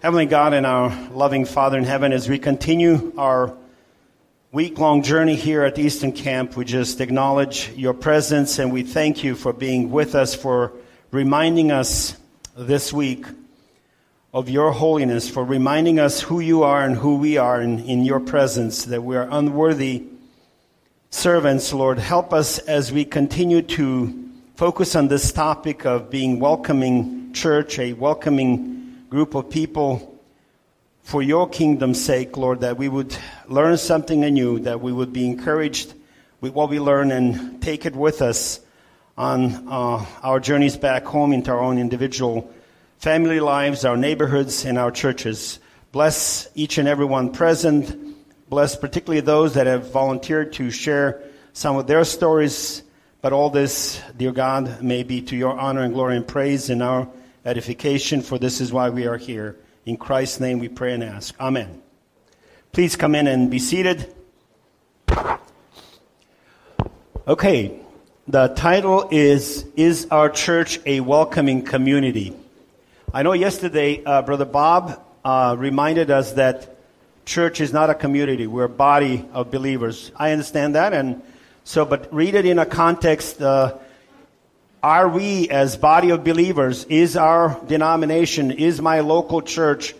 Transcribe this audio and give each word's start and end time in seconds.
Heavenly 0.00 0.26
God 0.26 0.54
and 0.54 0.64
our 0.64 0.96
loving 1.10 1.44
Father 1.44 1.76
in 1.76 1.82
heaven, 1.82 2.12
as 2.12 2.28
we 2.28 2.38
continue 2.38 3.12
our 3.18 3.52
week 4.52 4.78
long 4.78 5.02
journey 5.02 5.34
here 5.34 5.64
at 5.64 5.76
Eastern 5.76 6.12
Camp, 6.12 6.56
we 6.56 6.64
just 6.64 7.00
acknowledge 7.00 7.72
your 7.74 7.94
presence 7.94 8.60
and 8.60 8.72
we 8.72 8.84
thank 8.84 9.24
you 9.24 9.34
for 9.34 9.52
being 9.52 9.90
with 9.90 10.14
us, 10.14 10.36
for 10.36 10.72
reminding 11.10 11.72
us 11.72 12.16
this 12.56 12.92
week 12.92 13.26
of 14.32 14.48
your 14.48 14.70
holiness, 14.70 15.28
for 15.28 15.42
reminding 15.44 15.98
us 15.98 16.20
who 16.20 16.38
you 16.38 16.62
are 16.62 16.80
and 16.80 16.94
who 16.94 17.16
we 17.16 17.36
are 17.36 17.60
in, 17.60 17.80
in 17.80 18.04
your 18.04 18.20
presence, 18.20 18.84
that 18.84 19.02
we 19.02 19.16
are 19.16 19.26
unworthy 19.28 20.04
servants, 21.10 21.72
Lord. 21.72 21.98
Help 21.98 22.32
us 22.32 22.60
as 22.60 22.92
we 22.92 23.04
continue 23.04 23.62
to 23.62 24.30
focus 24.54 24.94
on 24.94 25.08
this 25.08 25.32
topic 25.32 25.84
of 25.84 26.08
being 26.08 26.38
welcoming 26.38 27.32
church, 27.32 27.80
a 27.80 27.94
welcoming 27.94 28.77
group 29.08 29.34
of 29.34 29.48
people 29.48 30.20
for 31.02 31.22
your 31.22 31.48
kingdom's 31.48 32.02
sake, 32.02 32.36
Lord, 32.36 32.60
that 32.60 32.76
we 32.76 32.88
would 32.88 33.16
learn 33.46 33.78
something 33.78 34.22
anew, 34.22 34.58
that 34.60 34.82
we 34.82 34.92
would 34.92 35.12
be 35.12 35.26
encouraged 35.26 35.94
with 36.42 36.52
what 36.52 36.68
we 36.68 36.78
learn 36.78 37.10
and 37.10 37.62
take 37.62 37.86
it 37.86 37.96
with 37.96 38.20
us 38.20 38.60
on 39.16 39.66
uh, 39.66 40.04
our 40.22 40.38
journeys 40.38 40.76
back 40.76 41.04
home 41.04 41.32
into 41.32 41.50
our 41.50 41.60
own 41.60 41.78
individual 41.78 42.52
family 42.98 43.40
lives, 43.40 43.86
our 43.86 43.96
neighborhoods, 43.96 44.66
and 44.66 44.76
our 44.76 44.90
churches. 44.90 45.58
Bless 45.90 46.48
each 46.54 46.76
and 46.76 46.86
every 46.86 47.06
one 47.06 47.32
present. 47.32 48.16
Bless 48.50 48.76
particularly 48.76 49.22
those 49.22 49.54
that 49.54 49.66
have 49.66 49.90
volunteered 49.90 50.52
to 50.54 50.70
share 50.70 51.22
some 51.54 51.76
of 51.76 51.86
their 51.86 52.04
stories. 52.04 52.82
But 53.22 53.32
all 53.32 53.48
this, 53.48 54.00
dear 54.16 54.32
God, 54.32 54.82
may 54.82 55.02
be 55.02 55.22
to 55.22 55.36
your 55.36 55.58
honor 55.58 55.80
and 55.80 55.94
glory 55.94 56.16
and 56.16 56.28
praise 56.28 56.68
in 56.68 56.82
our 56.82 57.08
edification, 57.44 58.22
for 58.22 58.38
this 58.38 58.60
is 58.60 58.72
why 58.72 58.90
we 58.90 59.06
are 59.06 59.16
here. 59.16 59.56
In 59.86 59.96
Christ's 59.96 60.40
name 60.40 60.58
we 60.58 60.68
pray 60.68 60.92
and 60.92 61.02
ask. 61.02 61.34
Amen. 61.40 61.82
Please 62.72 62.96
come 62.96 63.14
in 63.14 63.26
and 63.26 63.50
be 63.50 63.58
seated. 63.58 64.14
Okay, 67.26 67.80
the 68.26 68.48
title 68.48 69.08
is 69.10 69.66
Is 69.76 70.06
Our 70.10 70.30
Church 70.30 70.80
a 70.84 71.00
Welcoming 71.00 71.62
Community? 71.62 72.34
I 73.12 73.22
know 73.22 73.32
yesterday 73.32 74.04
uh, 74.04 74.22
Brother 74.22 74.44
Bob 74.44 75.02
uh, 75.24 75.56
reminded 75.58 76.10
us 76.10 76.32
that 76.32 76.76
church 77.24 77.60
is 77.60 77.72
not 77.72 77.90
a 77.90 77.94
community, 77.94 78.46
we're 78.46 78.64
a 78.64 78.68
body 78.68 79.24
of 79.32 79.50
believers. 79.50 80.12
I 80.16 80.32
understand 80.32 80.74
that, 80.74 80.92
and 80.92 81.22
so, 81.64 81.84
but 81.84 82.12
read 82.12 82.34
it 82.34 82.46
in 82.46 82.58
a 82.58 82.66
context. 82.66 83.40
Uh, 83.40 83.76
are 84.82 85.08
we, 85.08 85.48
as 85.48 85.76
body 85.76 86.10
of 86.10 86.22
believers, 86.22 86.84
is 86.84 87.16
our 87.16 87.60
denomination, 87.66 88.50
is 88.50 88.80
my 88.80 89.00
local 89.00 89.42
church 89.42 89.94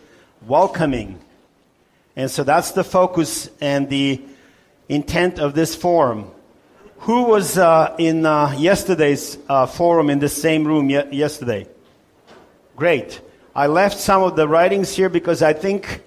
welcoming? 0.47 1.19
And 2.15 2.31
so 2.31 2.45
that's 2.45 2.73
the 2.73 2.85
focus 2.85 3.51
and 3.61 3.89
the 3.89 4.23
intent 4.89 5.39
of 5.39 5.55
this 5.55 5.75
forum. 5.75 6.31
Who 7.01 7.25
was 7.25 7.59
uh, 7.59 7.95
in 7.99 8.27
uh, 8.27 8.55
yesterday's 8.59 9.39
uh, 9.49 9.67
forum 9.67 10.11
in 10.11 10.19
the 10.19 10.29
same 10.29 10.65
room 10.65 10.91
ye- 10.91 11.11
yesterday? 11.13 11.67
Great. 12.77 13.21
I 13.55 13.67
left 13.67 13.99
some 13.99 14.23
of 14.23 14.37
the 14.37 14.47
writings 14.47 14.95
here 14.95 15.09
because 15.09 15.43
I 15.43 15.53
think 15.53 16.03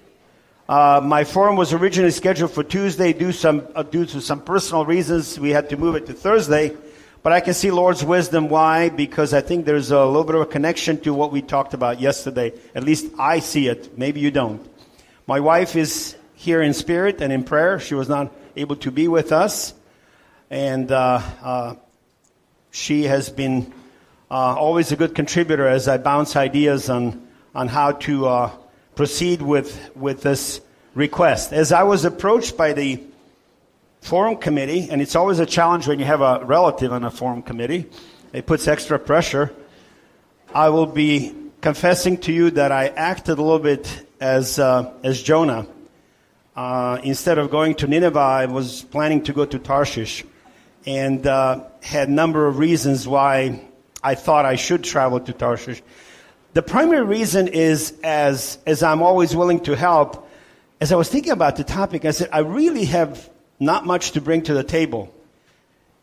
uh, 0.68 1.00
my 1.02 1.24
forum 1.24 1.56
was 1.56 1.72
originally 1.72 2.10
scheduled 2.10 2.52
for 2.52 2.62
Tuesday. 2.62 3.12
Due, 3.12 3.32
some, 3.32 3.66
uh, 3.74 3.82
due 3.82 4.06
to 4.06 4.20
some 4.20 4.40
personal 4.40 4.86
reasons, 4.86 5.38
we 5.38 5.50
had 5.50 5.68
to 5.70 5.76
move 5.76 5.94
it 5.96 6.06
to 6.06 6.14
Thursday. 6.14 6.74
But 7.22 7.32
I 7.32 7.40
can 7.40 7.54
see 7.54 7.70
Lord's 7.70 8.04
wisdom. 8.04 8.48
Why? 8.48 8.88
Because 8.88 9.32
I 9.32 9.40
think 9.42 9.64
there's 9.64 9.92
a 9.92 10.04
little 10.04 10.24
bit 10.24 10.34
of 10.34 10.40
a 10.40 10.46
connection 10.46 10.98
to 11.02 11.14
what 11.14 11.30
we 11.30 11.40
talked 11.40 11.72
about 11.72 12.00
yesterday. 12.00 12.52
At 12.74 12.82
least 12.82 13.12
I 13.18 13.38
see 13.38 13.68
it. 13.68 13.96
Maybe 13.96 14.18
you 14.18 14.32
don't. 14.32 14.68
My 15.28 15.38
wife 15.38 15.76
is 15.76 16.16
here 16.34 16.60
in 16.60 16.74
spirit 16.74 17.20
and 17.20 17.32
in 17.32 17.44
prayer. 17.44 17.78
She 17.78 17.94
was 17.94 18.08
not 18.08 18.32
able 18.56 18.74
to 18.76 18.90
be 18.90 19.06
with 19.06 19.30
us. 19.30 19.72
And 20.50 20.90
uh, 20.90 21.22
uh, 21.42 21.74
she 22.72 23.04
has 23.04 23.30
been 23.30 23.72
uh, 24.28 24.56
always 24.56 24.90
a 24.90 24.96
good 24.96 25.14
contributor 25.14 25.68
as 25.68 25.86
I 25.86 25.98
bounce 25.98 26.34
ideas 26.34 26.90
on, 26.90 27.28
on 27.54 27.68
how 27.68 27.92
to 27.92 28.26
uh, 28.26 28.50
proceed 28.96 29.42
with, 29.42 29.94
with 29.94 30.22
this 30.22 30.60
request. 30.94 31.52
As 31.52 31.70
I 31.70 31.84
was 31.84 32.04
approached 32.04 32.56
by 32.56 32.72
the 32.72 33.00
forum 34.02 34.36
committee, 34.36 34.88
and 34.90 35.00
it's 35.00 35.16
always 35.16 35.38
a 35.38 35.46
challenge 35.46 35.86
when 35.86 35.98
you 35.98 36.04
have 36.04 36.20
a 36.20 36.44
relative 36.44 36.92
on 36.92 37.04
a 37.04 37.10
forum 37.10 37.40
committee. 37.40 37.88
It 38.32 38.46
puts 38.46 38.68
extra 38.68 38.98
pressure. 38.98 39.54
I 40.52 40.68
will 40.68 40.86
be 40.86 41.34
confessing 41.60 42.18
to 42.18 42.32
you 42.32 42.50
that 42.50 42.72
I 42.72 42.88
acted 42.88 43.38
a 43.38 43.42
little 43.42 43.60
bit 43.60 44.06
as, 44.20 44.58
uh, 44.58 44.92
as 45.04 45.22
Jonah. 45.22 45.66
Uh, 46.54 47.00
instead 47.04 47.38
of 47.38 47.50
going 47.50 47.76
to 47.76 47.86
Nineveh, 47.86 48.18
I 48.18 48.46
was 48.46 48.82
planning 48.82 49.22
to 49.24 49.32
go 49.32 49.46
to 49.46 49.58
Tarshish 49.58 50.24
and 50.84 51.24
uh, 51.26 51.64
had 51.80 52.08
a 52.08 52.12
number 52.12 52.46
of 52.46 52.58
reasons 52.58 53.06
why 53.06 53.62
I 54.02 54.16
thought 54.16 54.44
I 54.44 54.56
should 54.56 54.82
travel 54.82 55.20
to 55.20 55.32
Tarshish. 55.32 55.80
The 56.54 56.62
primary 56.62 57.04
reason 57.04 57.46
is 57.46 57.94
as, 58.02 58.58
as 58.66 58.82
I'm 58.82 59.00
always 59.00 59.34
willing 59.34 59.60
to 59.60 59.76
help, 59.76 60.28
as 60.80 60.90
I 60.90 60.96
was 60.96 61.08
thinking 61.08 61.32
about 61.32 61.56
the 61.56 61.64
topic, 61.64 62.04
I 62.04 62.10
said, 62.10 62.28
I 62.32 62.40
really 62.40 62.84
have 62.86 63.30
not 63.62 63.86
much 63.86 64.12
to 64.12 64.20
bring 64.20 64.42
to 64.42 64.54
the 64.54 64.64
table. 64.64 65.14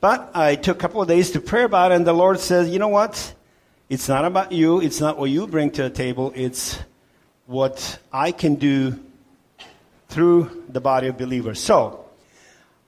But 0.01 0.31
I 0.33 0.55
took 0.55 0.77
a 0.77 0.79
couple 0.79 1.01
of 1.01 1.07
days 1.07 1.31
to 1.31 1.41
pray 1.41 1.63
about 1.63 1.91
it, 1.91 1.95
and 1.95 2.07
the 2.07 2.13
Lord 2.13 2.39
says, 2.39 2.69
you 2.69 2.79
know 2.79 2.87
what? 2.87 3.33
It's 3.89 4.07
not 4.07 4.23
about 4.23 4.51
you. 4.51 4.81
It's 4.81 5.01
not 5.01 5.17
what 5.17 5.29
you 5.29 5.45
bring 5.45 5.71
to 5.71 5.83
the 5.83 5.89
table. 5.89 6.31
It's 6.35 6.79
what 7.47 7.99
I 8.13 8.31
can 8.31 8.55
do 8.55 8.97
through 10.07 10.63
the 10.69 10.79
body 10.79 11.07
of 11.07 11.17
believers. 11.17 11.59
So, 11.59 12.05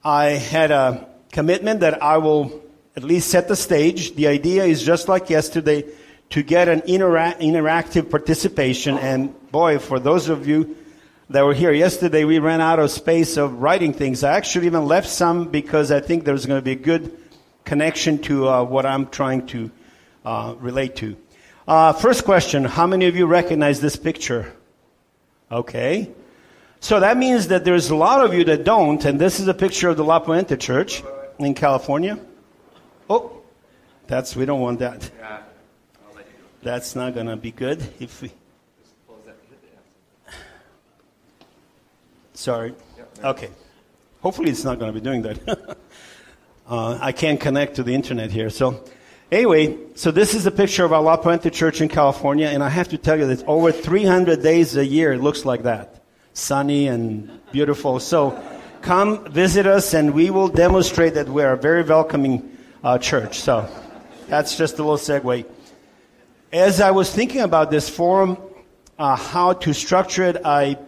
I 0.03 0.25
had 0.29 0.71
a 0.71 1.07
commitment 1.31 1.81
that 1.81 2.01
I 2.01 2.17
will 2.17 2.63
at 2.95 3.03
least 3.03 3.29
set 3.29 3.47
the 3.47 3.55
stage. 3.55 4.15
The 4.15 4.27
idea 4.27 4.63
is 4.63 4.81
just 4.81 5.07
like 5.07 5.29
yesterday 5.29 5.85
to 6.29 6.43
get 6.43 6.69
an 6.69 6.81
intera- 6.81 7.37
interactive 7.39 8.09
participation. 8.09 8.97
And 8.97 9.35
boy, 9.51 9.79
for 9.79 9.99
those 9.99 10.29
of 10.29 10.47
you 10.47 10.77
that 11.31 11.45
were 11.45 11.53
here 11.53 11.71
yesterday, 11.71 12.25
we 12.25 12.39
ran 12.39 12.59
out 12.59 12.79
of 12.79 12.91
space 12.91 13.37
of 13.37 13.61
writing 13.61 13.93
things. 13.93 14.23
I 14.23 14.33
actually 14.33 14.65
even 14.65 14.85
left 14.85 15.07
some 15.07 15.47
because 15.49 15.91
I 15.91 16.01
think 16.01 16.25
there's 16.25 16.45
going 16.45 16.57
to 16.57 16.63
be 16.63 16.73
a 16.73 16.83
good 16.83 17.17
connection 17.63 18.19
to 18.23 18.49
uh, 18.49 18.63
what 18.63 18.85
I'm 18.85 19.07
trying 19.07 19.47
to 19.47 19.71
uh, 20.25 20.55
relate 20.59 20.97
to. 20.97 21.15
Uh, 21.67 21.93
first 21.93 22.25
question 22.25 22.65
How 22.65 22.85
many 22.85 23.07
of 23.07 23.15
you 23.15 23.27
recognize 23.27 23.79
this 23.79 23.95
picture? 23.95 24.53
Okay. 25.49 26.11
So 26.81 26.99
that 26.99 27.15
means 27.15 27.47
that 27.47 27.63
there's 27.63 27.89
a 27.91 27.95
lot 27.95 28.25
of 28.25 28.33
you 28.33 28.43
that 28.45 28.63
don't, 28.63 29.03
and 29.05 29.19
this 29.19 29.39
is 29.39 29.47
a 29.47 29.53
picture 29.53 29.89
of 29.89 29.97
the 29.97 30.03
La 30.03 30.19
Puente 30.19 30.57
Church 30.57 31.03
in 31.39 31.53
California. 31.53 32.19
Oh, 33.09 33.41
that's, 34.07 34.35
we 34.35 34.45
don't 34.45 34.59
want 34.59 34.79
that. 34.79 35.09
That's 36.63 36.95
not 36.95 37.13
going 37.13 37.27
to 37.27 37.37
be 37.37 37.51
good 37.51 37.81
if 37.99 38.21
we. 38.21 38.31
Sorry. 42.41 42.73
Okay. 43.23 43.51
Hopefully, 44.21 44.49
it's 44.49 44.63
not 44.63 44.79
going 44.79 44.91
to 44.91 44.99
be 44.99 45.03
doing 45.03 45.21
that. 45.21 45.77
uh, 46.67 46.97
I 46.99 47.11
can't 47.11 47.39
connect 47.39 47.75
to 47.75 47.83
the 47.83 47.93
internet 47.93 48.31
here. 48.31 48.49
So, 48.49 48.83
anyway, 49.31 49.77
so 49.93 50.09
this 50.09 50.33
is 50.33 50.47
a 50.47 50.51
picture 50.51 50.83
of 50.83 50.91
our 50.91 51.03
La 51.03 51.17
Puente 51.17 51.51
Church 51.51 51.81
in 51.81 51.87
California, 51.87 52.47
and 52.47 52.63
I 52.63 52.69
have 52.69 52.89
to 52.89 52.97
tell 52.97 53.19
you 53.19 53.27
that 53.27 53.47
over 53.47 53.71
300 53.71 54.41
days 54.41 54.75
a 54.75 54.83
year 54.83 55.13
it 55.13 55.21
looks 55.21 55.45
like 55.45 55.61
that. 55.63 56.01
Sunny 56.33 56.87
and 56.87 57.29
beautiful. 57.51 57.99
So, 57.99 58.43
come 58.81 59.23
visit 59.31 59.67
us, 59.67 59.93
and 59.93 60.11
we 60.11 60.31
will 60.31 60.47
demonstrate 60.47 61.13
that 61.13 61.29
we 61.29 61.43
are 61.43 61.53
a 61.53 61.57
very 61.57 61.83
welcoming 61.83 62.57
uh, 62.83 62.97
church. 62.97 63.39
So, 63.39 63.69
that's 64.29 64.57
just 64.57 64.79
a 64.79 64.83
little 64.83 64.97
segue. 64.97 65.45
As 66.51 66.81
I 66.81 66.89
was 66.89 67.13
thinking 67.13 67.41
about 67.41 67.69
this 67.69 67.87
forum, 67.87 68.35
uh, 68.97 69.15
how 69.15 69.53
to 69.53 69.75
structure 69.75 70.23
it, 70.23 70.37
I 70.43 70.79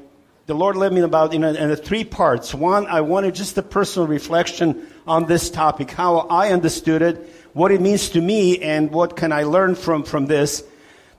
the 0.45 0.53
Lord 0.53 0.75
led 0.75 0.91
me 0.91 1.01
about 1.01 1.33
in, 1.33 1.43
a, 1.43 1.53
in 1.53 1.73
three 1.77 2.03
parts. 2.03 2.53
One, 2.53 2.85
I 2.87 3.01
wanted 3.01 3.33
just 3.33 3.57
a 3.57 3.61
personal 3.61 4.07
reflection 4.07 4.87
on 5.07 5.25
this 5.25 5.49
topic, 5.49 5.91
how 5.91 6.19
I 6.19 6.49
understood 6.49 7.01
it, 7.01 7.29
what 7.53 7.71
it 7.71 7.79
means 7.79 8.09
to 8.09 8.21
me, 8.21 8.59
and 8.59 8.91
what 8.91 9.15
can 9.15 9.31
I 9.31 9.43
learn 9.43 9.75
from, 9.75 10.03
from 10.03 10.25
this. 10.25 10.63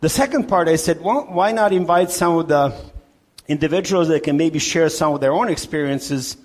The 0.00 0.11
second 0.11 0.47
part, 0.47 0.69
I 0.69 0.76
said, 0.76 1.00
well, 1.00 1.26
why 1.31 1.53
not 1.53 1.73
invite 1.73 2.11
some 2.11 2.37
of 2.37 2.49
the 2.49 2.75
individuals 3.49 4.09
that 4.09 4.25
can 4.25 4.37
maybe 4.37 4.59
share 4.59 4.91
some 4.91 5.15
of 5.15 5.21
their 5.21 5.32
own 5.32 5.49
experiences, 5.49 6.37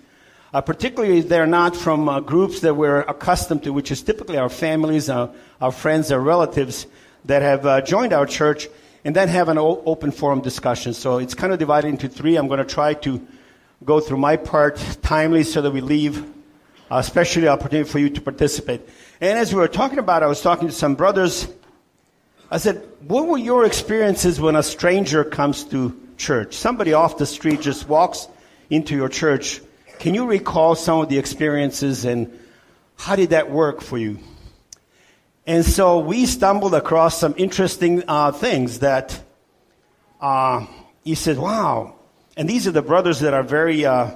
uh, 0.54 0.62
particularly 0.62 1.20
if 1.20 1.28
they're 1.28 1.46
not 1.46 1.76
from 1.76 2.08
uh, 2.08 2.22
groups 2.22 2.62
that 2.62 2.76
we're 2.76 3.02
accustomed 3.02 3.64
to, 3.64 3.74
which 3.74 3.92
is 3.92 4.02
typically 4.02 4.38
our 4.38 4.50
families, 4.50 5.10
our, 5.10 5.32
our 5.60 5.72
friends, 5.74 6.14
our 6.14 6.20
relatives 6.22 6.88
that 7.26 7.42
have 7.42 7.66
uh, 7.66 7.82
joined 7.82 8.14
our 8.14 8.26
church 8.26 8.70
and 9.04 9.16
then 9.16 9.28
have 9.28 9.50
an 9.50 9.58
open 9.58 10.12
forum 10.12 10.42
discussion. 10.42 10.94
So 10.94 11.18
it's 11.18 11.34
kind 11.34 11.54
of 11.54 11.60
divided 11.60 11.88
into 11.88 12.10
three. 12.10 12.36
I'm 12.36 12.48
going 12.48 12.60
to 12.60 12.66
try 12.66 12.94
to 12.96 13.26
go 13.86 14.00
through 14.00 14.18
my 14.18 14.38
part 14.38 14.78
timely 15.02 15.44
so 15.44 15.62
that 15.62 15.72
we 15.72 15.82
leave, 15.82 16.22
uh, 16.92 16.98
especially 16.98 17.44
the 17.44 17.50
opportunity 17.50 17.90
for 17.90 18.00
you 18.00 18.10
to 18.10 18.22
participate. 18.22 18.82
And 19.22 19.38
as 19.40 19.54
we 19.54 19.60
were 19.60 19.68
talking 19.68 20.00
about, 20.00 20.24
I 20.24 20.28
was 20.28 20.42
talking 20.42 20.68
to 20.68 20.74
some 20.74 20.96
brothers. 20.96 21.48
I 22.52 22.58
said, 22.58 22.86
what 23.08 23.28
were 23.28 23.38
your 23.38 23.66
experiences 23.66 24.40
when 24.40 24.56
a 24.56 24.64
stranger 24.64 25.24
comes 25.24 25.64
to 25.66 25.96
church. 26.20 26.54
Somebody 26.54 26.94
off 26.94 27.18
the 27.18 27.26
street 27.26 27.62
just 27.62 27.88
walks 27.88 28.28
into 28.70 28.96
your 28.96 29.10
church. 29.10 29.62
Can 29.98 30.14
you 30.14 30.28
recall 30.28 30.76
some 30.76 31.00
of 31.00 31.10
the 31.10 31.18
experiences 31.18 32.06
and 32.06 32.38
how 32.98 33.16
did 33.16 33.32
that 33.32 33.50
work 33.50 33.82
for 33.82 33.98
you? 33.98 34.20
And 35.50 35.66
so 35.66 35.98
we 35.98 36.28
stumbled 36.28 36.76
across 36.76 37.18
some 37.18 37.34
interesting 37.36 38.04
uh, 38.08 38.32
things 38.32 38.82
that 38.82 39.20
uh, 40.22 40.68
he 41.04 41.16
said, 41.16 41.40
wow. 41.40 41.96
And 42.38 42.48
these 42.48 42.68
are 42.68 42.72
the 42.72 42.84
brothers 42.84 43.22
that 43.22 43.34
are 43.34 43.42
very 43.42 43.84
uh, 43.84 44.12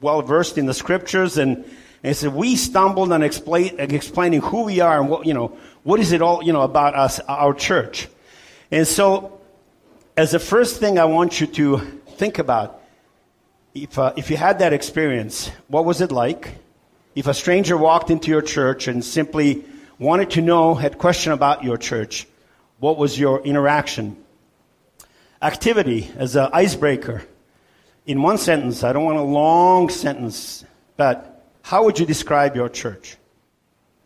well 0.00 0.22
versed 0.22 0.58
in 0.58 0.66
the 0.66 0.74
scriptures. 0.74 1.38
And, 1.38 1.58
and 1.58 1.66
he 2.02 2.14
said, 2.14 2.34
we 2.34 2.56
stumbled 2.56 3.12
on 3.12 3.22
explain, 3.22 3.78
explaining 3.78 4.40
who 4.40 4.64
we 4.64 4.80
are 4.80 4.98
and 4.98 5.08
what, 5.08 5.24
you 5.24 5.34
know, 5.34 5.56
what 5.84 6.00
is 6.00 6.10
it 6.10 6.20
all, 6.20 6.42
you 6.42 6.52
know, 6.52 6.62
about 6.62 6.96
us, 6.96 7.20
our 7.20 7.54
church. 7.54 8.08
And 8.72 8.88
so, 8.88 9.40
as 10.16 10.32
the 10.32 10.40
first 10.40 10.80
thing 10.80 10.98
I 10.98 11.04
want 11.04 11.40
you 11.40 11.46
to 11.46 11.78
think 12.16 12.40
about, 12.40 12.82
if, 13.72 13.96
uh, 13.96 14.14
if 14.16 14.32
you 14.32 14.36
had 14.36 14.58
that 14.58 14.72
experience, 14.72 15.48
what 15.68 15.84
was 15.84 16.00
it 16.00 16.10
like? 16.10 16.56
If 17.14 17.28
a 17.28 17.34
stranger 17.34 17.76
walked 17.76 18.10
into 18.10 18.32
your 18.32 18.42
church 18.42 18.88
and 18.88 19.04
simply 19.04 19.64
wanted 20.00 20.30
to 20.30 20.40
know, 20.40 20.74
had 20.74 20.98
question 20.98 21.32
about 21.32 21.62
your 21.62 21.76
church, 21.76 22.26
what 22.78 22.96
was 22.96 23.18
your 23.18 23.42
interaction? 23.42 24.16
Activity 25.42 26.10
as 26.16 26.34
an 26.36 26.48
icebreaker. 26.52 27.22
In 28.06 28.22
one 28.22 28.38
sentence, 28.38 28.82
I 28.82 28.92
don't 28.94 29.04
want 29.04 29.18
a 29.18 29.22
long 29.22 29.90
sentence, 29.90 30.64
but 30.96 31.46
how 31.62 31.84
would 31.84 31.98
you 31.98 32.06
describe 32.06 32.56
your 32.56 32.70
church? 32.70 33.18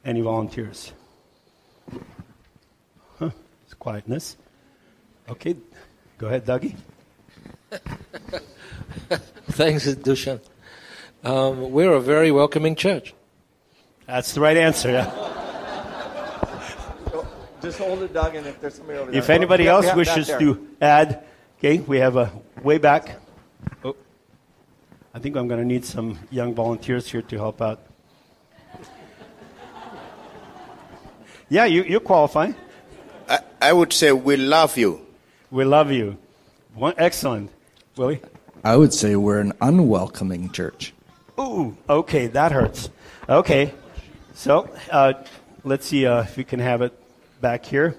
Any 0.04 0.20
volunteers? 0.20 0.92
Huh, 3.18 3.30
it's 3.64 3.74
quietness. 3.74 4.36
Okay, 5.28 5.56
go 6.18 6.26
ahead, 6.26 6.44
Dougie. 6.44 6.74
Thanks, 9.52 9.86
Dushan. 9.86 10.40
Um, 11.22 11.70
we're 11.70 11.92
a 11.92 12.00
very 12.00 12.30
welcoming 12.32 12.74
church. 12.74 13.14
That's 14.06 14.34
the 14.34 14.40
right 14.40 14.56
answer. 14.56 14.90
Yeah. 14.90 15.42
Just 17.64 17.78
hold 17.78 18.02
it, 18.02 18.12
Doug, 18.12 18.34
and 18.34 18.46
if 18.46 18.60
there's 18.60 18.74
somebody 18.74 18.98
over 18.98 19.10
there. 19.10 19.18
If 19.18 19.30
anybody 19.30 19.66
else 19.66 19.94
wishes 19.94 20.26
to 20.26 20.68
add, 20.82 21.24
okay, 21.58 21.78
we 21.78 21.96
have 21.96 22.16
a 22.16 22.30
way 22.62 22.76
back. 22.76 23.16
Oh, 23.82 23.96
I 25.14 25.18
think 25.18 25.34
I'm 25.34 25.48
going 25.48 25.60
to 25.60 25.66
need 25.66 25.86
some 25.86 26.18
young 26.30 26.54
volunteers 26.54 27.10
here 27.10 27.22
to 27.22 27.36
help 27.36 27.62
out. 27.62 27.80
Yeah, 31.50 31.66
you, 31.66 31.84
you 31.84 32.00
qualify. 32.00 32.52
I, 33.28 33.38
I 33.60 33.72
would 33.72 33.92
say 33.92 34.12
we 34.12 34.36
love 34.36 34.76
you. 34.78 35.06
We 35.50 35.64
love 35.64 35.92
you. 35.92 36.16
One, 36.74 36.94
excellent. 36.96 37.50
Willie? 37.96 38.20
I 38.64 38.76
would 38.76 38.92
say 38.92 39.14
we're 39.14 39.40
an 39.40 39.52
unwelcoming 39.60 40.50
church. 40.50 40.94
Ooh, 41.38 41.76
okay, 41.88 42.26
that 42.28 42.50
hurts. 42.50 42.90
Okay, 43.28 43.72
so 44.34 44.68
uh, 44.90 45.12
let's 45.64 45.86
see 45.86 46.06
uh, 46.06 46.22
if 46.22 46.36
we 46.36 46.44
can 46.44 46.60
have 46.60 46.82
it 46.82 46.98
back 47.44 47.66
here. 47.66 47.94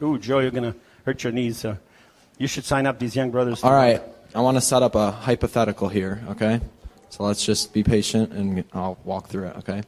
Ooh, 0.00 0.16
Joe, 0.16 0.38
you're 0.38 0.52
going 0.52 0.72
to 0.72 0.78
hurt 1.04 1.24
your 1.24 1.32
knees. 1.32 1.64
Uh, 1.64 1.74
you 2.38 2.46
should 2.46 2.64
sign 2.64 2.86
up 2.86 3.00
these 3.00 3.16
young 3.16 3.32
brothers. 3.32 3.64
All 3.64 3.72
right, 3.72 4.00
I 4.32 4.40
want 4.42 4.56
to 4.58 4.60
set 4.60 4.80
up 4.84 4.94
a 4.94 5.10
hypothetical 5.10 5.88
here, 5.88 6.22
okay? 6.28 6.60
So 7.10 7.24
let's 7.24 7.44
just 7.44 7.72
be 7.72 7.82
patient 7.82 8.30
and 8.30 8.62
I'll 8.72 8.96
walk 9.02 9.26
through 9.26 9.48
it, 9.48 9.56
okay? 9.56 9.82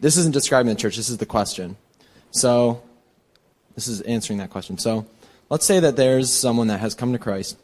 This 0.00 0.16
isn't 0.16 0.32
describing 0.32 0.70
the 0.70 0.80
church, 0.80 0.96
this 0.96 1.10
is 1.10 1.18
the 1.18 1.26
question. 1.26 1.76
So, 2.30 2.82
this 3.74 3.86
is 3.86 4.00
answering 4.00 4.38
that 4.38 4.48
question. 4.48 4.78
So, 4.78 5.04
let's 5.50 5.66
say 5.66 5.78
that 5.78 5.96
there's 5.96 6.32
someone 6.32 6.68
that 6.68 6.80
has 6.80 6.94
come 6.94 7.12
to 7.12 7.18
Christ 7.18 7.58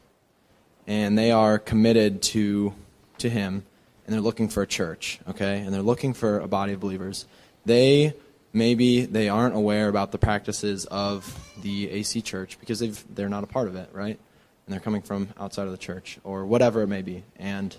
and 0.86 1.16
they 1.16 1.30
are 1.30 1.58
committed 1.58 2.20
to 2.34 2.74
to 3.16 3.30
him 3.30 3.64
and 4.04 4.12
they're 4.12 4.20
looking 4.20 4.50
for 4.50 4.62
a 4.62 4.66
church, 4.66 5.18
okay? 5.30 5.60
And 5.60 5.72
they're 5.72 5.80
looking 5.80 6.12
for 6.12 6.40
a 6.40 6.46
body 6.46 6.74
of 6.74 6.80
believers. 6.80 7.24
They 7.64 8.12
maybe 8.54 9.04
they 9.04 9.28
aren't 9.28 9.54
aware 9.54 9.88
about 9.88 10.12
the 10.12 10.18
practices 10.18 10.86
of 10.86 11.52
the 11.60 11.90
AC 11.90 12.22
church 12.22 12.58
because 12.60 12.78
they've, 12.78 13.04
they're 13.14 13.28
not 13.28 13.44
a 13.44 13.48
part 13.48 13.68
of 13.68 13.76
it, 13.76 13.90
right? 13.92 14.18
And 14.66 14.72
they're 14.72 14.80
coming 14.80 15.02
from 15.02 15.28
outside 15.38 15.66
of 15.66 15.72
the 15.72 15.78
church 15.78 16.18
or 16.24 16.46
whatever 16.46 16.80
it 16.82 16.86
may 16.86 17.02
be. 17.02 17.24
And 17.36 17.76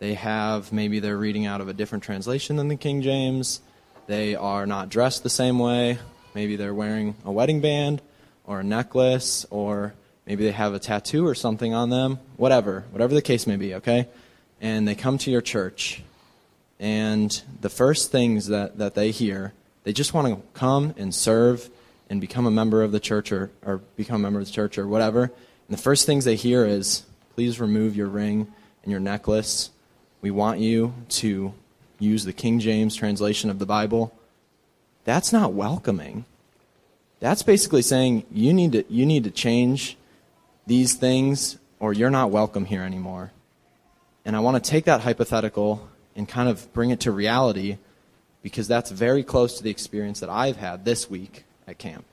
they 0.00 0.14
have 0.14 0.72
maybe 0.72 0.98
they're 0.98 1.16
reading 1.16 1.46
out 1.46 1.60
of 1.60 1.68
a 1.68 1.72
different 1.72 2.02
translation 2.02 2.56
than 2.56 2.68
the 2.68 2.76
King 2.76 3.02
James. 3.02 3.60
They 4.06 4.34
are 4.34 4.66
not 4.66 4.88
dressed 4.88 5.22
the 5.22 5.30
same 5.30 5.58
way. 5.58 5.98
Maybe 6.34 6.56
they're 6.56 6.74
wearing 6.74 7.14
a 7.24 7.30
wedding 7.30 7.60
band 7.60 8.02
or 8.44 8.60
a 8.60 8.64
necklace 8.64 9.46
or 9.50 9.94
maybe 10.26 10.44
they 10.44 10.52
have 10.52 10.74
a 10.74 10.78
tattoo 10.78 11.26
or 11.26 11.34
something 11.34 11.74
on 11.74 11.90
them. 11.90 12.18
Whatever, 12.36 12.84
whatever 12.90 13.14
the 13.14 13.22
case 13.22 13.46
may 13.46 13.56
be, 13.56 13.74
okay? 13.74 14.08
And 14.60 14.88
they 14.88 14.94
come 14.94 15.18
to 15.18 15.30
your 15.30 15.42
church 15.42 16.02
and 16.80 17.42
the 17.60 17.68
first 17.68 18.10
things 18.10 18.48
that, 18.48 18.78
that 18.78 18.94
they 18.94 19.10
hear, 19.10 19.52
they 19.84 19.92
just 19.92 20.12
want 20.12 20.28
to 20.28 20.42
come 20.58 20.94
and 20.96 21.14
serve 21.14 21.70
and 22.10 22.20
become 22.20 22.46
a 22.46 22.50
member 22.50 22.82
of 22.82 22.92
the 22.92 23.00
church 23.00 23.32
or, 23.32 23.50
or 23.64 23.78
become 23.96 24.16
a 24.16 24.18
member 24.18 24.40
of 24.40 24.46
the 24.46 24.52
church 24.52 24.76
or 24.76 24.88
whatever. 24.88 25.24
And 25.24 25.78
the 25.78 25.80
first 25.80 26.06
things 26.06 26.24
they 26.24 26.36
hear 26.36 26.66
is, 26.66 27.04
please 27.34 27.60
remove 27.60 27.96
your 27.96 28.08
ring 28.08 28.52
and 28.82 28.90
your 28.90 29.00
necklace. 29.00 29.70
We 30.20 30.30
want 30.30 30.60
you 30.60 30.94
to 31.10 31.54
use 31.98 32.24
the 32.24 32.32
King 32.32 32.60
James 32.60 32.96
translation 32.96 33.50
of 33.50 33.58
the 33.58 33.66
Bible. 33.66 34.16
That's 35.04 35.32
not 35.32 35.52
welcoming. 35.52 36.24
That's 37.20 37.42
basically 37.42 37.82
saying 37.82 38.24
you 38.30 38.52
need 38.52 38.72
to, 38.72 38.84
you 38.92 39.06
need 39.06 39.24
to 39.24 39.30
change 39.30 39.96
these 40.66 40.94
things 40.94 41.58
or 41.78 41.92
you're 41.92 42.10
not 42.10 42.30
welcome 42.30 42.64
here 42.64 42.82
anymore. 42.82 43.32
And 44.24 44.34
I 44.34 44.40
want 44.40 44.62
to 44.62 44.70
take 44.70 44.86
that 44.86 45.02
hypothetical 45.02 45.88
and 46.16 46.28
kind 46.28 46.48
of 46.48 46.72
bring 46.72 46.90
it 46.90 47.00
to 47.00 47.10
reality 47.10 47.78
because 48.44 48.68
that's 48.68 48.90
very 48.90 49.24
close 49.24 49.56
to 49.56 49.64
the 49.64 49.70
experience 49.70 50.20
that 50.20 50.28
I've 50.28 50.58
had 50.58 50.84
this 50.84 51.08
week 51.08 51.44
at 51.66 51.78
camp. 51.78 52.04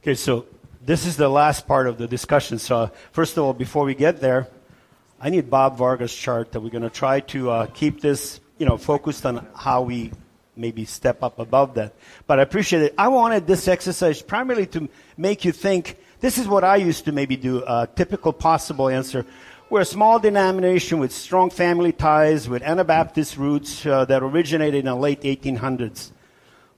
Okay, 0.00 0.14
so 0.14 0.46
this 0.80 1.04
is 1.04 1.16
the 1.16 1.28
last 1.28 1.66
part 1.66 1.88
of 1.88 1.98
the 1.98 2.06
discussion. 2.06 2.60
So, 2.60 2.92
first 3.10 3.36
of 3.36 3.42
all, 3.42 3.52
before 3.52 3.84
we 3.84 3.96
get 3.96 4.20
there, 4.20 4.46
I 5.20 5.28
need 5.28 5.50
Bob 5.50 5.76
Vargas' 5.76 6.14
chart 6.14 6.52
that 6.52 6.60
we're 6.60 6.70
going 6.70 6.84
to 6.84 6.88
try 6.88 7.18
to 7.34 7.50
uh, 7.50 7.66
keep 7.66 8.00
this, 8.00 8.38
you 8.58 8.64
know, 8.64 8.78
focused 8.78 9.26
on 9.26 9.44
how 9.56 9.82
we 9.82 10.12
maybe 10.54 10.84
step 10.84 11.20
up 11.20 11.40
above 11.40 11.74
that. 11.74 11.94
But 12.28 12.38
I 12.38 12.42
appreciate 12.42 12.82
it. 12.82 12.94
I 12.96 13.08
wanted 13.08 13.48
this 13.48 13.66
exercise 13.66 14.22
primarily 14.22 14.66
to 14.68 14.88
make 15.16 15.44
you 15.44 15.50
think. 15.50 15.96
This 16.20 16.38
is 16.38 16.46
what 16.46 16.62
I 16.62 16.76
used 16.76 17.06
to 17.06 17.12
maybe 17.12 17.36
do. 17.36 17.64
A 17.66 17.88
typical 17.92 18.32
possible 18.32 18.88
answer. 18.88 19.26
We're 19.70 19.82
a 19.82 19.84
small 19.84 20.18
denomination 20.18 20.98
with 20.98 21.12
strong 21.12 21.48
family 21.48 21.92
ties, 21.92 22.48
with 22.48 22.60
Anabaptist 22.60 23.36
roots 23.36 23.86
uh, 23.86 24.04
that 24.06 24.20
originated 24.20 24.80
in 24.80 24.86
the 24.86 24.96
late 24.96 25.20
1800s. 25.20 26.10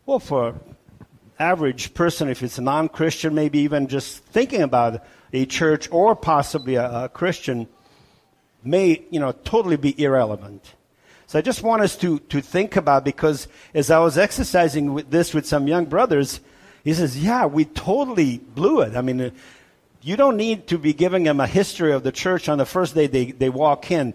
Well, 0.05 0.19
for 0.19 0.57
average 1.39 1.95
person, 1.95 2.29
if 2.29 2.43
it's 2.43 2.59
a 2.59 2.61
non-Christian, 2.61 3.35
maybe 3.35 3.61
even 3.61 3.87
just 3.87 4.23
thinking 4.25 4.61
about 4.61 5.03
a 5.33 5.47
church 5.47 5.89
or 5.91 6.15
possibly 6.15 6.75
a, 6.75 7.05
a 7.05 7.09
Christian, 7.09 7.67
may 8.63 9.03
you 9.09 9.21
know 9.21 9.33
totally 9.33 9.79
be 9.79 9.99
irrelevant. 9.99 10.75
So 11.27 11.39
I 11.39 11.43
just 11.43 11.63
want 11.63 11.81
us 11.81 11.97
to 11.97 12.19
to 12.19 12.43
think 12.43 12.77
about 12.77 13.07
because 13.07 13.49
as 13.73 13.91
I 13.91 14.01
was 14.01 14.19
exercising 14.19 14.93
with 14.93 15.11
this 15.11 15.33
with 15.33 15.47
some 15.47 15.67
young 15.67 15.87
brothers, 15.87 16.41
he 16.85 16.93
says, 16.93 17.17
"Yeah, 17.17 17.47
we 17.47 17.65
totally 17.65 18.37
blew 18.37 18.83
it." 18.83 18.95
I 18.95 19.01
mean. 19.01 19.33
You 20.05 20.17
don't 20.17 20.37
need 20.37 20.67
to 20.69 20.79
be 20.79 20.93
giving 20.93 21.23
them 21.23 21.39
a 21.39 21.47
history 21.47 21.93
of 21.93 22.03
the 22.03 22.11
church 22.11 22.49
on 22.49 22.59
the 22.59 22.67
first 22.67 22.97
day 22.97 23.07
they, 23.07 23.31
they 23.31 23.49
walk 23.49 23.93
in. 23.93 24.15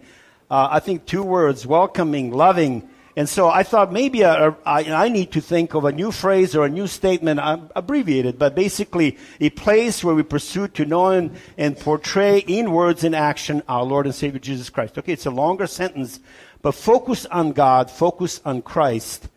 Uh, 0.51 0.67
I 0.71 0.79
think 0.81 1.05
two 1.05 1.23
words, 1.23 1.65
welcoming, 1.65 2.31
loving. 2.31 2.89
And 3.15 3.27
so 3.27 3.47
I 3.47 3.63
thought 3.63 3.93
maybe 3.93 4.25
I, 4.25 5.07
need 5.07 5.31
to 5.31 5.41
think 5.41 5.75
of 5.75 5.85
a 5.85 5.93
new 5.93 6.11
phrase 6.11 6.57
or 6.57 6.65
a 6.65 6.69
new 6.69 6.87
statement, 6.87 7.39
um, 7.39 7.71
abbreviated, 7.73 8.37
but 8.37 8.53
basically 8.53 9.17
a 9.39 9.49
place 9.49 10.03
where 10.03 10.13
we 10.13 10.23
pursue 10.23 10.67
to 10.67 10.85
know 10.85 11.07
and, 11.07 11.37
and 11.57 11.79
portray 11.79 12.39
in 12.39 12.73
words 12.73 13.05
and 13.05 13.15
action 13.15 13.63
our 13.69 13.83
Lord 13.83 14.07
and 14.07 14.13
Savior 14.13 14.39
Jesus 14.39 14.69
Christ. 14.69 14.97
Okay, 14.97 15.13
it's 15.13 15.25
a 15.25 15.31
longer 15.31 15.67
sentence, 15.67 16.19
but 16.61 16.73
focus 16.73 17.25
on 17.27 17.53
God, 17.53 17.89
focus 17.89 18.41
on 18.43 18.61
Christ, 18.61 19.29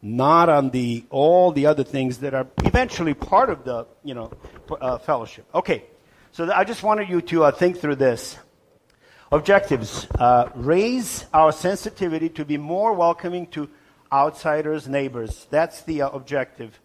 not 0.00 0.48
on 0.48 0.70
the 0.70 1.04
all 1.10 1.52
the 1.52 1.66
other 1.66 1.84
things 1.84 2.18
that 2.18 2.32
are 2.32 2.46
eventually 2.64 3.12
part 3.12 3.50
of 3.50 3.64
the 3.64 3.86
you 4.02 4.14
know 4.14 4.32
uh, 4.80 4.96
fellowship. 4.96 5.44
Okay. 5.54 5.84
So 6.38 6.48
I 6.52 6.62
just 6.62 6.84
wanted 6.84 7.08
you 7.08 7.20
to 7.20 7.42
uh, 7.42 7.50
think 7.50 7.80
through 7.80 7.96
this. 7.96 8.38
Objectives 9.32 10.06
uh, 10.20 10.48
raise 10.54 11.26
our 11.34 11.50
sensitivity 11.50 12.28
to 12.28 12.44
be 12.44 12.56
more 12.56 12.92
welcoming 12.92 13.48
to 13.48 13.68
outsiders, 14.12 14.86
neighbors. 14.86 15.48
That's 15.50 15.82
the 15.82 16.02
uh, 16.02 16.10
objective. 16.10 16.78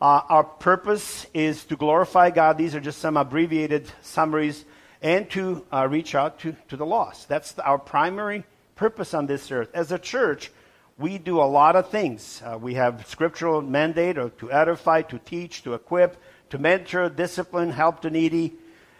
Uh, 0.00 0.22
our 0.30 0.42
purpose 0.42 1.26
is 1.34 1.66
to 1.66 1.76
glorify 1.76 2.30
God. 2.30 2.56
These 2.56 2.74
are 2.74 2.80
just 2.80 2.98
some 2.98 3.18
abbreviated 3.18 3.92
summaries, 4.00 4.64
and 5.02 5.28
to 5.32 5.66
uh, 5.70 5.86
reach 5.86 6.14
out 6.14 6.38
to, 6.38 6.56
to 6.68 6.78
the 6.78 6.86
lost. 6.86 7.28
That's 7.28 7.52
the, 7.52 7.64
our 7.66 7.78
primary 7.78 8.44
purpose 8.74 9.12
on 9.12 9.26
this 9.26 9.52
earth. 9.52 9.68
As 9.74 9.92
a 9.92 9.98
church, 9.98 10.50
we 10.96 11.18
do 11.18 11.42
a 11.42 11.44
lot 11.44 11.76
of 11.76 11.90
things. 11.90 12.40
Uh, 12.42 12.56
we 12.56 12.72
have 12.72 13.06
scriptural 13.06 13.60
mandate 13.60 14.16
or 14.16 14.30
to 14.30 14.50
edify, 14.50 15.02
to 15.02 15.18
teach, 15.18 15.62
to 15.64 15.74
equip, 15.74 16.16
to 16.48 16.56
mentor, 16.56 17.10
discipline, 17.10 17.70
help 17.70 18.00
the 18.00 18.08
needy, 18.08 18.54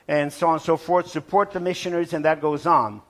and 0.09 0.33
so 0.33 0.49
on 0.49 0.55
and 0.55 0.63
so 0.63 0.79
forth, 0.79 1.09
support 1.09 1.53
the 1.53 1.61
missionaries, 1.61 2.15
and 2.15 2.25
that 2.25 2.41
goes 2.41 2.67
on. 2.67 3.03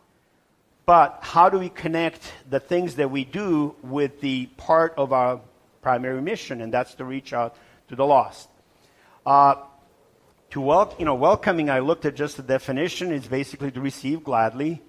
But 0.84 1.18
how 1.20 1.48
do 1.48 1.58
we 1.58 1.68
connect 1.68 2.32
the 2.50 2.60
things 2.60 2.96
that 2.96 3.10
we 3.10 3.24
do 3.24 3.76
with 3.82 4.20
the 4.20 4.46
part 4.56 4.94
of 4.96 5.12
our 5.12 5.40
primary 5.80 6.20
mission, 6.20 6.60
and 6.60 6.74
that's 6.74 6.94
to 6.94 7.04
reach 7.04 7.32
out 7.32 7.56
to 7.88 7.96
the 7.96 8.04
lost? 8.04 8.48
Uh, 9.24 9.56
to 10.50 10.60
wel- 10.60 10.94
you 10.98 11.04
know, 11.04 11.14
welcoming, 11.14 11.70
I 11.70 11.80
looked 11.80 12.04
at 12.04 12.16
just 12.16 12.36
the 12.36 12.42
definition. 12.42 13.12
It's 13.12 13.28
basically 13.28 13.70
to 13.70 13.80
receive 13.80 14.24
gladly, 14.24 14.82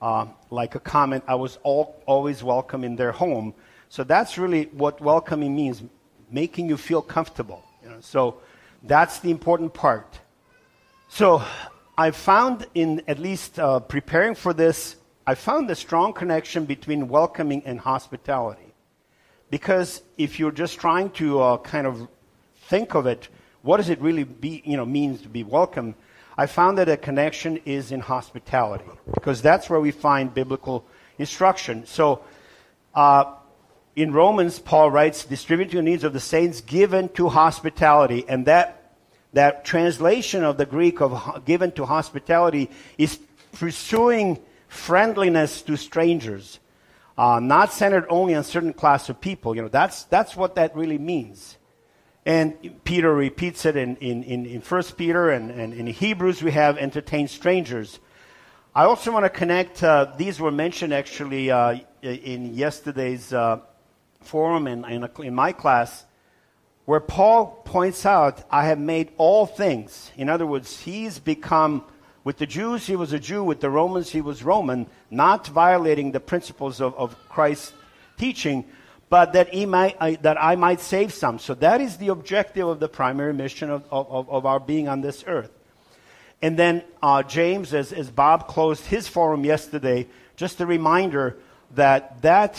uh, 0.00 0.26
like 0.50 0.74
a 0.74 0.80
comment. 0.80 1.24
I 1.26 1.34
was 1.34 1.58
all, 1.62 2.00
always 2.06 2.44
welcome 2.44 2.84
in 2.84 2.96
their 2.96 3.12
home. 3.12 3.54
So 3.88 4.04
that's 4.04 4.36
really 4.36 4.64
what 4.72 5.00
welcoming 5.00 5.56
means, 5.56 5.82
making 6.30 6.68
you 6.68 6.76
feel 6.76 7.02
comfortable. 7.02 7.64
You 7.82 7.90
know? 7.90 7.96
So 8.00 8.40
that's 8.82 9.20
the 9.20 9.30
important 9.30 9.72
part. 9.72 10.20
So 11.16 11.42
I 11.96 12.10
found 12.10 12.66
in 12.74 13.00
at 13.08 13.18
least 13.18 13.58
uh, 13.58 13.80
preparing 13.80 14.34
for 14.34 14.52
this, 14.52 14.96
I 15.26 15.34
found 15.34 15.70
a 15.70 15.74
strong 15.74 16.12
connection 16.12 16.66
between 16.66 17.08
welcoming 17.08 17.62
and 17.64 17.80
hospitality. 17.80 18.74
Because 19.48 20.02
if 20.18 20.38
you're 20.38 20.52
just 20.52 20.78
trying 20.78 21.08
to 21.12 21.40
uh, 21.40 21.56
kind 21.56 21.86
of 21.86 22.06
think 22.68 22.94
of 22.94 23.06
it, 23.06 23.30
what 23.62 23.78
does 23.78 23.88
it 23.88 23.98
really 24.02 24.24
be, 24.24 24.60
you 24.66 24.76
know, 24.76 24.84
means 24.84 25.22
to 25.22 25.30
be 25.30 25.42
welcome? 25.42 25.94
I 26.36 26.44
found 26.44 26.76
that 26.76 26.90
a 26.90 26.98
connection 26.98 27.60
is 27.64 27.92
in 27.92 28.00
hospitality 28.00 28.84
because 29.14 29.40
that's 29.40 29.70
where 29.70 29.80
we 29.80 29.92
find 29.92 30.34
biblical 30.34 30.84
instruction. 31.16 31.86
So, 31.86 32.24
uh, 32.94 33.32
in 33.94 34.12
Romans, 34.12 34.58
Paul 34.58 34.90
writes, 34.90 35.24
distribute 35.24 35.70
the 35.70 35.80
needs 35.80 36.04
of 36.04 36.12
the 36.12 36.20
saints 36.20 36.60
given 36.60 37.08
to 37.14 37.30
hospitality. 37.30 38.26
And 38.28 38.44
that, 38.44 38.75
that 39.32 39.64
translation 39.64 40.44
of 40.44 40.56
the 40.56 40.66
Greek 40.66 41.00
of 41.00 41.44
given 41.44 41.72
to 41.72 41.84
hospitality 41.84 42.70
is 42.96 43.18
pursuing 43.52 44.38
friendliness 44.68 45.62
to 45.62 45.76
strangers, 45.76 46.58
uh, 47.18 47.40
not 47.40 47.72
centered 47.72 48.06
only 48.08 48.34
on 48.34 48.44
certain 48.44 48.72
class 48.72 49.08
of 49.08 49.20
people. 49.20 49.54
You 49.54 49.62
know, 49.62 49.68
that's, 49.68 50.04
that's 50.04 50.36
what 50.36 50.54
that 50.56 50.76
really 50.76 50.98
means. 50.98 51.56
And 52.24 52.82
Peter 52.84 53.14
repeats 53.14 53.64
it 53.64 53.76
in, 53.76 53.96
in, 53.96 54.24
in, 54.24 54.46
in 54.46 54.60
1 54.60 54.82
Peter 54.96 55.30
and, 55.30 55.50
and 55.50 55.72
in 55.72 55.86
Hebrews, 55.86 56.42
we 56.42 56.50
have 56.50 56.76
entertained 56.76 57.30
strangers. 57.30 58.00
I 58.74 58.84
also 58.84 59.12
want 59.12 59.24
to 59.24 59.30
connect, 59.30 59.82
uh, 59.82 60.12
these 60.18 60.40
were 60.40 60.50
mentioned 60.50 60.92
actually 60.92 61.50
uh, 61.50 61.78
in 62.02 62.54
yesterday's 62.54 63.32
uh, 63.32 63.60
forum 64.20 64.66
and 64.66 64.84
in, 64.86 65.08
in 65.24 65.34
my 65.34 65.52
class, 65.52 66.04
where 66.86 67.00
Paul 67.00 67.60
points 67.64 68.06
out, 68.06 68.44
I 68.50 68.66
have 68.66 68.78
made 68.78 69.10
all 69.18 69.44
things. 69.44 70.12
In 70.16 70.28
other 70.28 70.46
words, 70.46 70.80
he's 70.80 71.18
become, 71.18 71.84
with 72.22 72.38
the 72.38 72.46
Jews, 72.46 72.86
he 72.86 72.96
was 72.96 73.12
a 73.12 73.18
Jew, 73.18 73.42
with 73.42 73.60
the 73.60 73.68
Romans, 73.68 74.10
he 74.10 74.20
was 74.20 74.44
Roman, 74.44 74.86
not 75.10 75.48
violating 75.48 76.12
the 76.12 76.20
principles 76.20 76.80
of, 76.80 76.94
of 76.94 77.16
Christ's 77.28 77.72
teaching, 78.16 78.64
but 79.08 79.32
that, 79.32 79.52
he 79.52 79.66
might, 79.66 79.96
I, 80.00 80.14
that 80.16 80.42
I 80.42 80.54
might 80.54 80.80
save 80.80 81.12
some. 81.12 81.40
So 81.40 81.54
that 81.54 81.80
is 81.80 81.96
the 81.96 82.08
objective 82.08 82.66
of 82.66 82.78
the 82.78 82.88
primary 82.88 83.34
mission 83.34 83.68
of, 83.68 83.84
of, 83.90 84.30
of 84.30 84.46
our 84.46 84.60
being 84.60 84.88
on 84.88 85.00
this 85.00 85.24
earth. 85.26 85.50
And 86.40 86.56
then 86.56 86.84
uh, 87.02 87.24
James, 87.24 87.74
as, 87.74 87.92
as 87.92 88.10
Bob 88.10 88.46
closed 88.46 88.86
his 88.86 89.08
forum 89.08 89.44
yesterday, 89.44 90.06
just 90.36 90.60
a 90.60 90.66
reminder 90.66 91.36
that 91.74 92.22
that 92.22 92.56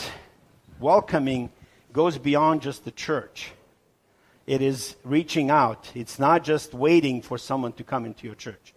welcoming 0.80 1.50
goes 1.94 2.18
beyond 2.18 2.60
just 2.60 2.84
the 2.84 2.90
church. 2.90 3.52
It 4.48 4.62
is 4.62 4.96
reaching 5.04 5.50
out. 5.50 5.92
It's 5.94 6.18
not 6.18 6.42
just 6.42 6.72
waiting 6.72 7.20
for 7.20 7.36
someone 7.36 7.74
to 7.74 7.84
come 7.84 8.06
into 8.06 8.24
your 8.24 8.34
church. 8.34 8.72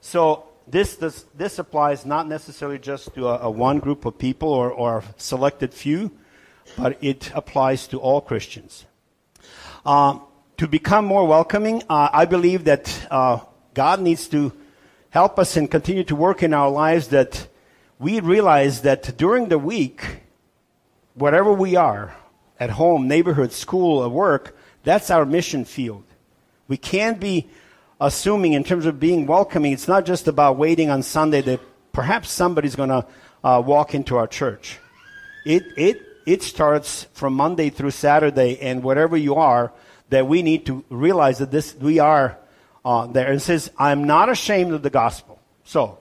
So 0.00 0.48
this, 0.66 0.96
this, 0.96 1.26
this 1.32 1.60
applies 1.60 2.04
not 2.04 2.26
necessarily 2.26 2.80
just 2.80 3.14
to 3.14 3.28
a, 3.28 3.38
a 3.42 3.50
one 3.50 3.78
group 3.78 4.04
of 4.04 4.18
people 4.18 4.48
or, 4.48 4.68
or 4.68 4.98
a 4.98 5.04
selected 5.16 5.72
few, 5.72 6.10
but 6.76 6.98
it 7.00 7.30
applies 7.36 7.86
to 7.86 8.00
all 8.00 8.20
Christians. 8.20 8.84
Uh, 9.84 10.18
to 10.56 10.66
become 10.66 11.04
more 11.04 11.24
welcoming, 11.24 11.84
uh, 11.88 12.08
I 12.12 12.24
believe 12.24 12.64
that 12.64 13.06
uh, 13.08 13.38
God 13.74 14.00
needs 14.00 14.26
to 14.30 14.52
help 15.10 15.38
us 15.38 15.56
and 15.56 15.70
continue 15.70 16.02
to 16.02 16.16
work 16.16 16.42
in 16.42 16.52
our 16.52 16.68
lives 16.68 17.08
that 17.08 17.46
we 18.00 18.18
realize 18.18 18.82
that 18.82 19.16
during 19.16 19.50
the 19.50 19.58
week, 19.58 20.22
wherever 21.14 21.52
we 21.52 21.76
are, 21.76 22.16
at 22.58 22.70
home, 22.70 23.06
neighborhood, 23.06 23.52
school, 23.52 23.98
or 24.02 24.08
work, 24.08 24.55
that's 24.86 25.10
our 25.10 25.26
mission 25.26 25.64
field. 25.64 26.04
We 26.68 26.76
can't 26.76 27.18
be 27.18 27.48
assuming 28.00 28.52
in 28.52 28.62
terms 28.62 28.86
of 28.86 29.00
being 29.00 29.26
welcoming, 29.26 29.72
it's 29.72 29.88
not 29.88 30.06
just 30.06 30.28
about 30.28 30.56
waiting 30.56 30.90
on 30.90 31.02
Sunday 31.02 31.40
that 31.40 31.60
perhaps 31.92 32.30
somebody's 32.30 32.76
going 32.76 32.90
to 32.90 33.04
uh, 33.42 33.60
walk 33.66 33.96
into 33.96 34.16
our 34.16 34.28
church. 34.28 34.78
It, 35.44 35.64
it 35.76 36.02
it 36.24 36.42
starts 36.42 37.06
from 37.14 37.34
Monday 37.34 37.70
through 37.70 37.92
Saturday, 37.92 38.58
and 38.60 38.82
wherever 38.82 39.16
you 39.16 39.36
are, 39.36 39.72
that 40.10 40.26
we 40.26 40.42
need 40.42 40.66
to 40.66 40.84
realize 40.88 41.38
that 41.38 41.50
this 41.50 41.74
we 41.76 41.98
are 41.98 42.38
uh, 42.84 43.06
there. 43.06 43.30
And 43.30 43.42
says, 43.42 43.70
"I'm 43.78 44.04
not 44.04 44.28
ashamed 44.28 44.72
of 44.72 44.82
the 44.82 44.90
gospel." 44.90 45.40
So, 45.64 45.98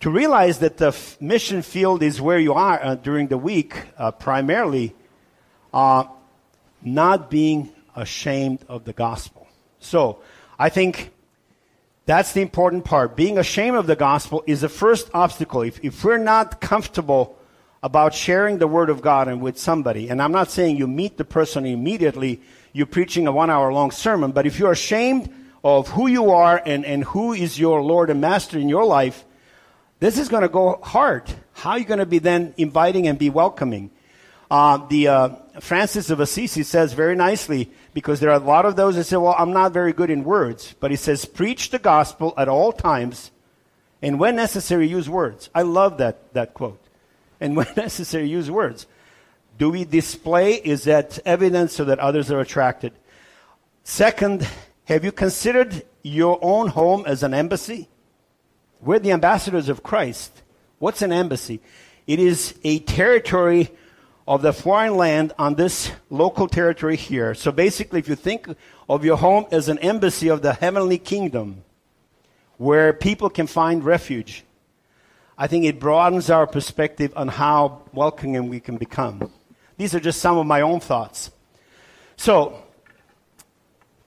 to 0.00 0.10
realize 0.10 0.58
that 0.58 0.76
the 0.76 0.88
f- 0.88 1.20
mission 1.20 1.62
field 1.62 2.02
is 2.02 2.20
where 2.20 2.38
you 2.38 2.54
are 2.54 2.80
uh, 2.82 2.94
during 2.96 3.28
the 3.28 3.38
week, 3.38 3.74
uh, 3.96 4.10
primarily, 4.10 4.94
uh, 5.72 6.04
not 6.82 7.30
being 7.30 7.72
ashamed 7.98 8.60
of 8.68 8.84
the 8.84 8.92
gospel. 8.92 9.46
So, 9.80 10.20
I 10.58 10.70
think 10.70 11.12
that's 12.06 12.32
the 12.32 12.40
important 12.40 12.84
part. 12.84 13.16
Being 13.16 13.38
ashamed 13.38 13.76
of 13.76 13.86
the 13.86 13.94
gospel 13.94 14.42
is 14.46 14.62
the 14.62 14.68
first 14.68 15.10
obstacle. 15.12 15.62
If, 15.62 15.84
if 15.84 16.02
we're 16.02 16.16
not 16.16 16.60
comfortable 16.60 17.38
about 17.82 18.14
sharing 18.14 18.58
the 18.58 18.66
word 18.66 18.90
of 18.90 19.02
God 19.02 19.28
and 19.28 19.40
with 19.40 19.58
somebody, 19.58 20.08
and 20.08 20.22
I'm 20.22 20.32
not 20.32 20.50
saying 20.50 20.78
you 20.78 20.86
meet 20.86 21.16
the 21.18 21.24
person 21.24 21.66
immediately, 21.66 22.40
you're 22.72 22.86
preaching 22.86 23.26
a 23.26 23.32
one 23.32 23.50
hour 23.50 23.72
long 23.72 23.90
sermon, 23.90 24.32
but 24.32 24.46
if 24.46 24.58
you're 24.58 24.72
ashamed 24.72 25.32
of 25.62 25.88
who 25.88 26.06
you 26.06 26.30
are 26.30 26.62
and, 26.64 26.84
and 26.84 27.04
who 27.04 27.34
is 27.34 27.58
your 27.58 27.82
Lord 27.82 28.10
and 28.10 28.20
Master 28.20 28.58
in 28.58 28.68
your 28.68 28.84
life, 28.84 29.24
this 30.00 30.18
is 30.18 30.28
going 30.28 30.42
to 30.42 30.48
go 30.48 30.80
hard. 30.82 31.24
How 31.52 31.72
are 31.72 31.78
you 31.78 31.84
going 31.84 31.98
to 31.98 32.06
be 32.06 32.20
then 32.20 32.54
inviting 32.56 33.06
and 33.06 33.18
be 33.18 33.30
welcoming? 33.30 33.90
Uh, 34.50 34.86
the 34.86 35.08
uh, 35.08 35.28
Francis 35.60 36.08
of 36.08 36.20
Assisi 36.20 36.62
says 36.62 36.94
very 36.94 37.16
nicely 37.16 37.70
because 37.98 38.20
there 38.20 38.30
are 38.30 38.40
a 38.40 38.44
lot 38.44 38.64
of 38.64 38.76
those 38.76 38.94
that 38.94 39.04
say, 39.04 39.16
"Well, 39.16 39.34
I'm 39.36 39.52
not 39.52 39.72
very 39.72 39.92
good 39.92 40.08
in 40.08 40.22
words," 40.22 40.74
but 40.78 40.90
he 40.92 40.96
says, 40.96 41.24
"Preach 41.24 41.70
the 41.70 41.80
gospel 41.80 42.32
at 42.36 42.48
all 42.48 42.72
times, 42.72 43.32
and 44.00 44.20
when 44.20 44.36
necessary, 44.36 44.86
use 44.86 45.10
words." 45.10 45.50
I 45.54 45.62
love 45.62 45.98
that 45.98 46.32
that 46.32 46.54
quote 46.54 46.80
and 47.40 47.56
when 47.56 47.66
necessary, 47.76 48.28
use 48.28 48.50
words. 48.50 48.86
Do 49.58 49.70
we 49.70 49.84
display? 49.84 50.54
Is 50.54 50.84
that 50.84 51.18
evidence 51.24 51.72
so 51.74 51.84
that 51.84 51.98
others 51.98 52.30
are 52.30 52.40
attracted? 52.40 52.92
Second, 53.82 54.48
have 54.84 55.04
you 55.04 55.12
considered 55.12 55.82
your 56.02 56.38
own 56.40 56.68
home 56.68 57.04
as 57.06 57.22
an 57.22 57.34
embassy? 57.34 57.88
We're 58.80 59.00
the 59.00 59.12
ambassadors 59.12 59.68
of 59.68 59.82
Christ. 59.82 60.42
What's 60.78 61.02
an 61.02 61.12
embassy? 61.12 61.60
It 62.06 62.20
is 62.20 62.54
a 62.62 62.78
territory 62.78 63.70
of 64.28 64.42
the 64.42 64.52
foreign 64.52 64.94
land 64.94 65.32
on 65.38 65.54
this 65.54 65.90
local 66.10 66.48
territory 66.48 66.96
here. 66.96 67.34
So 67.34 67.50
basically, 67.50 67.98
if 67.98 68.10
you 68.10 68.14
think 68.14 68.46
of 68.86 69.02
your 69.02 69.16
home 69.16 69.46
as 69.50 69.70
an 69.70 69.78
embassy 69.78 70.28
of 70.28 70.42
the 70.42 70.52
heavenly 70.52 70.98
kingdom, 70.98 71.64
where 72.58 72.92
people 72.92 73.30
can 73.30 73.46
find 73.46 73.82
refuge, 73.82 74.44
I 75.38 75.46
think 75.46 75.64
it 75.64 75.80
broadens 75.80 76.28
our 76.28 76.46
perspective 76.46 77.10
on 77.16 77.28
how 77.28 77.84
welcoming 77.94 78.50
we 78.50 78.60
can 78.60 78.76
become. 78.76 79.32
These 79.78 79.94
are 79.94 80.00
just 80.00 80.20
some 80.20 80.36
of 80.36 80.46
my 80.46 80.60
own 80.60 80.80
thoughts. 80.80 81.30
So, 82.18 82.62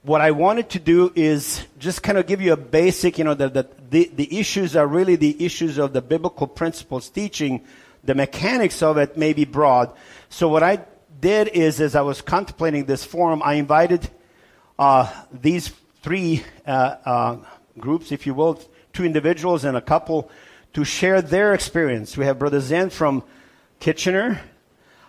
what 0.04 0.22
I 0.22 0.32
wanted 0.32 0.70
to 0.72 0.80
do 0.80 1.12
is 1.16 1.66
just 1.80 2.04
kind 2.04 2.20
of 2.20 2.28
give 2.28 2.42
you 2.42 2.54
a 2.54 2.58
basic, 2.58 3.18
you 3.18 3.24
know, 3.24 3.34
the, 3.34 3.50
the, 3.50 3.68
the, 3.90 4.12
the 4.14 4.40
issues 4.40 4.76
are 4.76 4.86
really 4.86 5.16
the 5.16 5.44
issues 5.44 5.80
of 5.80 5.94
the 5.94 6.02
biblical 6.02 6.46
principles 6.46 7.10
teaching. 7.10 7.66
The 8.04 8.16
mechanics 8.16 8.82
of 8.82 8.98
it 8.98 9.18
may 9.18 9.34
be 9.34 9.46
broad. 9.46 9.94
So 10.30 10.48
what 10.48 10.64
I 10.64 10.80
did 11.20 11.50
is, 11.50 11.80
as 11.80 11.96
I 11.96 12.02
was 12.02 12.22
contemplating 12.22 12.86
this 12.86 13.04
forum, 13.04 13.42
I 13.44 13.56
invited 13.56 14.10
uh, 14.80 15.12
these 15.32 15.72
three 16.02 16.44
uh, 16.66 16.96
uh, 17.06 17.38
groups, 17.80 18.12
if 18.12 18.26
you 18.26 18.34
will, 18.34 18.60
two 18.94 19.06
individuals 19.06 19.64
and 19.64 19.78
a 19.78 19.82
couple 19.82 20.32
to 20.74 20.84
share 20.84 21.22
their 21.22 21.54
experience. 21.54 22.18
We 22.18 22.26
have 22.26 22.40
Brother 22.40 22.60
Zen 22.60 22.90
from 22.90 23.24
Kitchener. 23.80 24.42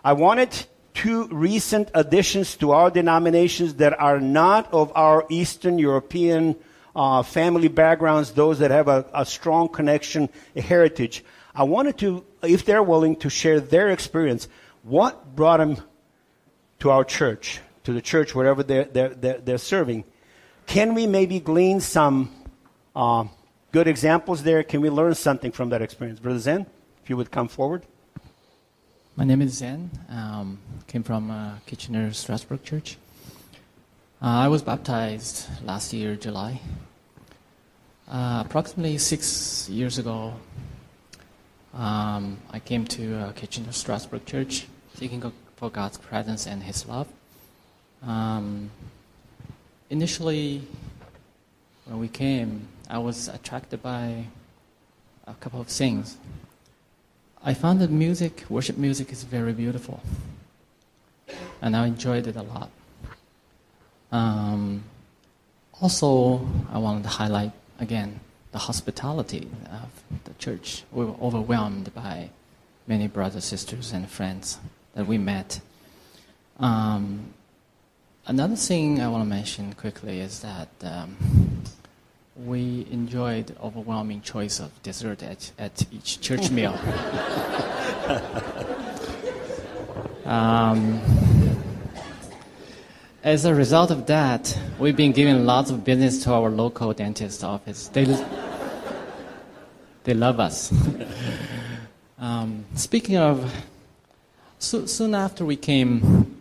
I 0.05 0.13
wanted 0.13 0.67
two 0.95 1.27
recent 1.29 1.91
additions 1.95 2.57
to 2.57 2.73
our 2.73 2.91
denominations 2.91 3.75
that 3.75 3.99
are 3.99 4.21
not 4.21 4.73
of 4.73 4.93
our 4.95 5.25
Eastern 5.31 5.79
European 5.79 6.57
uh, 6.95 7.23
family 7.23 7.69
backgrounds, 7.69 8.33
those 8.33 8.59
that 8.59 8.71
have 8.71 8.89
a, 8.89 9.07
a, 9.15 9.25
strong 9.25 9.69
connection, 9.69 10.29
a 10.55 10.61
heritage. 10.61 11.25
I 11.55 11.65
wanted 11.65 11.99
to, 11.99 12.25
if 12.43 12.65
they're 12.65 12.83
willing, 12.83 13.17
to 13.17 13.31
share 13.31 13.61
their 13.61 13.91
experience. 13.91 14.49
What 14.83 15.37
brought 15.37 15.59
them 15.59 15.77
to 16.81 16.91
our 16.91 17.05
church, 17.05 17.61
to 17.85 17.93
the 17.93 18.01
church, 18.01 18.35
wherever 18.35 18.63
they're, 18.63 18.85
they're, 18.85 19.11
they're, 19.11 19.39
they're 19.39 19.59
serving? 19.59 20.05
can 20.67 20.95
we 20.95 21.07
maybe 21.07 21.41
glean 21.41 21.81
some 21.81 22.31
uh, 22.95 23.25
good 23.73 23.89
examples 23.89 24.43
there? 24.43 24.63
Can 24.63 24.81
we 24.81 24.91
learn 24.91 25.15
something 25.15 25.53
from 25.53 25.71
that 25.71 25.83
experience? 25.83 26.21
Brother 26.21 26.39
Zen, 26.39 26.67
if 27.03 27.11
you 27.11 27.17
would 27.17 27.31
come 27.31 27.49
forward. 27.49 27.83
My 29.17 29.25
name 29.25 29.43
is 29.43 29.53
Zen. 29.59 29.91
Um, 30.09 30.59
came 30.87 31.03
from 31.03 31.31
uh, 31.31 31.57
Kitchener 31.67 32.13
Strasbourg 32.13 32.63
Church. 32.63 32.97
Uh, 34.23 34.27
I 34.27 34.49
was 34.49 34.63
baptized 34.63 35.49
last 35.65 35.93
year, 35.93 36.17
July. 36.17 36.61
Uh, 38.09 38.43
approximately 38.47 38.97
six 38.99 39.69
years 39.69 39.99
ago, 39.99 40.35
um, 41.75 42.39
I 42.51 42.59
came 42.59 42.85
to 42.87 43.17
uh, 43.19 43.33
Kitchener 43.33 43.73
Strasbourg 43.73 44.25
Church, 44.27 44.67
seeking 44.95 45.33
for 45.57 45.71
God's 45.71 45.97
presence 45.97 46.47
and 46.47 46.63
His 46.63 46.87
love. 46.87 47.09
Um, 48.07 48.71
initially, 49.89 50.63
when 51.87 51.99
we 51.99 52.09
came, 52.09 52.69
I 52.91 52.99
was 52.99 53.29
attracted 53.29 53.83
by 53.83 54.27
a 55.27 55.35
couple 55.35 55.61
of 55.61 55.69
things. 55.69 56.19
I 57.45 57.55
found 57.55 57.81
that 57.81 57.91
music, 57.91 58.45
worship 58.49 58.77
music, 58.77 59.11
is 59.11 59.25
very 59.25 59.53
beautiful, 59.53 60.01
and 61.61 61.75
I 61.75 61.87
enjoyed 61.87 62.27
it 62.27 62.37
a 62.37 62.43
lot. 62.43 62.71
Um, 64.13 64.85
also, 65.81 66.47
I 66.71 66.79
wanted 66.79 67.05
to 67.05 67.09
highlight 67.09 67.53
again 67.81 68.21
the 68.53 68.59
hospitality 68.59 69.49
of 69.71 69.91
the 70.25 70.35
church. 70.35 70.85
We 70.93 71.07
were 71.07 71.15
overwhelmed 71.21 71.93
by 71.95 72.31
many 72.87 73.09
brothers, 73.09 73.45
sisters, 73.45 73.93
and 73.93 74.09
friends 74.09 74.59
that 74.95 75.07
we 75.07 75.19
met. 75.19 75.61
Um, 76.61 77.33
another 78.27 78.57
thing 78.57 79.01
I 79.01 79.09
want 79.09 79.25
to 79.25 79.29
mention 79.29 79.73
quickly 79.73 80.21
is 80.21 80.41
that 80.41 80.69
um, 80.83 81.17
we 82.37 82.87
enjoyed 82.91 83.57
overwhelming 83.63 84.21
choice 84.21 84.61
of 84.61 84.83
dessert 84.83 85.23
at, 85.23 85.51
at 85.59 85.87
each 85.91 86.21
church 86.21 86.51
meal. 86.59 86.79
um, 90.27 91.01
as 93.25 93.45
a 93.45 93.55
result 93.55 93.91
of 93.91 94.07
that, 94.07 94.59
we've 94.79 94.97
been 94.97 95.13
giving 95.13 95.47
lots 95.47 95.71
of 95.71 95.85
business 95.85 96.25
to 96.25 96.33
our 96.33 96.51
local 96.51 96.93
dentist 96.93 97.45
office. 97.45 97.89
They, 97.89 98.05
they 100.05 100.15
love 100.15 100.41
us. 100.41 100.73
um, 102.19 102.65
speaking 102.75 103.17
of, 103.17 103.53
so, 104.59 104.87
soon 104.87 105.15
after 105.15 105.45
we 105.45 105.57
came, 105.57 106.37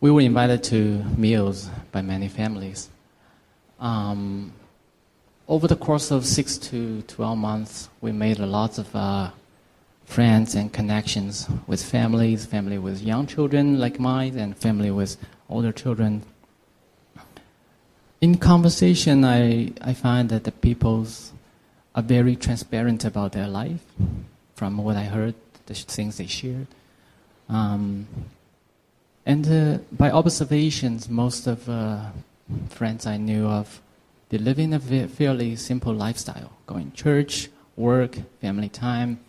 we 0.00 0.10
were 0.10 0.20
invited 0.20 0.62
to 0.64 1.02
meals 1.16 1.70
by 1.90 2.02
many 2.02 2.28
families. 2.28 2.90
Um, 3.80 4.52
over 5.48 5.66
the 5.66 5.76
course 5.76 6.10
of 6.10 6.24
six 6.24 6.56
to 6.58 7.02
12 7.02 7.38
months, 7.38 7.88
we 8.00 8.12
made 8.12 8.38
lots 8.38 8.78
of 8.78 8.94
uh, 8.94 9.30
friends 10.04 10.54
and 10.54 10.72
connections 10.72 11.48
with 11.66 11.82
families, 11.82 12.46
family 12.46 12.78
with 12.78 13.02
young 13.02 13.26
children 13.26 13.78
like 13.78 13.98
mine, 13.98 14.38
and 14.38 14.56
family 14.56 14.90
with 14.90 15.16
older 15.48 15.72
children. 15.72 16.22
In 18.20 18.38
conversation, 18.38 19.24
I, 19.24 19.72
I 19.80 19.94
find 19.94 20.28
that 20.28 20.44
the 20.44 20.52
peoples 20.52 21.32
are 21.94 22.02
very 22.02 22.36
transparent 22.36 23.04
about 23.04 23.32
their 23.32 23.48
life. 23.48 23.84
From 24.54 24.78
what 24.78 24.96
I 24.96 25.04
heard, 25.04 25.34
the 25.66 25.74
things 25.74 26.18
they 26.18 26.26
shared. 26.26 26.68
Um, 27.48 28.06
and 29.26 29.48
uh, 29.48 29.78
by 29.92 30.10
observations, 30.10 31.08
most 31.08 31.46
of 31.46 31.68
uh, 31.68 32.10
friends 32.68 33.06
I 33.06 33.16
knew 33.16 33.46
of, 33.46 33.80
they 34.30 34.38
live 34.38 34.58
in 34.58 34.72
a 34.72 34.80
fairly 35.08 35.56
simple 35.56 35.94
lifestyle, 35.94 36.52
going 36.66 36.92
church, 36.92 37.50
work, 37.76 38.16
family 38.40 38.68
time. 38.68 39.20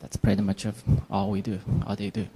That's 0.00 0.16
pretty 0.16 0.42
much 0.42 0.64
of 0.64 0.82
all 1.10 1.30
we 1.30 1.42
do, 1.42 1.60
all 1.86 1.96
they 1.96 2.10
do. 2.10 2.28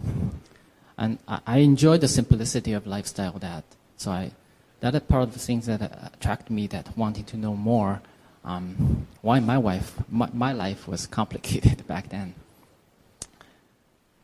And 0.98 1.18
I, 1.26 1.40
I 1.46 1.58
enjoy 1.58 1.98
the 1.98 2.08
simplicity 2.08 2.72
of 2.72 2.86
lifestyle 2.86 3.38
that, 3.38 3.64
so 3.96 4.10
I, 4.10 4.32
that 4.80 5.08
part 5.08 5.22
of 5.22 5.32
the 5.32 5.38
things 5.38 5.66
that 5.66 5.80
attract 6.14 6.50
me 6.50 6.66
that 6.68 6.96
wanting 6.96 7.24
to 7.24 7.36
know 7.36 7.54
more 7.54 8.02
um, 8.44 9.06
why 9.20 9.40
my 9.40 9.58
wife, 9.58 9.94
my, 10.10 10.28
my 10.32 10.52
life 10.52 10.88
was 10.88 11.06
complicated 11.06 11.86
back 11.92 12.08
then. 12.08 12.34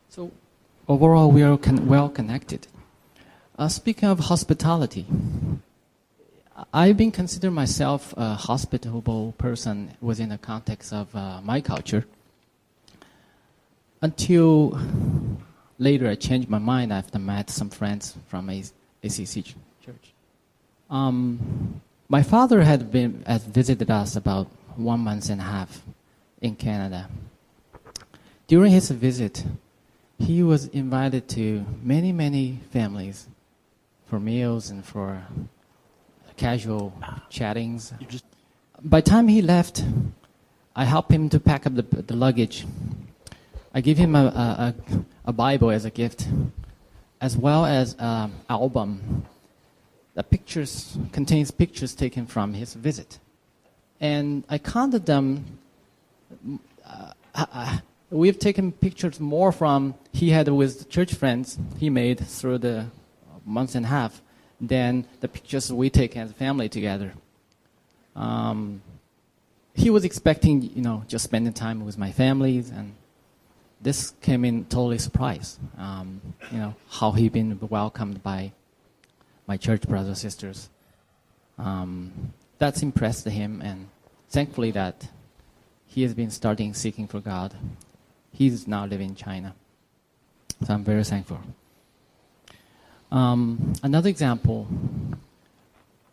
So 0.09 0.31
overall, 0.87 1.31
we 1.31 1.43
are 1.43 1.57
con- 1.57 1.87
well 1.87 2.09
connected. 2.09 2.67
Uh, 3.57 3.67
speaking 3.67 4.09
of 4.09 4.19
hospitality, 4.19 5.05
I've 6.73 6.97
been 6.97 7.11
considering 7.11 7.53
myself 7.53 8.13
a 8.17 8.33
hospitable 8.35 9.33
person 9.37 9.95
within 10.01 10.29
the 10.29 10.37
context 10.37 10.91
of 10.91 11.15
uh, 11.15 11.41
my 11.41 11.61
culture. 11.61 12.05
Until 14.01 14.79
later, 15.77 16.07
I 16.07 16.15
changed 16.15 16.49
my 16.49 16.57
mind 16.57 16.91
after 16.91 17.19
met 17.19 17.49
some 17.49 17.69
friends 17.69 18.15
from 18.27 18.49
a 18.49 18.63
ACC 19.03 19.45
church. 19.81 20.13
Um, 20.89 21.81
my 22.09 22.23
father 22.23 22.63
had 22.63 22.91
been 22.91 23.23
had 23.25 23.41
visited 23.43 23.89
us 23.91 24.15
about 24.15 24.47
one 24.75 24.99
month 24.99 25.29
and 25.29 25.39
a 25.39 25.43
half 25.43 25.83
in 26.41 26.55
Canada. 26.55 27.07
During 28.47 28.71
his 28.71 28.89
visit, 28.89 29.45
he 30.17 30.41
was 30.41 30.65
invited 30.67 31.29
to 31.29 31.63
many, 31.83 32.11
many 32.11 32.59
families 32.71 33.27
for 34.07 34.19
meals 34.19 34.71
and 34.71 34.83
for 34.83 35.21
casual 36.35 36.93
chattings. 37.29 37.93
Just... 38.07 38.25
By 38.81 39.01
the 39.01 39.09
time 39.09 39.27
he 39.27 39.43
left, 39.43 39.83
I 40.75 40.85
helped 40.85 41.11
him 41.11 41.29
to 41.29 41.39
pack 41.39 41.67
up 41.67 41.75
the, 41.75 41.83
the 41.83 42.15
luggage. 42.15 42.65
I 43.73 43.81
gave 43.81 43.99
him 43.99 44.15
a, 44.15 44.25
a, 44.25 44.75
a, 45.25 45.33
Bible 45.33 45.69
as 45.69 45.85
a 45.85 45.91
gift, 45.91 46.27
as 47.21 47.37
well 47.37 47.65
as 47.65 47.95
an 47.99 48.31
album 48.49 49.25
the 50.19 50.23
pictures 50.23 50.97
contains 51.13 51.49
pictures 51.49 51.95
taken 51.95 52.25
from 52.25 52.53
his 52.53 52.73
visit. 52.73 53.19
And 54.01 54.43
I 54.49 54.57
counted 54.57 55.05
them. 55.05 55.57
Uh, 56.85 57.13
uh, 57.33 57.77
we've 58.09 58.37
taken 58.37 58.73
pictures 58.73 59.17
more 59.21 59.53
from 59.53 59.95
he 60.11 60.31
had 60.31 60.49
with 60.49 60.89
church 60.89 61.13
friends 61.13 61.57
he 61.77 61.89
made 61.89 62.19
through 62.19 62.57
the 62.57 62.87
month 63.45 63.75
and 63.75 63.85
a 63.85 63.87
half 63.87 64.21
than 64.59 65.05
the 65.21 65.29
pictures 65.29 65.71
we 65.71 65.89
take 65.89 66.17
as 66.17 66.31
a 66.31 66.33
family 66.33 66.67
together. 66.67 67.13
Um, 68.13 68.81
he 69.73 69.89
was 69.89 70.03
expecting, 70.03 70.61
you 70.61 70.81
know, 70.81 71.05
just 71.07 71.23
spending 71.23 71.53
time 71.53 71.85
with 71.85 71.97
my 71.97 72.11
families, 72.11 72.69
and 72.71 72.93
this 73.79 74.11
came 74.19 74.43
in 74.43 74.65
totally 74.65 74.97
surprise. 74.97 75.57
Um, 75.77 76.19
you 76.51 76.57
know 76.57 76.75
how 76.89 77.11
he 77.11 77.29
been 77.29 77.57
welcomed 77.69 78.21
by 78.21 78.51
my 79.49 79.57
church 79.57 79.81
brothers 79.81 80.07
and 80.09 80.17
sisters. 80.17 80.69
Um, 81.57 82.33
that's 82.59 82.83
impressed 82.83 83.27
him, 83.27 83.61
and 83.61 83.89
thankfully 84.29 84.69
that 84.71 85.07
he 85.87 86.03
has 86.03 86.13
been 86.13 86.29
starting 86.29 86.75
seeking 86.75 87.07
for 87.07 87.19
God. 87.19 87.55
He's 88.31 88.67
now 88.67 88.85
living 88.85 89.09
in 89.09 89.15
China. 89.15 89.55
So 90.63 90.75
I'm 90.75 90.83
very 90.83 91.03
thankful. 91.03 91.39
Um, 93.11 93.73
another 93.81 94.07
example, 94.07 94.67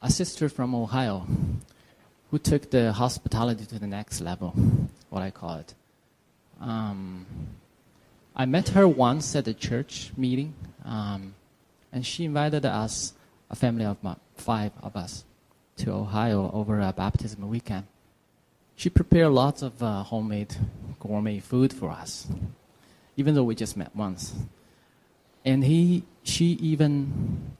a 0.01 0.11
sister 0.11 0.49
from 0.49 0.75
Ohio 0.75 1.27
who 2.31 2.39
took 2.39 2.71
the 2.71 2.93
hospitality 2.93 3.67
to 3.67 3.79
the 3.79 3.87
next 3.87 4.23
level, 4.23 4.55
what 5.11 5.23
I 5.23 5.31
call 5.31 5.57
it. 5.59 5.75
Um, 6.59 7.27
I 8.35 8.47
met 8.47 8.71
her 8.71 8.89
once 8.89 9.37
at 9.37 9.47
a 9.47 9.53
church 9.53 10.11
meeting, 10.17 10.55
um, 10.87 11.35
and 11.93 12.07
she 12.07 12.25
invited 12.25 12.65
us 12.65 13.13
a 13.51 13.57
family 13.57 13.85
of 13.85 13.99
five 14.35 14.73
of 14.83 14.97
us 14.97 15.25
to 15.77 15.93
Ohio 15.93 16.51
over 16.53 16.81
a 16.81 16.93
baptism 16.93 17.49
weekend. 17.49 17.87
She 18.75 18.91
prepared 18.91 19.33
lots 19.33 19.63
of 19.63 19.83
uh, 19.83 20.03
homemade 20.03 20.55
gourmet 21.01 21.41
food 21.41 21.73
for 21.73 21.91
us, 21.91 22.27
even 23.17 23.35
though 23.35 23.45
we 23.45 23.55
just 23.55 23.77
met 23.77 23.95
once. 23.95 24.35
And 25.45 25.65
he, 25.65 26.05
she 26.23 26.59
even 26.61 27.57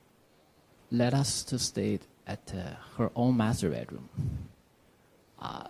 led 0.91 1.15
us 1.15 1.43
to 1.45 1.59
stay 1.59 2.01
at 2.27 2.53
uh, 2.55 2.75
her 2.99 3.11
own 3.15 3.37
master 3.37 3.71
bedroom. 3.71 4.09
Uh, 5.41 5.69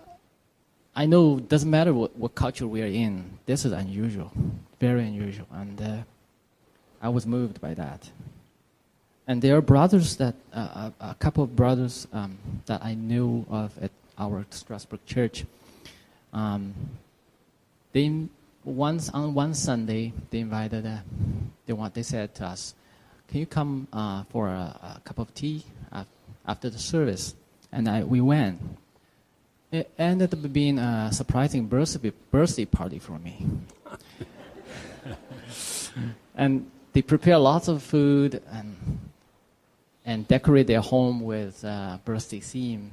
I 0.94 1.04
know 1.06 1.38
it 1.38 1.48
doesn't 1.48 1.70
matter 1.70 1.92
what, 1.92 2.16
what 2.16 2.34
culture 2.34 2.66
we're 2.66 2.86
in. 2.86 3.38
This 3.44 3.64
is 3.64 3.72
unusual, 3.72 4.32
very 4.80 5.06
unusual, 5.06 5.46
and 5.52 5.80
uh, 5.80 5.96
I 7.02 7.10
was 7.10 7.26
moved 7.26 7.60
by 7.60 7.74
that. 7.74 8.10
And 9.26 9.42
there 9.42 9.56
are 9.56 9.60
brothers 9.60 10.16
that, 10.16 10.34
uh, 10.52 10.90
a, 11.00 11.10
a, 11.10 11.14
couple 11.14 11.42
of 11.42 11.56
brothers 11.56 12.06
um, 12.12 12.38
that 12.66 12.84
I 12.84 12.94
knew 12.94 13.44
of 13.50 13.76
at 13.82 13.90
our 14.18 14.46
Strasbourg 14.50 15.00
church. 15.04 15.44
Um, 16.32 16.74
they 17.92 18.28
once 18.64 19.10
on 19.10 19.34
one 19.34 19.54
Sunday 19.54 20.12
they 20.30 20.38
invited, 20.38 20.86
uh, 20.86 20.98
they 21.66 21.72
want, 21.72 21.94
they 21.94 22.02
said 22.02 22.34
to 22.36 22.46
us, 22.46 22.74
"Can 23.28 23.40
you 23.40 23.46
come 23.46 23.88
uh, 23.92 24.24
for 24.30 24.48
a, 24.48 24.96
a, 24.96 25.00
cup 25.04 25.18
of 25.18 25.34
tea 25.34 25.64
after 26.46 26.70
the 26.70 26.78
service, 26.78 27.34
and 27.72 27.88
I, 27.88 28.04
we 28.04 28.20
went. 28.20 28.60
It 29.72 29.90
ended 29.98 30.32
up 30.32 30.52
being 30.52 30.78
a 30.78 31.10
surprising 31.12 31.66
birthday, 31.66 32.12
birthday 32.30 32.64
party 32.64 32.98
for 32.98 33.18
me. 33.18 33.44
and 36.36 36.70
they 36.92 37.02
prepare 37.02 37.38
lots 37.38 37.68
of 37.68 37.82
food 37.82 38.42
and 38.50 38.76
and 40.06 40.26
decorate 40.28 40.68
their 40.68 40.80
home 40.80 41.20
with 41.20 41.64
uh, 41.64 41.98
birthday 42.04 42.40
theme. 42.40 42.90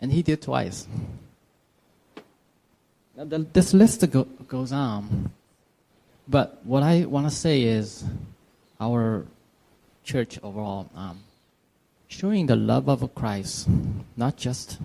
And 0.00 0.12
he 0.12 0.22
did 0.22 0.42
twice. 0.42 0.86
This 3.16 3.74
list 3.74 4.08
go, 4.10 4.24
goes 4.46 4.72
on, 4.72 5.32
but 6.28 6.60
what 6.64 6.82
I 6.82 7.06
want 7.06 7.28
to 7.28 7.34
say 7.34 7.62
is, 7.62 8.04
our 8.80 9.26
church 10.04 10.38
overall, 10.42 10.88
um, 10.94 11.18
showing 12.08 12.46
the 12.46 12.56
love 12.56 12.88
of 12.88 13.14
Christ, 13.14 13.68
not 14.16 14.36
just 14.36 14.78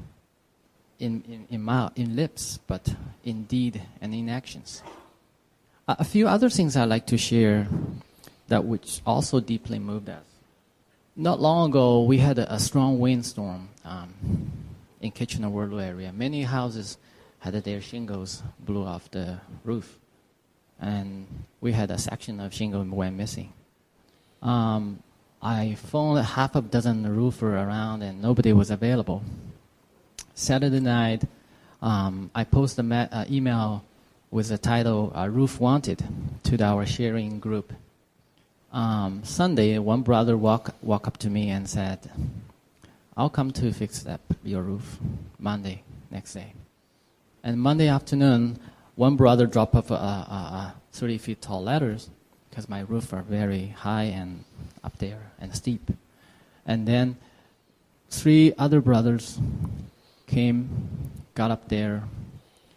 in 1.00 1.24
in 1.28 1.48
in, 1.50 1.62
mouth, 1.62 1.94
in 1.96 2.16
lips, 2.16 2.60
but 2.68 2.94
in 3.24 3.44
deed 3.44 3.82
and 4.02 4.14
in 4.14 4.28
actions. 4.28 4.82
A, 5.88 5.98
a 6.00 6.04
few 6.04 6.28
other 6.28 6.50
things 6.50 6.76
I'd 6.76 6.90
like 6.90 7.06
to 7.08 7.18
share 7.18 7.68
that 8.48 8.66
which 8.66 9.02
also 9.06 9.40
deeply 9.40 9.80
moved 9.80 10.10
us. 10.10 10.35
Not 11.17 11.39
long 11.39 11.69
ago, 11.69 12.04
we 12.04 12.17
had 12.17 12.39
a, 12.39 12.56
a 12.56 12.60
strong 12.60 12.99
windstorm 12.99 13.69
um, 13.86 14.51
in 14.99 15.12
Kitchener-Waterloo 15.12 15.80
area. 15.80 16.12
Many 16.12 16.43
houses 16.43 16.97
had 17.39 17.54
their 17.54 17.80
shingles 17.80 18.43
blew 18.60 18.84
off 18.84 19.10
the 19.12 19.39
roof, 19.63 19.97
and 20.78 21.25
we 21.62 21.71
had 21.71 21.89
a 21.89 21.97
section 21.97 22.41
of 22.41 22.54
shingle 22.54 22.84
went 22.84 23.15
missing. 23.15 23.54
Um, 24.41 25.01
I 25.41 25.75
phoned 25.75 26.25
half 26.25 26.54
a 26.56 26.62
dozen 26.62 27.08
roofer 27.08 27.56
around, 27.56 28.01
and 28.01 28.21
nobody 28.21 28.51
was 28.51 28.69
available. 28.69 29.23
Saturday 30.34 30.82
night, 30.82 31.23
um, 31.82 32.30
I 32.36 32.43
posted 32.43 32.80
an 32.80 32.89
ma- 32.89 33.08
uh, 33.10 33.25
email 33.30 33.86
with 34.32 34.49
the 34.49 34.58
title 34.58 35.13
uh, 35.15 35.30
"Roof 35.30 35.62
Wanted" 35.62 36.04
to 36.43 36.62
our 36.62 36.86
sharing 36.86 37.39
group. 37.39 37.71
Um, 38.76 39.24
Sunday, 39.24 39.80
one 39.80 40.02
brother 40.02 40.36
walk 40.36 40.76
walk 40.82 41.08
up 41.08 41.16
to 41.20 41.30
me 41.30 41.50
and 41.50 41.66
said, 41.66 42.12
"I'll 43.16 43.30
come 43.30 43.52
to 43.52 43.72
fix 43.72 44.04
that 44.04 44.20
your 44.44 44.64
roof." 44.64 45.00
Monday, 45.40 45.84
next 46.12 46.34
day, 46.34 46.52
and 47.42 47.58
Monday 47.58 47.88
afternoon, 47.88 48.60
one 48.96 49.16
brother 49.16 49.48
dropped 49.48 49.76
off 49.76 49.92
a, 49.92 49.94
a, 49.94 49.98
a 49.98 50.76
30 50.92 51.18
feet 51.20 51.42
tall 51.42 51.64
ladders 51.64 52.10
because 52.50 52.68
my 52.68 52.82
roof 52.82 53.14
are 53.14 53.22
very 53.22 53.68
high 53.68 54.12
and 54.12 54.44
up 54.84 54.98
there 54.98 55.32
and 55.40 55.56
steep, 55.56 55.92
and 56.66 56.86
then 56.86 57.16
three 58.10 58.52
other 58.58 58.82
brothers 58.82 59.40
came, 60.28 61.12
got 61.34 61.50
up 61.50 61.70
there, 61.70 62.04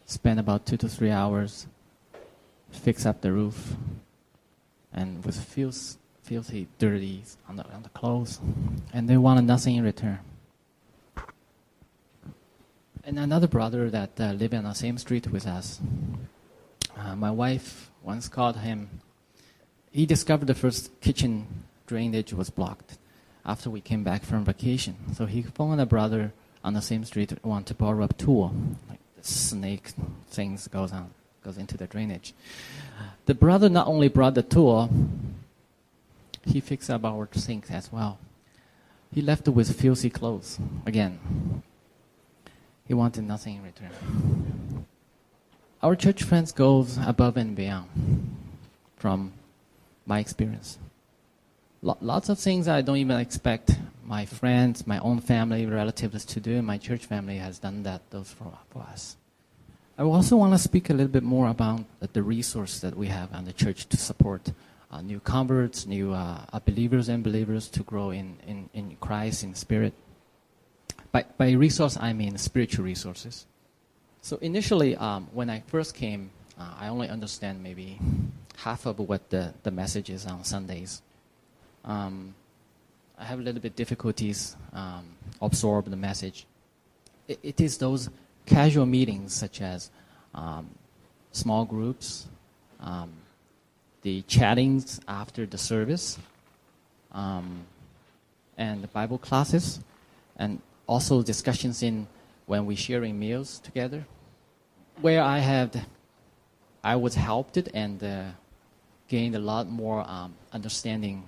spent 0.06 0.38
about 0.38 0.64
two 0.64 0.76
to 0.76 0.88
three 0.88 1.10
hours, 1.10 1.66
fix 2.70 3.04
up 3.04 3.20
the 3.20 3.32
roof, 3.32 3.74
and 4.92 5.24
was 5.24 5.38
feels 5.38 5.98
filthy, 6.22 6.68
dirty 6.78 7.24
on 7.48 7.56
the 7.56 7.64
on 7.72 7.82
the 7.82 7.88
clothes, 7.90 8.40
and 8.92 9.08
they 9.08 9.16
wanted 9.16 9.44
nothing 9.44 9.76
in 9.76 9.84
return. 9.84 10.18
And 13.04 13.18
another 13.18 13.48
brother 13.48 13.88
that 13.88 14.20
uh, 14.20 14.32
lived 14.32 14.52
on 14.52 14.64
the 14.64 14.74
same 14.74 14.98
street 14.98 15.28
with 15.28 15.46
us, 15.46 15.80
uh, 16.96 17.16
my 17.16 17.30
wife 17.30 17.90
once 18.02 18.28
called 18.28 18.58
him. 18.58 19.00
He 19.90 20.04
discovered 20.04 20.46
the 20.46 20.54
first 20.54 21.00
kitchen 21.00 21.64
drainage 21.86 22.34
was 22.34 22.50
blocked 22.50 22.98
after 23.46 23.70
we 23.70 23.80
came 23.80 24.04
back 24.04 24.22
from 24.22 24.44
vacation. 24.44 24.94
So 25.14 25.24
he 25.24 25.40
phoned 25.42 25.80
a 25.80 25.86
brother 25.86 26.34
on 26.62 26.74
the 26.74 26.82
same 26.82 27.04
street 27.06 27.32
want 27.42 27.66
to 27.68 27.74
borrow 27.74 28.04
a 28.04 28.08
tool, 28.08 28.54
like 28.90 29.00
the 29.16 29.24
snake 29.24 29.92
things 30.28 30.68
goes 30.68 30.92
on 30.92 31.10
goes 31.48 31.56
into 31.56 31.78
the 31.78 31.86
drainage. 31.86 32.34
The 33.24 33.34
brother 33.34 33.70
not 33.70 33.86
only 33.86 34.08
brought 34.08 34.34
the 34.34 34.42
tool, 34.42 34.90
he 36.44 36.60
fixed 36.60 36.90
up 36.90 37.06
our 37.06 37.26
sink 37.32 37.70
as 37.70 37.90
well. 37.90 38.18
He 39.14 39.22
left 39.22 39.48
with 39.48 39.80
filthy 39.80 40.10
clothes 40.10 40.58
again. 40.84 41.18
He 42.86 42.92
wanted 42.92 43.24
nothing 43.24 43.56
in 43.56 43.62
return. 43.62 44.84
Our 45.82 45.96
church 45.96 46.22
friends 46.22 46.52
goes 46.52 46.98
above 46.98 47.38
and 47.38 47.56
beyond 47.56 47.88
from 48.96 49.32
my 50.04 50.18
experience. 50.18 50.78
Lots 51.80 52.28
of 52.28 52.38
things 52.38 52.68
I 52.68 52.82
don't 52.82 52.96
even 52.96 53.18
expect 53.18 53.78
my 54.04 54.26
friends, 54.26 54.86
my 54.86 54.98
own 54.98 55.20
family, 55.20 55.64
relatives 55.64 56.24
to 56.26 56.40
do, 56.40 56.56
and 56.56 56.66
my 56.66 56.76
church 56.76 57.06
family 57.06 57.38
has 57.38 57.58
done 57.58 57.84
that 57.84 58.02
those 58.10 58.30
for, 58.32 58.52
for 58.70 58.82
us. 58.82 59.17
I 59.98 60.02
also 60.02 60.36
want 60.36 60.52
to 60.52 60.58
speak 60.58 60.90
a 60.90 60.92
little 60.92 61.10
bit 61.10 61.24
more 61.24 61.48
about 61.48 61.84
the 62.12 62.22
resource 62.22 62.78
that 62.80 62.96
we 62.96 63.08
have 63.08 63.30
and 63.32 63.44
the 63.44 63.52
church 63.52 63.88
to 63.88 63.96
support 63.96 64.52
uh, 64.92 65.00
new 65.00 65.18
converts, 65.18 65.86
new 65.86 66.12
uh, 66.12 66.60
believers 66.64 67.08
and 67.08 67.24
believers 67.24 67.66
to 67.70 67.82
grow 67.82 68.10
in, 68.10 68.36
in, 68.46 68.70
in 68.74 68.96
Christ, 69.00 69.42
in 69.42 69.56
spirit. 69.56 69.92
By, 71.10 71.24
by 71.36 71.50
resource, 71.50 71.98
I 72.00 72.12
mean 72.12 72.38
spiritual 72.38 72.84
resources. 72.84 73.46
So 74.22 74.36
initially, 74.36 74.94
um, 74.94 75.26
when 75.32 75.50
I 75.50 75.64
first 75.66 75.96
came, 75.96 76.30
uh, 76.56 76.74
I 76.78 76.86
only 76.86 77.08
understand 77.08 77.60
maybe 77.60 77.98
half 78.58 78.86
of 78.86 79.00
what 79.00 79.30
the, 79.30 79.52
the 79.64 79.72
message 79.72 80.10
is 80.10 80.26
on 80.26 80.44
Sundays. 80.44 81.02
Um, 81.84 82.36
I 83.18 83.24
have 83.24 83.40
a 83.40 83.42
little 83.42 83.60
bit 83.60 83.74
difficulties 83.74 84.54
um, 84.72 85.06
absorb 85.42 85.90
the 85.90 85.96
message. 85.96 86.46
It, 87.26 87.40
it 87.42 87.60
is 87.60 87.78
those 87.78 88.10
casual 88.48 88.86
meetings, 88.86 89.34
such 89.34 89.60
as 89.60 89.90
um, 90.34 90.68
small 91.32 91.64
groups, 91.64 92.26
um, 92.80 93.10
the 94.02 94.22
chattings 94.22 95.00
after 95.06 95.46
the 95.46 95.58
service, 95.58 96.18
um, 97.12 97.60
and 98.56 98.82
the 98.82 98.88
Bible 98.88 99.18
classes, 99.18 99.80
and 100.36 100.60
also 100.86 101.22
discussions 101.22 101.82
in 101.82 102.06
when 102.46 102.66
we're 102.66 102.76
sharing 102.76 103.18
meals 103.18 103.58
together, 103.60 104.06
where 105.00 105.22
I 105.22 105.38
have, 105.38 105.84
I 106.82 106.96
was 106.96 107.14
helped 107.14 107.56
and 107.56 108.02
uh, 108.02 108.24
gained 109.08 109.36
a 109.36 109.38
lot 109.38 109.68
more 109.68 110.08
um, 110.08 110.34
understanding 110.52 111.24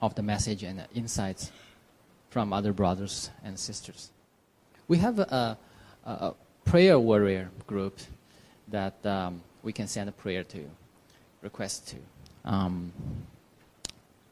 of 0.00 0.14
the 0.14 0.22
message 0.22 0.62
and 0.62 0.86
insights 0.94 1.52
from 2.30 2.52
other 2.52 2.72
brothers 2.72 3.30
and 3.44 3.58
sisters. 3.58 4.10
We 4.86 4.98
have 4.98 5.18
a, 5.18 5.22
a, 5.22 5.58
a 6.04 6.32
prayer 6.64 6.98
warrior 6.98 7.50
group 7.66 7.98
that 8.68 9.04
um, 9.06 9.42
we 9.62 9.72
can 9.72 9.86
send 9.86 10.08
a 10.08 10.12
prayer 10.12 10.44
to, 10.44 10.64
request 11.42 11.88
to. 11.88 11.96
Um, 12.44 12.92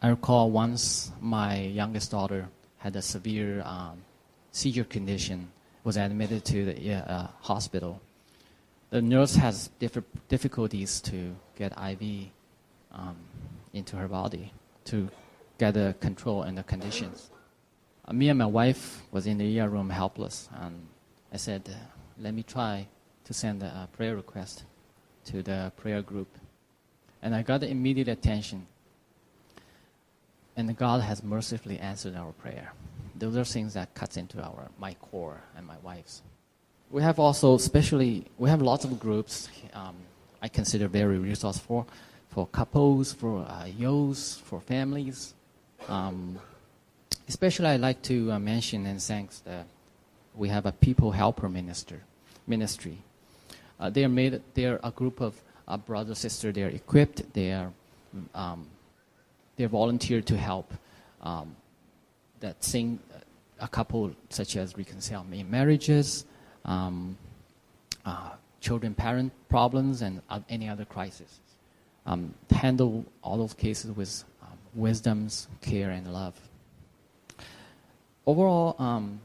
I 0.03 0.09
recall 0.09 0.51
once 0.51 1.11
my 1.21 1.59
youngest 1.59 2.11
daughter 2.11 2.49
had 2.79 2.97
a 2.97 3.03
severe 3.03 3.63
um, 3.65 3.99
seizure 4.53 4.85
condition, 4.85 5.51
was 5.85 5.97
admitted 5.97 6.45
to 6.45 6.65
the 6.65 6.95
uh, 6.95 7.27
hospital. 7.41 8.01
The 8.91 9.03
nurse 9.03 9.35
has 9.37 9.71
difficulties 10.29 11.01
to 11.03 11.35
get 11.57 11.73
IV 11.73 12.29
um, 12.93 13.17
into 13.73 13.97
her 13.97 14.09
body 14.09 14.53
to 14.87 15.09
get 15.59 15.75
the 15.75 15.95
control 16.01 16.43
and 16.43 16.57
the 16.57 16.63
conditions. 16.63 17.31
Uh, 18.07 18.13
me 18.13 18.29
and 18.29 18.39
my 18.39 18.47
wife 18.47 19.03
was 19.11 19.27
in 19.27 19.39
the 19.39 19.61
ER 19.61 19.69
room 19.69 19.91
helpless, 19.91 20.49
and 20.61 20.87
I 21.33 21.37
said, 21.37 21.63
uh, 21.69 21.75
"Let 22.19 22.35
me 22.35 22.43
try 22.43 22.87
to 23.25 23.35
send 23.35 23.63
a 23.63 23.89
prayer 23.93 24.17
request 24.17 24.65
to 25.27 25.43
the 25.43 25.73
prayer 25.77 26.03
group," 26.03 26.29
and 27.23 27.35
I 27.35 27.43
got 27.43 27.63
immediate 27.63 28.09
attention. 28.09 28.67
And 30.57 30.75
God 30.77 31.03
has 31.03 31.23
mercifully 31.23 31.79
answered 31.79 32.17
our 32.17 32.33
prayer. 32.33 32.73
Those 33.15 33.37
are 33.37 33.45
things 33.45 33.75
that 33.75 33.95
cuts 33.95 34.17
into 34.17 34.43
our 34.43 34.71
my 34.79 34.95
core 34.95 35.41
and 35.57 35.67
my 35.67 35.77
wife's. 35.83 36.23
We 36.91 37.03
have 37.03 37.19
also, 37.19 37.55
especially, 37.55 38.27
we 38.39 38.49
have 38.49 38.63
lots 38.63 38.85
of 38.85 38.99
groups. 38.99 39.49
Um, 39.75 39.97
I 40.41 40.49
consider 40.49 40.87
very 40.89 41.19
resourceful 41.19 41.89
for 42.29 42.47
couples, 42.47 43.13
for 43.13 43.45
uh, 43.49 43.67
for 44.45 44.61
families, 44.61 45.35
um, 45.89 46.39
especially, 47.29 47.67
I'd 47.67 47.81
like 47.81 48.03
to 48.03 48.33
uh, 48.33 48.39
mention 48.39 48.87
and 48.87 49.01
thank 49.01 49.31
that 49.45 49.67
we 50.37 50.49
have 50.49 50.67
a 50.67 50.73
people 50.73 51.13
helper 51.13 51.49
minister 51.49 52.03
ministry. 52.47 52.99
Uh, 53.79 53.91
they 53.91 54.05
are 54.05 54.09
made. 54.09 54.41
They 54.55 54.65
are 54.67 54.81
a 54.83 54.91
group 54.91 55.21
of 55.21 55.41
uh, 55.69 55.77
brothers 55.77 56.19
sister. 56.19 56.53
They 56.53 56.63
are 56.63 56.69
equipped. 56.69 57.33
They 57.33 57.53
are 57.53 57.73
um, 58.35 58.67
they 59.57 59.65
are 59.65 59.69
volunteered 59.69 60.27
to 60.27 60.37
help 60.37 60.73
um, 61.23 61.57
that 62.41 62.61
thing. 62.61 62.99
Uh, 63.15 63.19
a 63.59 63.69
couple 63.69 64.13
such 64.29 64.55
as 64.57 64.77
reconcile 64.77 65.25
marriages, 65.25 66.27
um, 66.67 67.17
uh, 68.05 68.33
children 68.61 68.93
parent 68.95 69.33
problems, 69.49 70.03
and 70.03 70.21
any 70.51 70.69
other 70.69 70.85
crisis. 70.85 71.41
Um, 72.05 72.35
handle 72.51 73.05
all 73.23 73.39
those 73.39 73.55
cases 73.55 73.91
with 73.93 74.25
wisdom's 74.75 75.49
care 75.63 75.91
and 75.91 76.13
love. 76.13 76.35
overall, 78.27 78.77
um, 78.79 79.21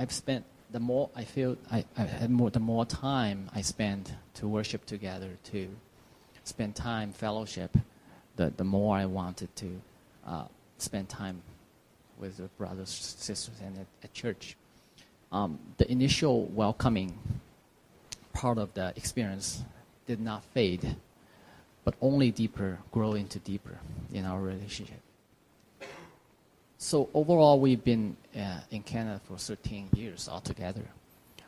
I've 0.00 0.12
spent 0.12 0.46
the 0.70 0.80
more 0.80 1.10
I 1.14 1.24
feel 1.24 1.58
I, 1.70 1.84
I 1.94 2.04
had 2.04 2.30
more 2.30 2.48
the 2.48 2.58
more 2.58 2.86
time 2.86 3.50
I 3.54 3.60
spend 3.60 4.10
to 4.34 4.48
worship 4.48 4.86
together, 4.86 5.28
to 5.52 5.68
spend 6.44 6.74
time 6.74 7.12
fellowship, 7.12 7.76
the 8.36 8.50
the 8.56 8.64
more 8.64 8.96
I 8.96 9.04
wanted 9.04 9.54
to 9.56 9.80
uh, 10.26 10.44
spend 10.78 11.10
time 11.10 11.42
with 12.18 12.38
the 12.38 12.48
brothers, 12.56 12.88
sisters, 12.88 13.60
and 13.62 13.76
at, 13.76 13.86
at 14.02 14.14
church. 14.14 14.56
Um, 15.32 15.58
the 15.76 15.90
initial 15.92 16.46
welcoming 16.46 17.18
part 18.32 18.56
of 18.56 18.72
the 18.72 18.94
experience 18.96 19.62
did 20.06 20.18
not 20.18 20.44
fade, 20.54 20.96
but 21.84 21.94
only 22.00 22.30
deeper, 22.30 22.78
grow 22.90 23.12
into 23.12 23.38
deeper 23.38 23.78
in 24.14 24.24
our 24.24 24.40
relationship. 24.40 25.02
So 26.82 27.10
overall, 27.12 27.60
we've 27.60 27.84
been 27.84 28.16
uh, 28.34 28.60
in 28.70 28.82
Canada 28.82 29.20
for 29.24 29.36
13 29.36 29.90
years 29.94 30.30
altogether. 30.30 30.86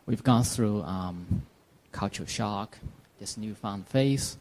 We've 0.04 0.22
gone 0.22 0.44
through 0.44 0.82
um, 0.82 1.46
cultural 1.90 2.28
shock, 2.28 2.76
this 3.18 3.38
newfound 3.38 3.88
faith, 3.88 4.36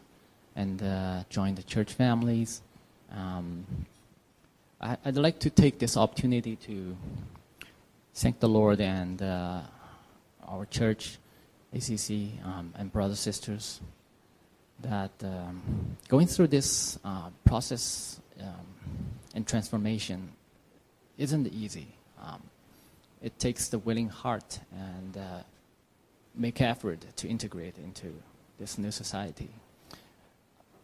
and 0.54 0.84
uh, 0.84 1.24
joined 1.30 1.58
the 1.58 1.64
church 1.64 1.94
families. 1.94 2.62
Um, 3.10 3.66
I, 4.82 4.98
would 5.06 5.16
like 5.16 5.40
to 5.40 5.50
take 5.50 5.80
this 5.80 5.96
opportunity 5.96 6.58
to 6.58 6.98
thank 8.14 8.42
the 8.42 8.50
Lord 8.50 8.82
and 8.82 9.22
uh, 9.22 9.62
our 10.46 10.66
church, 10.66 11.20
ACC, 11.74 12.44
um, 12.44 12.74
and 12.78 12.92
brothers 12.92 13.26
and 13.26 13.34
sisters 13.34 13.80
that 14.82 15.12
um, 15.24 15.96
going 16.10 16.28
through 16.28 16.48
this 16.48 17.00
uh, 17.06 17.30
process 17.46 18.20
um, 18.42 18.68
and 19.34 19.48
transformation 19.48 20.34
isn't 21.18 21.48
easy. 21.48 21.88
Um, 22.22 22.42
it 23.22 23.38
takes 23.40 23.68
the 23.68 23.80
willing 23.80 24.10
heart 24.10 24.60
and 24.72 25.18
uh, 25.18 25.44
make 26.36 26.62
effort 26.62 27.06
to 27.18 27.28
integrate 27.28 27.78
into 27.78 28.14
this 28.60 28.78
new 28.78 28.92
society. 28.92 29.50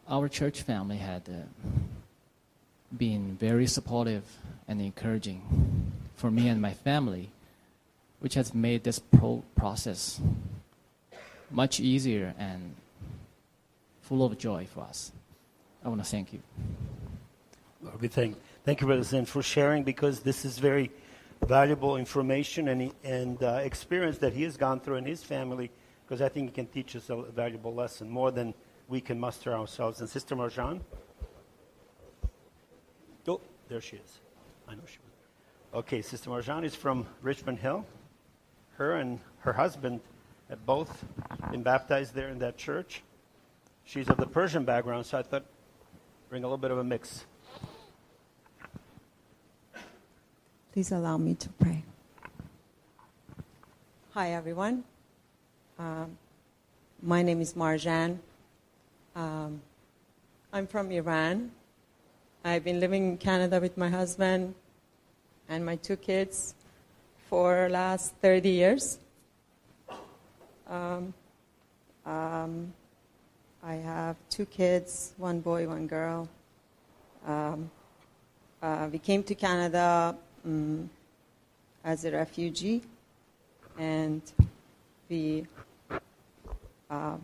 Our 0.07 0.29
church 0.29 0.61
family 0.61 0.97
had 0.97 1.23
uh, 1.27 1.79
been 2.95 3.35
very 3.39 3.67
supportive 3.67 4.23
and 4.67 4.81
encouraging 4.81 5.41
for 6.15 6.31
me 6.31 6.47
and 6.47 6.61
my 6.61 6.73
family, 6.73 7.29
which 8.19 8.35
has 8.35 8.53
made 8.53 8.83
this 8.83 8.99
pro- 8.99 9.43
process 9.55 10.19
much 11.51 11.79
easier 11.79 12.33
and 12.37 12.75
full 14.01 14.23
of 14.23 14.37
joy 14.37 14.67
for 14.73 14.81
us. 14.81 15.11
I 15.83 15.89
want 15.89 16.03
to 16.03 16.09
thank 16.09 16.33
you. 16.33 16.41
We 17.99 18.07
thank 18.07 18.35
Thank 18.67 18.81
you, 18.81 18.87
Brother 18.87 19.03
Zen, 19.03 19.23
for 19.23 19.41
sharing 19.41 19.83
because 19.83 20.19
this 20.19 20.43
is 20.43 20.59
very 20.59 20.91
valuable 21.45 21.95
information 21.95 22.67
and, 22.67 22.91
and 23.01 23.41
uh, 23.41 23.61
experience 23.63 24.17
that 24.17 24.33
he 24.33 24.43
has 24.43 24.57
gone 24.57 24.81
through 24.81 24.97
in 24.97 25.05
his 25.05 25.23
family 25.23 25.71
because 26.03 26.21
I 26.21 26.27
think 26.27 26.49
he 26.49 26.53
can 26.53 26.67
teach 26.67 26.93
us 26.93 27.09
a 27.09 27.21
valuable 27.31 27.73
lesson 27.73 28.09
more 28.09 28.29
than 28.29 28.53
we 28.89 28.99
can 28.99 29.17
muster 29.17 29.53
ourselves. 29.53 30.01
And 30.01 30.09
Sister 30.09 30.35
Marjan? 30.35 30.81
Oh, 33.25 33.39
there 33.69 33.79
she 33.79 33.95
is. 33.95 34.19
I 34.67 34.75
know 34.75 34.81
she 34.85 34.97
was. 34.99 35.79
Okay, 35.79 36.01
Sister 36.01 36.29
Marjan 36.29 36.65
is 36.65 36.75
from 36.75 37.05
Richmond 37.21 37.59
Hill. 37.59 37.85
Her 38.71 38.97
and 38.97 39.21
her 39.39 39.53
husband 39.53 40.01
have 40.49 40.65
both 40.65 41.05
been 41.51 41.63
baptized 41.63 42.13
there 42.13 42.27
in 42.27 42.39
that 42.39 42.57
church. 42.57 43.01
She's 43.85 44.09
of 44.09 44.17
the 44.17 44.27
Persian 44.27 44.65
background, 44.65 45.05
so 45.05 45.19
I 45.19 45.21
thought 45.21 45.45
bring 46.27 46.43
a 46.43 46.47
little 46.47 46.57
bit 46.57 46.71
of 46.71 46.79
a 46.79 46.83
mix. 46.83 47.23
Please 50.77 50.91
allow 50.91 51.17
me 51.17 51.33
to 51.33 51.49
pray. 51.57 51.83
Hi, 54.13 54.33
everyone. 54.33 54.83
Um, 55.79 56.15
my 57.01 57.23
name 57.23 57.41
is 57.41 57.55
Marjan. 57.55 58.19
Um, 59.15 59.59
I'm 60.53 60.67
from 60.67 60.91
Iran. 60.91 61.49
I've 62.45 62.63
been 62.63 62.79
living 62.79 63.07
in 63.07 63.17
Canada 63.17 63.59
with 63.59 63.75
my 63.75 63.89
husband 63.89 64.53
and 65.49 65.65
my 65.65 65.77
two 65.77 65.95
kids 65.95 66.53
for 67.27 67.65
the 67.65 67.73
last 67.73 68.13
30 68.21 68.47
years. 68.47 68.99
Um, 70.69 71.11
um, 72.05 72.71
I 73.63 73.73
have 73.81 74.15
two 74.29 74.45
kids, 74.45 75.15
one 75.17 75.39
boy, 75.39 75.67
one 75.67 75.87
girl. 75.87 76.29
Um, 77.25 77.71
uh, 78.61 78.89
we 78.91 78.99
came 78.99 79.23
to 79.23 79.33
Canada 79.33 80.15
um, 80.47 80.89
as 81.83 82.05
a 82.05 82.11
refugee, 82.11 82.81
and 83.77 84.21
we 85.09 85.45
uh, 86.89 87.17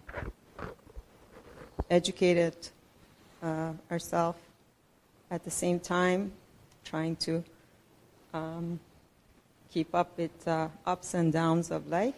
educated 1.90 2.56
uh, 3.42 3.72
ourselves 3.90 4.38
at 5.32 5.44
the 5.44 5.52
same 5.52 5.80
time, 5.80 6.32
trying 6.84 7.16
to 7.16 7.44
um, 8.34 8.80
keep 9.72 9.96
up 9.96 10.18
with 10.18 10.48
uh, 10.48 10.68
ups 10.86 11.14
and 11.14 11.32
downs 11.32 11.72
of 11.72 11.88
life. 11.88 12.16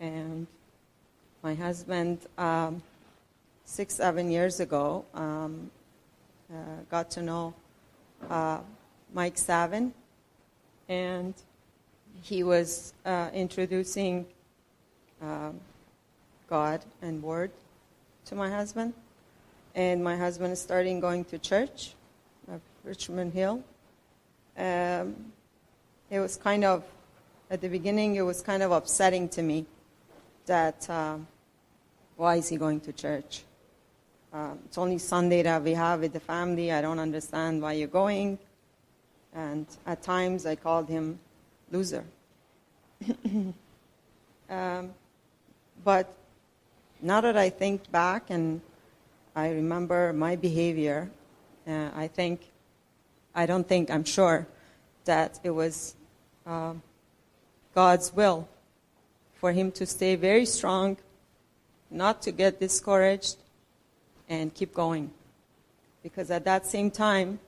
And 0.00 0.46
my 1.42 1.54
husband, 1.54 2.20
um, 2.38 2.82
six, 3.64 3.94
seven 3.94 4.30
years 4.30 4.60
ago, 4.60 5.04
um, 5.14 5.70
uh, 6.50 6.82
got 6.90 7.10
to 7.12 7.22
know 7.22 7.54
uh, 8.30 8.58
Mike 9.12 9.38
Savin, 9.38 9.92
and 10.88 11.34
he 12.22 12.42
was 12.42 12.92
uh, 13.04 13.30
introducing 13.32 14.26
um, 15.20 15.60
God 16.48 16.84
and 17.02 17.22
Word 17.22 17.50
to 18.26 18.34
my 18.34 18.50
husband. 18.50 18.94
And 19.74 20.04
my 20.04 20.16
husband 20.16 20.52
is 20.52 20.60
starting 20.60 21.00
going 21.00 21.24
to 21.26 21.38
church 21.38 21.94
at 22.50 22.60
Richmond 22.84 23.32
Hill. 23.32 23.62
Um, 24.56 25.32
it 26.10 26.20
was 26.20 26.36
kind 26.36 26.64
of, 26.64 26.84
at 27.50 27.60
the 27.60 27.68
beginning, 27.68 28.14
it 28.16 28.22
was 28.22 28.40
kind 28.40 28.62
of 28.62 28.70
upsetting 28.70 29.28
to 29.30 29.42
me 29.42 29.66
that 30.46 30.88
um, 30.88 31.26
why 32.16 32.36
is 32.36 32.48
he 32.48 32.56
going 32.56 32.80
to 32.80 32.92
church? 32.92 33.42
Um, 34.32 34.58
it's 34.64 34.78
only 34.78 34.98
Sunday 34.98 35.42
that 35.42 35.62
we 35.62 35.72
have 35.72 36.00
with 36.00 36.12
the 36.12 36.20
family. 36.20 36.72
I 36.72 36.80
don't 36.80 36.98
understand 36.98 37.62
why 37.62 37.72
you're 37.72 37.88
going. 37.88 38.38
And 39.34 39.66
at 39.86 40.02
times 40.02 40.46
I 40.46 40.54
called 40.54 40.88
him 40.88 41.18
loser. 41.70 42.04
um, 44.48 44.94
but 45.84 46.14
now 47.02 47.20
that 47.20 47.36
I 47.36 47.50
think 47.50 47.90
back 47.90 48.30
and 48.30 48.60
I 49.34 49.50
remember 49.50 50.12
my 50.12 50.36
behavior, 50.36 51.10
uh, 51.66 51.90
I 51.94 52.06
think, 52.06 52.52
I 53.34 53.46
don't 53.46 53.66
think, 53.66 53.90
I'm 53.90 54.04
sure 54.04 54.46
that 55.04 55.40
it 55.42 55.50
was 55.50 55.96
uh, 56.46 56.74
God's 57.74 58.14
will 58.14 58.48
for 59.34 59.52
him 59.52 59.72
to 59.72 59.84
stay 59.84 60.14
very 60.14 60.46
strong, 60.46 60.96
not 61.90 62.22
to 62.22 62.32
get 62.32 62.60
discouraged, 62.60 63.36
and 64.28 64.54
keep 64.54 64.72
going. 64.72 65.10
Because 66.02 66.30
at 66.30 66.44
that 66.44 66.66
same 66.66 66.90
time, 66.90 67.40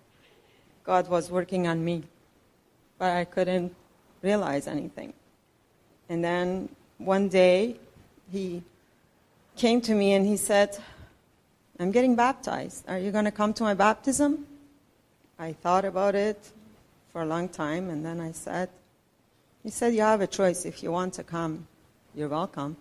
God 0.86 1.08
was 1.08 1.30
working 1.32 1.66
on 1.66 1.84
me, 1.84 2.04
but 2.96 3.10
I 3.10 3.24
couldn't 3.24 3.74
realize 4.22 4.68
anything. 4.68 5.12
And 6.08 6.22
then 6.22 6.68
one 6.98 7.28
day, 7.28 7.76
he 8.30 8.62
came 9.56 9.80
to 9.80 9.94
me 9.94 10.12
and 10.12 10.24
he 10.24 10.36
said, 10.36 10.78
I'm 11.80 11.90
getting 11.90 12.14
baptized. 12.14 12.88
Are 12.88 12.98
you 12.98 13.10
going 13.10 13.24
to 13.24 13.32
come 13.32 13.52
to 13.54 13.64
my 13.64 13.74
baptism? 13.74 14.46
I 15.40 15.54
thought 15.54 15.84
about 15.84 16.14
it 16.14 16.38
for 17.12 17.22
a 17.22 17.26
long 17.26 17.48
time, 17.48 17.90
and 17.90 18.06
then 18.06 18.20
I 18.20 18.30
said, 18.32 18.70
He 19.64 19.70
said, 19.70 19.92
You 19.92 20.02
have 20.02 20.20
a 20.20 20.26
choice. 20.26 20.64
If 20.64 20.82
you 20.82 20.92
want 20.92 21.14
to 21.14 21.24
come, 21.24 21.66
you're 22.14 22.28
welcome. 22.28 22.76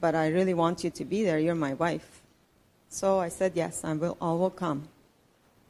But 0.00 0.14
I 0.14 0.28
really 0.28 0.54
want 0.54 0.84
you 0.84 0.90
to 0.90 1.04
be 1.04 1.24
there. 1.24 1.38
You're 1.38 1.56
my 1.56 1.74
wife. 1.74 2.22
So 2.88 3.18
I 3.18 3.28
said, 3.28 3.52
Yes, 3.54 3.84
I 3.84 3.92
will, 3.92 4.16
I 4.20 4.32
will 4.32 4.50
come. 4.50 4.88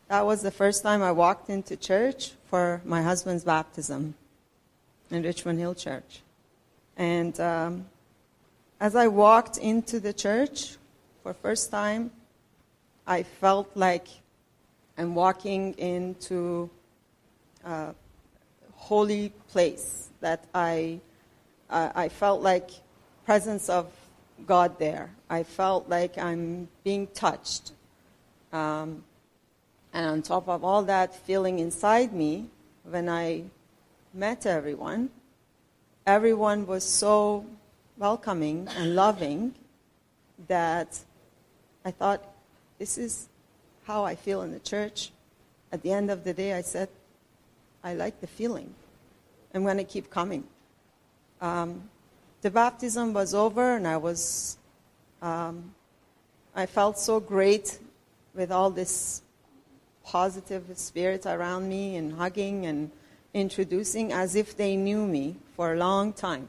That 0.08 0.24
was 0.24 0.40
the 0.40 0.50
first 0.50 0.82
time 0.82 1.02
I 1.02 1.12
walked 1.12 1.50
into 1.50 1.76
church 1.76 2.32
for 2.46 2.80
my 2.86 3.02
husband's 3.02 3.44
baptism 3.44 4.14
in 5.10 5.22
Richmond 5.22 5.58
Hill 5.58 5.74
Church. 5.74 6.22
And 6.96 7.38
um, 7.38 7.84
as 8.80 8.96
I 8.96 9.08
walked 9.08 9.58
into 9.58 10.00
the 10.00 10.14
church 10.14 10.76
for 11.22 11.34
first 11.34 11.70
time, 11.70 12.10
I 13.06 13.22
felt 13.22 13.70
like 13.74 14.08
I'm 14.96 15.14
walking 15.14 15.74
into 15.74 16.70
a 17.62 17.94
holy 18.76 19.28
place 19.48 20.08
that 20.20 20.42
I, 20.54 21.00
uh, 21.68 21.90
I 21.94 22.08
felt 22.08 22.40
like 22.40 22.70
presence 23.26 23.68
of 23.68 23.92
God 24.46 24.78
there. 24.78 25.10
I 25.28 25.42
felt 25.42 25.86
like 25.90 26.16
I'm 26.16 26.68
being 26.82 27.08
touched. 27.08 27.72
Um, 28.54 29.04
and 29.92 30.06
on 30.06 30.22
top 30.22 30.48
of 30.48 30.64
all 30.64 30.82
that 30.84 31.14
feeling 31.14 31.58
inside 31.58 32.12
me, 32.12 32.46
when 32.84 33.08
I 33.08 33.44
met 34.14 34.46
everyone, 34.46 35.10
everyone 36.06 36.66
was 36.66 36.84
so 36.84 37.44
welcoming 37.96 38.68
and 38.76 38.94
loving 38.94 39.54
that 40.46 40.98
I 41.84 41.90
thought, 41.90 42.22
this 42.78 42.98
is 42.98 43.28
how 43.84 44.04
I 44.04 44.14
feel 44.14 44.42
in 44.42 44.52
the 44.52 44.60
church. 44.60 45.10
At 45.72 45.82
the 45.82 45.92
end 45.92 46.10
of 46.10 46.24
the 46.24 46.32
day, 46.32 46.52
I 46.52 46.62
said, 46.62 46.88
I 47.82 47.94
like 47.94 48.20
the 48.20 48.26
feeling. 48.26 48.74
I'm 49.54 49.64
going 49.64 49.78
to 49.78 49.84
keep 49.84 50.10
coming. 50.10 50.44
Um, 51.40 51.88
the 52.42 52.50
baptism 52.50 53.12
was 53.12 53.34
over, 53.34 53.76
and 53.76 53.86
I 53.86 53.96
was, 53.96 54.58
um, 55.22 55.74
I 56.54 56.66
felt 56.66 56.98
so 56.98 57.20
great 57.20 57.78
with 58.34 58.52
all 58.52 58.70
this 58.70 59.22
positive 60.08 60.64
spirit 60.74 61.26
around 61.26 61.68
me 61.68 61.96
and 61.96 62.14
hugging 62.14 62.64
and 62.64 62.90
introducing 63.34 64.10
as 64.12 64.34
if 64.34 64.56
they 64.56 64.74
knew 64.74 65.06
me 65.06 65.36
for 65.54 65.74
a 65.74 65.76
long 65.76 66.14
time. 66.14 66.48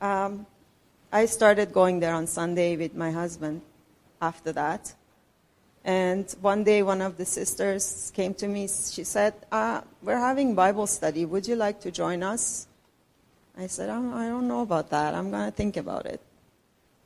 Um, 0.00 0.46
I 1.12 1.26
started 1.26 1.72
going 1.72 2.00
there 2.00 2.14
on 2.14 2.26
Sunday 2.26 2.76
with 2.76 2.94
my 2.94 3.12
husband 3.12 3.62
after 4.20 4.50
that. 4.52 4.94
And 5.84 6.26
one 6.40 6.64
day, 6.64 6.82
one 6.82 7.00
of 7.00 7.16
the 7.16 7.24
sisters 7.24 8.12
came 8.16 8.34
to 8.34 8.48
me. 8.48 8.66
She 8.66 9.04
said, 9.04 9.34
uh, 9.52 9.82
We're 10.02 10.18
having 10.18 10.56
Bible 10.56 10.88
study. 10.88 11.24
Would 11.24 11.46
you 11.46 11.54
like 11.54 11.80
to 11.82 11.92
join 11.92 12.24
us? 12.24 12.66
I 13.58 13.68
said, 13.68 13.88
oh, 13.88 14.12
I 14.14 14.26
don't 14.26 14.48
know 14.48 14.62
about 14.62 14.90
that. 14.90 15.14
I'm 15.14 15.30
going 15.30 15.46
to 15.46 15.50
think 15.50 15.76
about 15.78 16.04
it. 16.04 16.20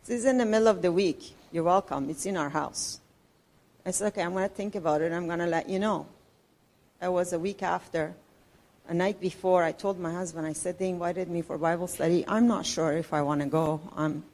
This 0.05 0.21
is 0.21 0.25
in 0.25 0.39
the 0.39 0.47
middle 0.47 0.67
of 0.67 0.83
the 0.83 0.91
week. 0.91 1.35
You're 1.53 1.63
welcome. 1.63 2.11
It's 2.11 2.27
in 2.27 2.37
our 2.37 2.49
house. 2.49 3.00
I 3.85 3.91
said, 3.91 4.09
Okay, 4.09 4.23
I'm 4.23 4.33
going 4.33 4.49
to 4.49 4.55
think 4.55 4.75
about 4.75 5.03
it. 5.03 5.13
I'm 5.13 5.27
going 5.27 5.39
to 5.39 5.47
let 5.47 5.69
you 5.69 5.79
know. 5.79 6.07
It 7.03 7.11
was 7.11 7.33
a 7.33 7.39
week 7.39 7.63
after. 7.63 8.15
A 8.89 8.95
night 8.95 9.21
before, 9.21 9.63
I 9.63 9.73
told 9.73 9.99
my 9.99 10.13
husband, 10.13 10.47
I 10.47 10.53
said, 10.53 10.79
they 10.79 10.89
invited 10.89 11.29
me 11.29 11.43
for 11.43 11.57
Bible 11.57 11.87
study. 11.87 12.25
I'm 12.27 12.49
not 12.49 12.67
sure 12.67 12.93
if 12.93 13.13
I 13.13 13.23
want 13.23 13.41
to 13.41 13.47
go. 13.47 13.81
I'm, 13.97 14.25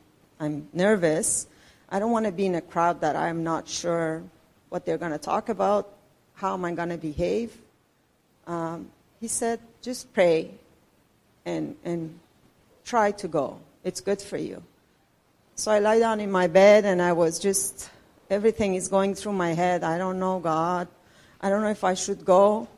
I'm 0.40 0.68
nervous. 0.72 1.46
I 1.90 1.98
don't 1.98 2.10
want 2.10 2.26
to 2.26 2.32
be 2.32 2.46
in 2.46 2.54
a 2.54 2.60
crowd 2.60 3.02
that 3.02 3.16
I'm 3.16 3.44
not 3.44 3.68
sure 3.68 4.22
what 4.70 4.86
they're 4.86 4.98
going 4.98 5.12
to 5.12 5.18
talk 5.18 5.48
about. 5.48 5.92
How 6.34 6.54
am 6.54 6.64
I 6.64 6.72
going 6.72 6.88
to 6.88 6.96
behave? 6.96 7.56
Um, 8.46 8.90
he 9.20 9.28
said, 9.28 9.60
just 9.82 10.12
pray 10.12 10.50
and, 11.44 11.76
and 11.84 12.18
try 12.84 13.12
to 13.12 13.28
go. 13.28 13.60
It's 13.84 14.00
good 14.00 14.20
for 14.20 14.36
you. 14.36 14.62
So 15.54 15.70
I 15.70 15.78
lie 15.78 15.98
down 15.98 16.20
in 16.20 16.30
my 16.30 16.46
bed 16.46 16.84
and 16.84 17.00
I 17.00 17.12
was 17.12 17.38
just, 17.38 17.90
everything 18.30 18.74
is 18.74 18.88
going 18.88 19.14
through 19.14 19.32
my 19.32 19.54
head. 19.54 19.84
I 19.84 19.98
don't 19.98 20.18
know, 20.18 20.38
God. 20.38 20.88
I 21.40 21.50
don't 21.50 21.62
know 21.62 21.70
if 21.70 21.84
I 21.84 21.94
should 21.94 22.24
go. 22.24 22.68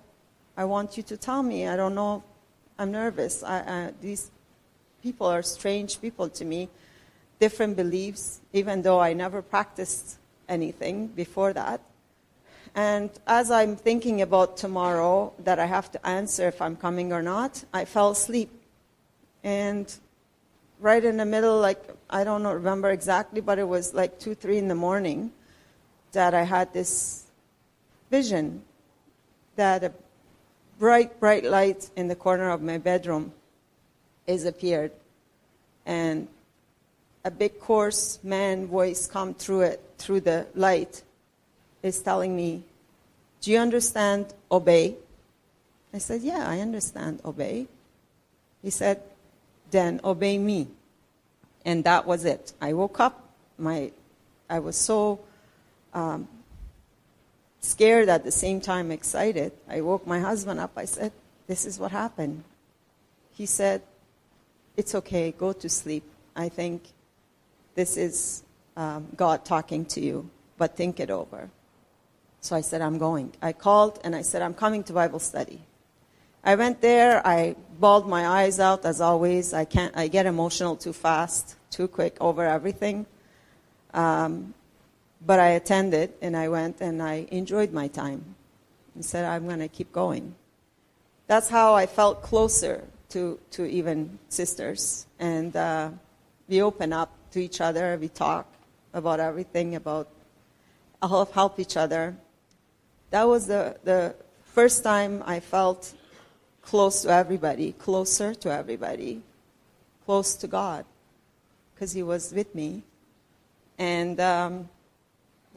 I 0.57 0.65
want 0.65 0.97
you 0.97 1.03
to 1.05 1.17
tell 1.17 1.43
me. 1.43 1.69
I 1.69 1.77
don't 1.77 1.95
know. 1.95 2.23
I'm 2.79 2.91
nervous. 2.91 3.43
I, 3.43 3.59
I, 3.59 3.93
these 4.01 4.31
people 5.03 5.27
are 5.27 5.43
strange 5.43 6.01
people 6.01 6.29
to 6.29 6.45
me, 6.45 6.69
different 7.39 7.77
beliefs, 7.77 8.41
even 8.53 8.83
though 8.83 9.01
I 9.01 9.13
never 9.13 9.43
practiced 9.43 10.19
anything 10.49 11.09
before 11.09 11.53
that. 11.53 11.81
And 12.75 13.11
as 13.27 13.51
I'm 13.51 13.77
thinking 13.77 14.23
about 14.23 14.57
tomorrow 14.57 15.33
that 15.41 15.59
I 15.59 15.67
have 15.67 15.91
to 15.93 16.07
answer 16.07 16.49
if 16.49 16.61
I'm 16.61 16.77
coming 16.77 17.13
or 17.13 17.23
not, 17.23 17.65
I 17.73 17.85
fell 17.85 18.11
asleep. 18.11 18.51
And 19.43 19.93
right 20.79 21.03
in 21.05 21.17
the 21.17 21.25
middle, 21.25 21.59
like, 21.61 21.83
I 22.11 22.25
don't 22.25 22.45
remember 22.45 22.91
exactly, 22.91 23.41
but 23.41 23.59
it 23.59 23.67
was 23.67 23.95
like 23.95 24.19
2, 24.19 24.35
3 24.35 24.59
in 24.59 24.69
the 24.69 24.75
morning 24.75 25.33
that 26.13 26.35
I 26.35 26.43
had 26.43 26.73
this 26.73 27.25
vision 28.11 28.63
that 29.57 29.85
a 29.85 29.93
bright, 30.79 31.19
bright 31.21 31.45
light 31.45 31.91
in 31.97 32.09
the 32.09 32.15
corner 32.15 32.51
of 32.51 32.63
my 32.63 32.79
bedroom 32.79 33.33
is 34.27 34.45
appeared. 34.45 34.93
And 35.85 36.29
a 37.25 37.31
big, 37.31 37.59
coarse 37.61 38.19
man 38.23 38.67
voice 38.67 39.07
come 39.07 39.35
through 39.35 39.63
it, 39.63 39.81
through 39.99 40.21
the 40.21 40.47
light, 40.55 41.03
is 41.83 42.01
telling 42.01 42.37
me, 42.37 42.63
Do 43.41 43.51
you 43.51 43.59
understand 43.59 44.33
obey? 44.51 44.97
I 45.93 45.99
said, 45.99 46.23
Yeah, 46.23 46.45
I 46.47 46.61
understand 46.61 47.21
obey. 47.25 47.67
He 48.63 48.71
said, 48.71 49.03
Then 49.71 50.01
obey 50.05 50.39
me. 50.39 50.69
And 51.65 51.85
that 51.85 52.07
was 52.07 52.25
it. 52.25 52.53
I 52.61 52.73
woke 52.73 53.01
up. 53.01 53.25
My, 53.59 53.91
I 54.49 54.61
was 54.61 54.77
so 54.77 55.21
um, 55.95 56.29
scared 57.61 58.09
at 58.09 58.25
the 58.25 58.31
same 58.31 58.61
time 58.61 58.91
excited. 58.91 59.53
I 59.69 59.81
woke 59.81 60.07
my 60.07 60.21
husband 60.21 60.61
up. 60.61 60.73
I 60.77 60.85
said, 60.85 61.13
This 61.47 61.65
is 61.65 61.79
what 61.79 61.93
happened. 61.93 62.45
He 63.33 63.47
said, 63.47 63.83
It's 64.77 64.95
okay, 64.95 65.33
go 65.33 65.53
to 65.53 65.69
sleep. 65.69 66.05
I 66.37 66.49
think 66.49 66.83
this 67.75 67.97
is 67.97 68.43
um, 68.77 69.09
God 69.17 69.45
talking 69.45 69.85
to 69.87 70.01
you, 70.01 70.31
but 70.57 70.77
think 70.77 71.01
it 71.01 71.11
over. 71.11 71.51
So 72.41 72.55
I 72.55 72.61
said, 72.61 72.81
I'm 72.81 72.99
going. 72.99 73.33
I 73.43 73.53
called 73.53 74.01
and 74.05 74.15
I 74.15 74.23
said, 74.23 74.43
I'm 74.43 74.55
coming 74.55 74.85
to 74.85 74.93
Bible 74.93 75.19
study. 75.19 75.61
I 76.45 76.55
went 76.55 76.81
there. 76.81 77.27
I 77.27 77.57
bawled 77.79 78.09
my 78.09 78.27
eyes 78.27 78.61
out 78.61 78.85
as 78.85 79.01
always. 79.01 79.53
I 79.53 79.65
can't. 79.65 79.97
I 79.97 80.09
get 80.09 80.27
emotional 80.27 80.77
too 80.77 80.93
fast, 80.93 81.57
too 81.71 81.89
quick 81.89 82.17
over 82.21 82.45
everything. 82.47 83.07
Um, 83.93 84.55
but 85.25 85.39
I 85.39 85.49
attended 85.51 86.13
and 86.23 86.37
I 86.37 86.49
went 86.49 86.81
and 86.81 87.03
I 87.03 87.27
enjoyed 87.31 87.73
my 87.73 87.89
time. 87.89 88.35
I 88.97 89.03
said, 89.03 89.25
I'm 89.25 89.47
going 89.47 89.61
to 89.61 89.69
keep 89.69 89.93
going. 89.93 90.35
That's 91.27 91.49
how 91.49 91.75
I 91.75 91.87
felt 91.87 92.23
closer 92.23 92.85
to, 93.11 93.39
to 93.53 93.67
even 93.67 94.19
sisters. 94.29 95.07
And 95.19 95.55
uh, 95.55 95.91
we 96.49 96.63
open 96.63 96.93
up 96.93 97.13
to 97.33 97.41
each 97.41 97.61
other, 97.61 97.99
we 98.01 98.09
talk 98.09 98.47
about 98.95 99.21
everything, 99.21 99.75
about 99.75 100.09
help, 101.03 101.33
help 101.33 101.61
each 101.61 101.77
other. 101.77 102.17
That 103.11 103.25
was 103.25 103.47
the, 103.47 103.77
the 103.85 104.15
first 104.45 104.83
time 104.83 105.23
I 105.27 105.41
felt 105.41 105.95
close 106.63 107.03
to 107.03 107.11
everybody, 107.11 107.73
closer 107.73 108.35
to 108.35 108.53
everybody, 108.53 109.23
close 110.05 110.35
to 110.37 110.47
God, 110.47 110.85
because 111.75 111.93
He 111.93 112.03
was 112.03 112.33
with 112.33 112.55
me. 112.55 112.83
And 113.79 114.19
um, 114.21 114.69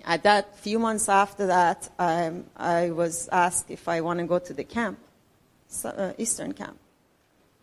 at 0.05 0.23
that 0.23 0.57
few 0.57 0.79
months 0.79 1.09
after 1.09 1.47
that, 1.47 1.89
I 1.99 2.91
was 2.91 3.29
asked 3.31 3.69
if 3.69 3.87
I 3.87 4.01
want 4.01 4.19
to 4.19 4.25
go 4.25 4.39
to 4.39 4.53
the 4.53 4.63
camp, 4.63 4.99
uh, 5.85 6.13
Eastern 6.17 6.53
camp. 6.53 6.77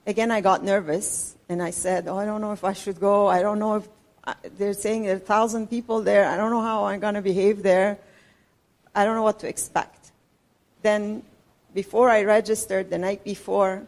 Again, 0.06 0.30
I 0.30 0.40
got 0.40 0.64
nervous 0.64 1.36
and 1.48 1.62
I 1.62 1.70
said, 1.70 2.08
"Oh, 2.08 2.18
I 2.18 2.24
don't 2.24 2.40
know 2.40 2.52
if 2.52 2.64
I 2.64 2.72
should 2.72 3.00
go. 3.00 3.26
I 3.26 3.42
don't 3.42 3.58
know 3.58 3.76
if 3.76 3.88
uh, 4.24 4.34
they're 4.56 4.72
saying 4.72 5.02
there 5.02 5.14
are 5.14 5.16
a 5.16 5.20
thousand 5.20 5.68
people 5.68 6.02
there. 6.02 6.26
I 6.26 6.36
don't 6.36 6.50
know 6.50 6.62
how 6.62 6.84
I'm 6.84 7.00
going 7.00 7.14
to 7.14 7.22
behave 7.22 7.62
there. 7.62 7.98
I 8.94 9.04
don't 9.04 9.14
know 9.14 9.22
what 9.22 9.40
to 9.40 9.48
expect." 9.48 10.12
Then, 10.82 11.22
before 11.74 12.08
I 12.08 12.22
registered, 12.22 12.88
the 12.90 12.98
night 12.98 13.24
before, 13.24 13.86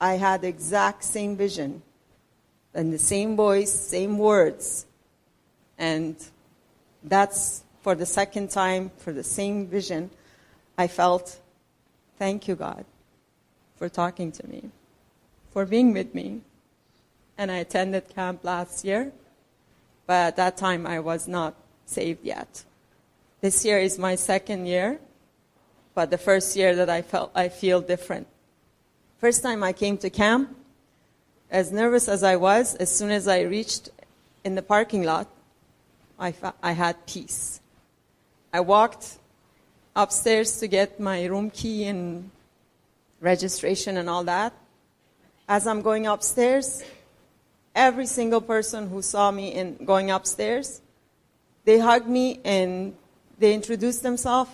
I 0.00 0.14
had 0.14 0.42
the 0.42 0.48
exact 0.48 1.04
same 1.04 1.36
vision, 1.36 1.82
and 2.72 2.92
the 2.92 2.98
same 2.98 3.36
voice, 3.36 3.72
same 3.72 4.18
words, 4.18 4.86
and 5.78 6.16
that's 7.02 7.63
for 7.84 7.94
the 7.94 8.06
second 8.06 8.50
time 8.50 8.90
for 8.96 9.12
the 9.12 9.22
same 9.22 9.66
vision, 9.66 10.08
I 10.78 10.86
felt, 10.86 11.38
thank 12.18 12.48
you, 12.48 12.54
God, 12.54 12.86
for 13.76 13.90
talking 13.90 14.32
to 14.32 14.48
me, 14.48 14.70
for 15.50 15.66
being 15.66 15.92
with 15.92 16.14
me. 16.14 16.40
And 17.36 17.52
I 17.52 17.56
attended 17.56 18.08
camp 18.08 18.42
last 18.42 18.86
year, 18.86 19.12
but 20.06 20.28
at 20.28 20.36
that 20.36 20.56
time 20.56 20.86
I 20.86 20.98
was 20.98 21.28
not 21.28 21.56
saved 21.84 22.24
yet. 22.24 22.64
This 23.42 23.66
year 23.66 23.78
is 23.78 23.98
my 23.98 24.14
second 24.14 24.64
year, 24.64 24.98
but 25.94 26.10
the 26.10 26.16
first 26.16 26.56
year 26.56 26.74
that 26.76 26.88
I 26.88 27.02
felt 27.02 27.32
I 27.34 27.50
feel 27.50 27.82
different. 27.82 28.26
First 29.18 29.42
time 29.42 29.62
I 29.62 29.74
came 29.74 29.98
to 29.98 30.08
camp, 30.08 30.56
as 31.50 31.70
nervous 31.70 32.08
as 32.08 32.22
I 32.22 32.36
was, 32.36 32.76
as 32.76 32.90
soon 32.90 33.10
as 33.10 33.28
I 33.28 33.42
reached 33.42 33.90
in 34.42 34.54
the 34.54 34.62
parking 34.62 35.02
lot, 35.02 35.28
I, 36.18 36.32
I 36.62 36.72
had 36.72 37.06
peace. 37.06 37.60
I 38.54 38.60
walked 38.60 39.18
upstairs 39.96 40.60
to 40.60 40.68
get 40.68 41.00
my 41.00 41.24
room 41.24 41.50
key 41.50 41.86
and 41.86 42.30
registration 43.20 43.96
and 43.96 44.08
all 44.08 44.22
that. 44.22 44.52
As 45.48 45.66
I'm 45.66 45.82
going 45.82 46.06
upstairs, 46.06 46.84
every 47.74 48.06
single 48.06 48.40
person 48.40 48.88
who 48.88 49.02
saw 49.02 49.32
me 49.32 49.52
in 49.52 49.84
going 49.84 50.12
upstairs, 50.12 50.80
they 51.64 51.80
hugged 51.80 52.06
me 52.06 52.38
and 52.44 52.94
they 53.40 53.54
introduced 53.54 54.04
themselves. 54.04 54.52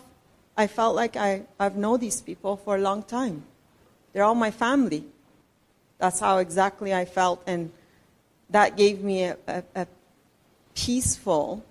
I 0.56 0.66
felt 0.66 0.96
like 0.96 1.18
I, 1.18 1.42
I've 1.58 1.76
known 1.76 2.00
these 2.00 2.22
people 2.22 2.56
for 2.56 2.76
a 2.76 2.80
long 2.80 3.02
time. 3.02 3.44
They're 4.14 4.24
all 4.24 4.34
my 4.34 4.50
family. 4.50 5.04
That's 5.98 6.20
how 6.20 6.38
exactly 6.38 6.94
I 6.94 7.04
felt, 7.04 7.42
and 7.46 7.70
that 8.48 8.78
gave 8.78 9.04
me 9.04 9.24
a, 9.24 9.36
a, 9.46 9.62
a 9.76 9.86
peaceful 10.74 11.62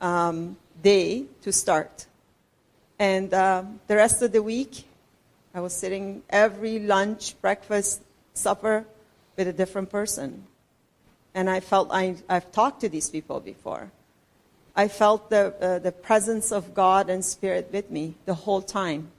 um, 0.00 0.56
day 0.82 1.26
to 1.42 1.52
start. 1.52 2.06
And 2.98 3.32
uh, 3.32 3.64
the 3.86 3.96
rest 3.96 4.22
of 4.22 4.32
the 4.32 4.42
week, 4.42 4.84
I 5.54 5.60
was 5.60 5.72
sitting 5.72 6.22
every 6.30 6.78
lunch, 6.78 7.40
breakfast, 7.40 8.02
supper 8.34 8.84
with 9.36 9.48
a 9.48 9.52
different 9.52 9.90
person. 9.90 10.44
And 11.34 11.48
I 11.48 11.60
felt 11.60 11.90
I, 11.92 12.16
I've 12.28 12.50
talked 12.52 12.80
to 12.80 12.88
these 12.88 13.10
people 13.10 13.40
before. 13.40 13.90
I 14.74 14.88
felt 14.88 15.30
the, 15.30 15.54
uh, 15.60 15.78
the 15.78 15.92
presence 15.92 16.52
of 16.52 16.74
God 16.74 17.10
and 17.10 17.24
Spirit 17.24 17.70
with 17.72 17.90
me 17.90 18.14
the 18.26 18.34
whole 18.34 18.62
time. 18.62 19.10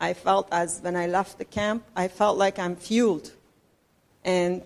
I 0.00 0.14
felt 0.14 0.48
as 0.50 0.80
when 0.80 0.96
I 0.96 1.06
left 1.06 1.38
the 1.38 1.44
camp, 1.44 1.84
I 1.94 2.08
felt 2.08 2.36
like 2.36 2.58
I'm 2.58 2.76
fueled. 2.76 3.32
And 4.24 4.62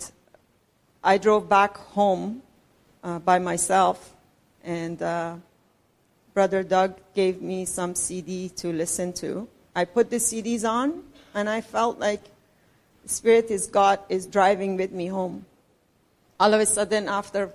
I 1.03 1.19
drove 1.19 1.49
back 1.49 1.77
home 1.77 2.43
uh, 3.05 3.19
by 3.19 3.39
myself, 3.39 4.15
and 4.65 5.01
uh, 5.01 5.37
Brother 6.39 6.63
Doug 6.63 6.95
gave 7.17 7.43
me 7.43 7.65
some 7.65 7.97
CD 7.97 8.49
to 8.51 8.73
listen 8.73 9.13
to. 9.15 9.49
I 9.75 9.85
put 9.85 10.09
the 10.09 10.19
CDs 10.23 10.63
on, 10.63 11.03
and 11.35 11.51
I 11.51 11.61
felt 11.61 11.99
like 11.99 12.23
Spirit 13.07 13.51
is 13.51 13.67
God 13.67 13.99
is 14.09 14.25
driving 14.25 14.77
with 14.77 14.93
me 14.93 15.09
home. 15.09 15.47
All 16.39 16.55
of 16.55 16.61
a 16.61 16.67
sudden, 16.67 17.09
after 17.09 17.51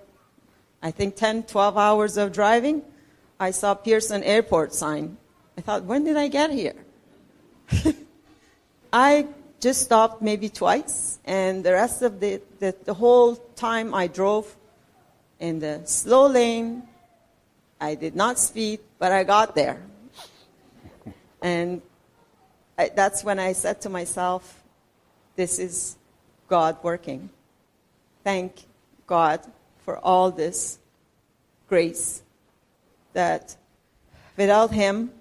I 0.81 0.91
think 0.91 1.15
10, 1.15 1.43
12 1.43 1.77
hours 1.77 2.17
of 2.17 2.33
driving, 2.33 2.81
I 3.39 3.51
saw 3.51 3.73
Pearson 3.73 4.21
Airport 4.21 4.73
sign. 4.73 5.15
I 5.57 5.61
thought, 5.61 5.85
when 5.85 6.03
did 6.03 6.17
I 6.17 6.27
get 6.27 6.51
here? 6.51 6.75
I 8.91 9.27
just 9.61 9.81
stopped 9.83 10.21
maybe 10.21 10.49
twice, 10.49 11.19
and 11.23 11.63
the 11.63 11.71
rest 11.71 12.01
of 12.01 12.19
the, 12.19 12.41
the, 12.59 12.75
the 12.83 12.93
whole 12.93 13.37
time 13.55 13.93
I 13.93 14.07
drove 14.07 14.53
in 15.39 15.59
the 15.59 15.79
slow 15.85 16.27
lane. 16.27 16.83
I 17.83 17.95
did 17.95 18.15
not 18.15 18.39
speed, 18.39 18.79
but 18.97 19.11
I 19.11 19.25
got 19.25 19.55
there. 19.55 19.83
And 21.41 21.81
I, 22.77 22.89
that's 22.95 23.25
when 23.25 23.39
I 23.39 23.51
said 23.51 23.81
to 23.81 23.89
myself, 23.89 24.63
this 25.35 25.59
is 25.59 25.97
God 26.47 26.77
working. 26.81 27.29
Thank 28.23 28.63
God 29.05 29.41
for 29.83 29.97
all 29.97 30.31
this 30.31 30.79
grace 31.67 32.23
that 33.11 33.57
without 34.37 34.71
Him, 34.71 35.11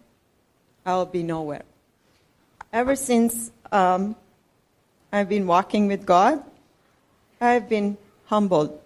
I'll 0.86 1.04
be 1.04 1.24
nowhere. 1.24 1.64
Ever 2.72 2.94
since 2.94 3.50
um, 3.72 4.14
I've 5.12 5.28
been 5.28 5.48
walking 5.48 5.88
with 5.88 6.06
God, 6.06 6.40
I've 7.40 7.68
been 7.68 7.98
humbled, 8.26 8.80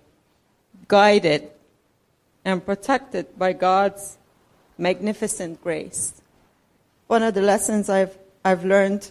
guided, 0.89 1.51
and 2.47 2.65
protected 2.65 3.37
by 3.37 3.53
God's 3.53 4.19
magnificent 4.79 5.61
grace. 5.65 6.23
One 7.09 7.25
of 7.25 7.35
the 7.35 7.43
lessons 7.43 7.91
I've, 7.91 8.17
I've 8.45 8.65
learned 8.65 9.11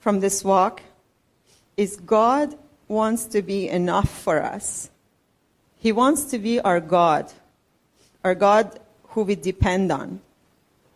from 0.00 0.20
this 0.20 0.42
walk 0.42 0.80
is 1.76 1.96
God 1.96 2.56
wants 2.88 3.26
to 3.26 3.42
be 3.42 3.68
enough 3.68 4.08
for 4.08 4.42
us. 4.42 4.88
He 5.78 5.92
wants 5.92 6.24
to 6.30 6.38
be 6.38 6.58
our 6.58 6.80
God, 6.80 7.30
our 8.24 8.34
God 8.34 8.80
who 9.08 9.24
we 9.24 9.34
depend 9.34 9.92
on, 9.92 10.20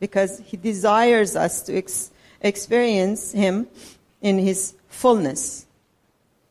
because 0.00 0.38
He 0.38 0.57
desires 0.57 1.36
us 1.36 1.61
to 1.64 1.76
ex- 1.76 2.12
experience 2.40 3.32
Him 3.32 3.68
in 4.22 4.38
His 4.38 4.72
fullness. 4.88 5.66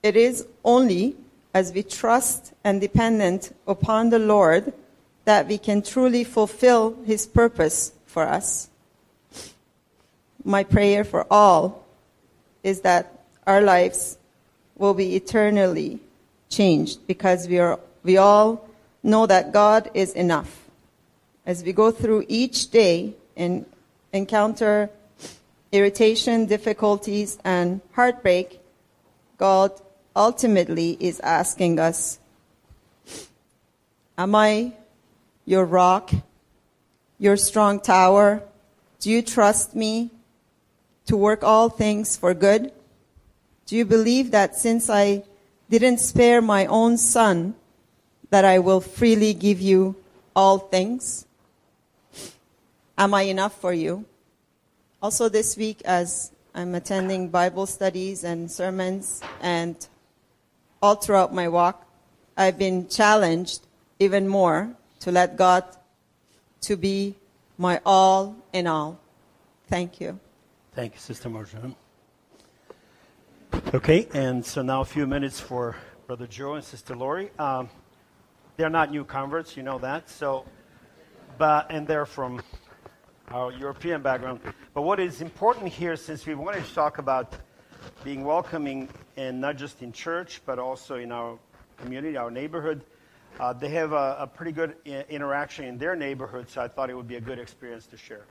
It 0.03 0.15
is 0.15 0.45
only 0.63 1.15
as 1.55 1.73
we 1.73 1.81
trust 1.81 2.53
and 2.63 2.79
dependent 2.79 3.55
upon 3.65 4.11
the 4.11 4.19
Lord 4.19 4.73
that 5.25 5.47
we 5.47 5.57
can 5.57 5.81
truly 5.81 6.23
fulfill 6.23 6.97
His 7.05 7.27
purpose 7.27 7.93
for 8.05 8.23
us. 8.23 8.69
My 10.43 10.63
prayer 10.63 11.03
for 11.03 11.25
all 11.31 11.85
is 12.63 12.81
that 12.81 13.23
our 13.45 13.61
lives 13.61 14.17
will 14.75 14.93
be 14.93 15.15
eternally 15.15 15.99
changed 16.49 17.05
because 17.07 17.47
we, 17.47 17.59
are, 17.59 17.79
we 18.03 18.17
all 18.17 18.67
know 19.03 19.25
that 19.25 19.51
God 19.51 19.89
is 19.93 20.13
enough. 20.13 20.69
As 21.45 21.63
we 21.63 21.73
go 21.73 21.91
through 21.91 22.25
each 22.27 22.71
day 22.71 23.13
and 23.35 23.65
encounter 24.13 24.89
irritation, 25.71 26.45
difficulties, 26.45 27.39
and 27.43 27.81
heartbreak, 27.93 28.59
God 29.37 29.71
ultimately 30.15 30.97
is 30.99 31.19
asking 31.21 31.79
us, 31.79 32.19
Am 34.17 34.35
I 34.35 34.73
your 35.45 35.65
rock, 35.65 36.11
your 37.17 37.37
strong 37.37 37.79
tower? 37.79 38.43
Do 38.99 39.09
you 39.09 39.21
trust 39.21 39.75
me 39.75 40.11
to 41.05 41.17
work 41.17 41.43
all 41.43 41.69
things 41.69 42.17
for 42.17 42.33
good? 42.33 42.71
Do 43.65 43.75
you 43.75 43.85
believe 43.85 44.31
that 44.31 44.55
since 44.55 44.89
I 44.89 45.23
didn't 45.69 45.99
spare 45.99 46.41
my 46.41 46.65
own 46.65 46.97
son, 46.97 47.55
that 48.29 48.45
I 48.45 48.59
will 48.59 48.81
freely 48.81 49.33
give 49.33 49.61
you 49.61 49.95
all 50.35 50.57
things? 50.57 51.25
Am 52.97 53.13
I 53.13 53.23
enough 53.23 53.59
for 53.59 53.73
you? 53.73 54.05
Also, 55.01 55.29
this 55.29 55.57
week, 55.57 55.81
as 55.85 56.31
I'm 56.53 56.75
attending 56.75 57.29
Bible 57.29 57.65
studies 57.65 58.23
and 58.23 58.51
sermons, 58.51 59.21
and 59.41 59.75
all 60.81 60.95
throughout 60.95 61.33
my 61.33 61.47
walk, 61.47 61.87
I've 62.37 62.57
been 62.57 62.87
challenged 62.87 63.61
even 63.99 64.27
more 64.27 64.75
to 65.01 65.11
let 65.11 65.35
God 65.35 65.63
to 66.61 66.77
be 66.77 67.15
my 67.57 67.81
all 67.85 68.35
in 68.53 68.67
all. 68.67 68.99
Thank 69.67 69.99
you. 69.99 70.19
Thank 70.73 70.93
you, 70.93 70.99
Sister 70.99 71.29
Marjorie. 71.29 71.75
Okay, 73.73 74.07
and 74.13 74.45
so 74.45 74.61
now 74.61 74.81
a 74.81 74.85
few 74.85 75.05
minutes 75.05 75.39
for 75.39 75.75
Brother 76.07 76.27
Joe 76.27 76.53
and 76.53 76.63
Sister 76.63 76.95
Lori. 76.95 77.29
Um, 77.37 77.69
they're 78.57 78.69
not 78.69 78.91
new 78.91 79.03
converts, 79.03 79.57
you 79.57 79.63
know 79.63 79.79
that. 79.79 80.09
So, 80.09 80.45
but 81.37 81.71
and 81.71 81.87
they're 81.87 82.05
from 82.05 82.41
our 83.29 83.51
European 83.51 84.01
background. 84.01 84.39
But 84.73 84.83
what 84.83 84.99
is 84.99 85.21
important 85.21 85.69
here, 85.69 85.95
since 85.95 86.25
we 86.25 86.35
wanted 86.35 86.63
to 86.63 86.73
talk 86.73 86.97
about 86.99 87.33
being 88.03 88.23
welcoming, 88.23 88.87
and 89.17 89.41
not 89.41 89.57
just 89.57 89.81
in 89.81 89.91
church, 89.91 90.41
but 90.45 90.59
also 90.59 90.95
in 90.95 91.11
our 91.11 91.39
community, 91.77 92.17
our 92.17 92.29
neighborhood, 92.29 92.83
uh, 93.39 93.53
they 93.53 93.69
have 93.69 93.91
a, 93.91 94.17
a 94.19 94.27
pretty 94.27 94.51
good 94.51 94.75
I- 94.85 95.05
interaction 95.09 95.65
in 95.65 95.77
their 95.77 95.95
neighborhood. 95.95 96.49
So 96.49 96.61
I 96.61 96.67
thought 96.67 96.89
it 96.89 96.95
would 96.95 97.07
be 97.07 97.15
a 97.15 97.21
good 97.21 97.39
experience 97.39 97.85
to 97.87 97.97
share. 97.97 98.25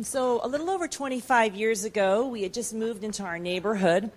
So, 0.00 0.40
a 0.42 0.48
little 0.48 0.70
over 0.70 0.88
25 0.88 1.54
years 1.54 1.84
ago, 1.84 2.26
we 2.26 2.42
had 2.42 2.54
just 2.54 2.72
moved 2.72 3.04
into 3.04 3.24
our 3.24 3.38
neighborhood, 3.38 4.10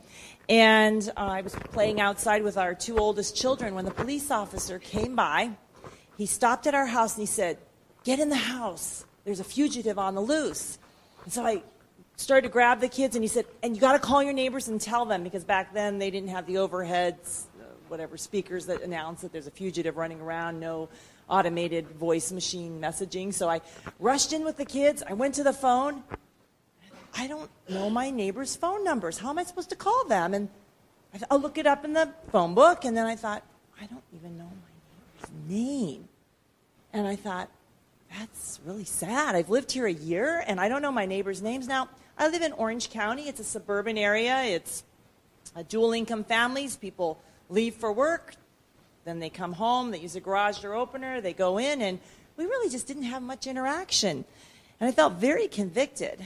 and 0.47 1.11
uh, 1.17 1.19
I 1.19 1.41
was 1.41 1.53
playing 1.53 1.99
outside 1.99 2.43
with 2.43 2.57
our 2.57 2.73
two 2.73 2.97
oldest 2.97 3.35
children 3.35 3.75
when 3.75 3.83
the 3.83 3.91
police 3.91 4.31
officer 4.31 4.79
came 4.79 5.17
by. 5.17 5.51
He 6.17 6.27
stopped 6.27 6.65
at 6.65 6.75
our 6.75 6.85
house 6.85 7.15
and 7.15 7.23
he 7.23 7.25
said, 7.25 7.57
Get 8.05 8.19
in 8.19 8.29
the 8.29 8.37
house. 8.37 9.03
There's 9.25 9.41
a 9.41 9.43
fugitive 9.43 9.99
on 9.99 10.15
the 10.15 10.21
loose. 10.21 10.77
And 11.25 11.33
so 11.33 11.45
I 11.45 11.61
started 12.15 12.47
to 12.47 12.53
grab 12.53 12.79
the 12.79 12.87
kids, 12.87 13.17
and 13.17 13.23
he 13.23 13.27
said, 13.27 13.45
And 13.61 13.75
you 13.75 13.81
got 13.81 13.93
to 13.93 13.99
call 13.99 14.23
your 14.23 14.33
neighbors 14.33 14.69
and 14.69 14.79
tell 14.79 15.03
them, 15.03 15.23
because 15.23 15.43
back 15.43 15.73
then 15.73 15.97
they 15.97 16.09
didn't 16.09 16.29
have 16.29 16.45
the 16.45 16.55
overheads, 16.55 17.47
whatever 17.89 18.17
speakers 18.17 18.65
that 18.67 18.81
announce 18.81 19.21
that 19.21 19.31
there's 19.31 19.47
a 19.47 19.51
fugitive 19.51 19.97
running 19.97 20.21
around, 20.21 20.59
no 20.59 20.89
automated 21.29 21.87
voice 21.89 22.31
machine 22.31 22.79
messaging. 22.79 23.33
So 23.33 23.49
I 23.49 23.61
rushed 23.99 24.33
in 24.33 24.43
with 24.43 24.57
the 24.57 24.65
kids. 24.65 25.03
I 25.07 25.13
went 25.13 25.35
to 25.35 25.43
the 25.43 25.53
phone. 25.53 26.03
I 27.17 27.27
don't 27.27 27.49
know 27.69 27.89
my 27.89 28.09
neighbor's 28.09 28.55
phone 28.55 28.83
numbers. 28.83 29.17
How 29.17 29.29
am 29.29 29.37
I 29.37 29.43
supposed 29.43 29.69
to 29.69 29.75
call 29.75 30.05
them? 30.05 30.33
And 30.33 30.49
I 31.13 31.17
thought, 31.17 31.27
I'll 31.31 31.39
look 31.39 31.57
it 31.57 31.65
up 31.65 31.85
in 31.85 31.93
the 31.93 32.09
phone 32.31 32.53
book. 32.53 32.85
And 32.85 32.95
then 32.95 33.05
I 33.05 33.15
thought, 33.15 33.43
I 33.81 33.85
don't 33.85 34.03
even 34.13 34.37
know 34.37 34.43
my 34.43 35.29
neighbor's 35.29 35.49
name. 35.49 36.09
And 36.91 37.07
I 37.07 37.15
thought, 37.15 37.49
that's 38.17 38.59
really 38.65 38.85
sad. 38.85 39.35
I've 39.35 39.49
lived 39.49 39.71
here 39.71 39.85
a 39.85 39.93
year 39.93 40.43
and 40.45 40.59
I 40.59 40.69
don't 40.69 40.81
know 40.81 40.91
my 40.91 41.05
neighbors' 41.05 41.41
names. 41.41 41.67
Now, 41.67 41.89
I 42.17 42.29
live 42.29 42.41
in 42.41 42.53
Orange 42.53 42.89
County. 42.89 43.27
It's 43.27 43.39
a 43.39 43.43
suburban 43.43 43.97
area. 43.97 44.43
It's 44.43 44.83
dual 45.67 45.93
income 45.93 46.23
families. 46.23 46.75
People 46.75 47.19
leave 47.49 47.75
for 47.75 47.91
work, 47.91 48.35
then 49.05 49.19
they 49.19 49.29
come 49.29 49.53
home, 49.53 49.91
they 49.91 49.99
use 49.99 50.15
a 50.15 50.19
garage 50.19 50.59
door 50.59 50.73
opener, 50.73 51.21
they 51.21 51.33
go 51.33 51.57
in, 51.57 51.81
and 51.81 51.99
we 52.37 52.45
really 52.45 52.69
just 52.69 52.87
didn't 52.87 53.03
have 53.03 53.21
much 53.21 53.47
interaction. 53.47 54.25
And 54.79 54.89
I 54.89 54.91
felt 54.91 55.13
very 55.13 55.47
convicted. 55.47 56.19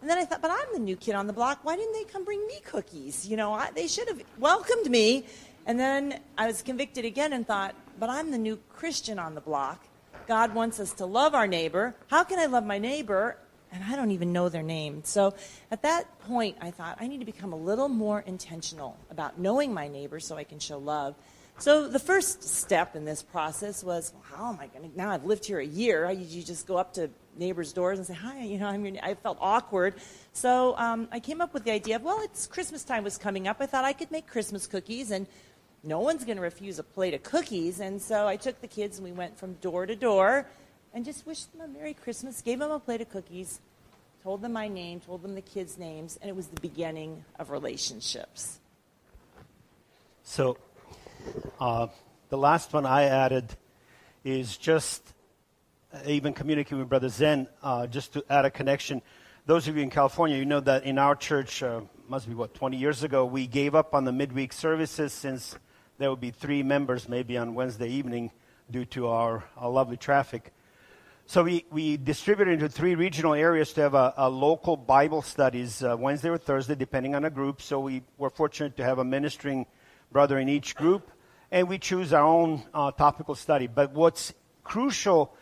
And 0.00 0.08
then 0.08 0.18
I 0.18 0.24
thought, 0.24 0.40
but 0.40 0.50
I'm 0.50 0.72
the 0.72 0.78
new 0.78 0.96
kid 0.96 1.14
on 1.14 1.26
the 1.26 1.32
block. 1.32 1.60
Why 1.62 1.76
didn't 1.76 1.92
they 1.92 2.04
come 2.04 2.24
bring 2.24 2.46
me 2.46 2.60
cookies? 2.64 3.26
You 3.26 3.36
know, 3.36 3.52
I, 3.52 3.70
they 3.74 3.86
should 3.86 4.08
have 4.08 4.22
welcomed 4.38 4.90
me. 4.90 5.26
And 5.66 5.78
then 5.78 6.20
I 6.38 6.46
was 6.46 6.62
convicted 6.62 7.04
again 7.04 7.32
and 7.32 7.46
thought, 7.46 7.74
but 7.98 8.08
I'm 8.08 8.30
the 8.30 8.38
new 8.38 8.58
Christian 8.70 9.18
on 9.18 9.34
the 9.34 9.40
block. 9.40 9.84
God 10.26 10.54
wants 10.54 10.80
us 10.80 10.92
to 10.94 11.06
love 11.06 11.34
our 11.34 11.46
neighbor. 11.46 11.94
How 12.06 12.24
can 12.24 12.38
I 12.38 12.46
love 12.46 12.64
my 12.64 12.78
neighbor? 12.78 13.36
And 13.72 13.84
I 13.84 13.96
don't 13.96 14.10
even 14.10 14.32
know 14.32 14.48
their 14.48 14.62
name. 14.62 15.02
So 15.04 15.34
at 15.70 15.82
that 15.82 16.18
point, 16.20 16.56
I 16.60 16.70
thought, 16.70 16.98
I 17.00 17.06
need 17.06 17.18
to 17.18 17.24
become 17.24 17.52
a 17.52 17.56
little 17.56 17.88
more 17.88 18.20
intentional 18.20 18.98
about 19.10 19.38
knowing 19.38 19.72
my 19.72 19.88
neighbor 19.88 20.18
so 20.20 20.36
I 20.36 20.44
can 20.44 20.58
show 20.58 20.78
love. 20.78 21.14
So 21.58 21.88
the 21.88 21.98
first 21.98 22.42
step 22.42 22.96
in 22.96 23.04
this 23.04 23.22
process 23.22 23.84
was, 23.84 24.12
well, 24.14 24.24
how 24.34 24.52
am 24.52 24.58
I 24.58 24.66
going 24.68 24.90
to, 24.90 24.96
now 24.96 25.10
I've 25.10 25.24
lived 25.24 25.44
here 25.44 25.58
a 25.58 25.64
year, 25.64 26.10
you 26.10 26.42
just 26.42 26.66
go 26.66 26.78
up 26.78 26.94
to 26.94 27.10
neighbors' 27.36 27.74
doors 27.74 27.98
and 27.98 28.06
say, 28.06 28.14
hi, 28.14 28.44
you 28.44 28.58
know, 28.58 28.66
I 28.66 28.78
mean, 28.78 28.98
I 29.02 29.14
felt 29.14 29.36
awkward. 29.40 29.94
So 30.32 30.74
um, 30.78 31.08
I 31.12 31.20
came 31.20 31.42
up 31.42 31.52
with 31.52 31.64
the 31.64 31.70
idea 31.70 31.96
of, 31.96 32.02
well, 32.02 32.20
it's 32.22 32.46
Christmas 32.46 32.82
time 32.82 33.04
was 33.04 33.18
coming 33.18 33.46
up. 33.46 33.58
I 33.60 33.66
thought 33.66 33.84
I 33.84 33.92
could 33.92 34.10
make 34.10 34.26
Christmas 34.26 34.66
cookies 34.66 35.10
and 35.10 35.26
no 35.82 36.00
one's 36.00 36.24
going 36.24 36.36
to 36.36 36.42
refuse 36.42 36.78
a 36.78 36.82
plate 36.82 37.12
of 37.12 37.22
cookies. 37.22 37.80
And 37.80 38.00
so 38.00 38.26
I 38.26 38.36
took 38.36 38.60
the 38.60 38.68
kids 38.68 38.98
and 38.98 39.04
we 39.04 39.12
went 39.12 39.38
from 39.38 39.54
door 39.54 39.84
to 39.84 39.94
door 39.94 40.46
and 40.92 41.04
just 41.04 41.26
wished 41.26 41.52
them 41.52 41.60
a 41.60 41.68
Merry 41.68 41.94
Christmas, 41.94 42.42
gave 42.42 42.58
them 42.58 42.70
a 42.70 42.78
plate 42.78 43.00
of 43.00 43.10
cookies, 43.10 43.60
told 44.22 44.42
them 44.42 44.52
my 44.52 44.68
name, 44.68 45.00
told 45.00 45.22
them 45.22 45.34
the 45.34 45.40
kids' 45.40 45.78
names, 45.78 46.18
and 46.20 46.28
it 46.28 46.36
was 46.36 46.48
the 46.48 46.60
beginning 46.60 47.24
of 47.38 47.50
relationships. 47.50 48.60
So, 50.22 50.58
uh, 51.60 51.88
the 52.28 52.38
last 52.38 52.72
one 52.72 52.86
I 52.86 53.04
added 53.04 53.56
is 54.24 54.56
just 54.56 55.02
uh, 55.92 55.98
even 56.06 56.32
communicating 56.32 56.78
with 56.78 56.88
Brother 56.88 57.08
Zen, 57.08 57.48
uh, 57.62 57.86
just 57.86 58.12
to 58.12 58.24
add 58.30 58.44
a 58.44 58.50
connection. 58.50 59.02
Those 59.46 59.66
of 59.68 59.76
you 59.76 59.82
in 59.82 59.90
California, 59.90 60.36
you 60.36 60.44
know 60.44 60.60
that 60.60 60.84
in 60.84 60.98
our 60.98 61.16
church, 61.16 61.62
uh, 61.62 61.80
must 62.08 62.28
be 62.28 62.34
what, 62.34 62.54
20 62.54 62.76
years 62.76 63.02
ago, 63.02 63.24
we 63.24 63.46
gave 63.46 63.74
up 63.74 63.94
on 63.94 64.04
the 64.04 64.12
midweek 64.12 64.52
services 64.52 65.12
since 65.12 65.56
there 65.98 66.10
would 66.10 66.20
be 66.20 66.30
three 66.30 66.62
members 66.62 67.08
maybe 67.08 67.36
on 67.36 67.54
Wednesday 67.54 67.88
evening 67.88 68.30
due 68.70 68.84
to 68.84 69.08
our, 69.08 69.44
our 69.56 69.70
lovely 69.70 69.96
traffic. 69.96 70.52
So 71.30 71.44
we, 71.44 71.64
we 71.70 71.96
distributed 71.96 72.54
into 72.54 72.68
three 72.68 72.96
regional 72.96 73.34
areas 73.34 73.72
to 73.74 73.82
have 73.82 73.94
a, 73.94 74.12
a 74.16 74.28
local 74.28 74.76
Bible 74.76 75.22
studies 75.22 75.80
uh, 75.80 75.96
Wednesday 75.96 76.28
or 76.28 76.38
Thursday, 76.38 76.74
depending 76.74 77.14
on 77.14 77.22
the 77.22 77.30
group. 77.30 77.62
So 77.62 77.78
we 77.78 78.02
were 78.18 78.30
fortunate 78.30 78.76
to 78.78 78.84
have 78.84 78.98
a 78.98 79.04
ministering 79.04 79.66
brother 80.10 80.40
in 80.40 80.48
each 80.48 80.74
group, 80.74 81.08
and 81.52 81.68
we 81.68 81.78
choose 81.78 82.12
our 82.12 82.24
own 82.24 82.64
uh, 82.74 82.90
topical 82.90 83.36
study. 83.36 83.68
But 83.68 83.92
what's 83.92 84.34
crucial 84.64 85.32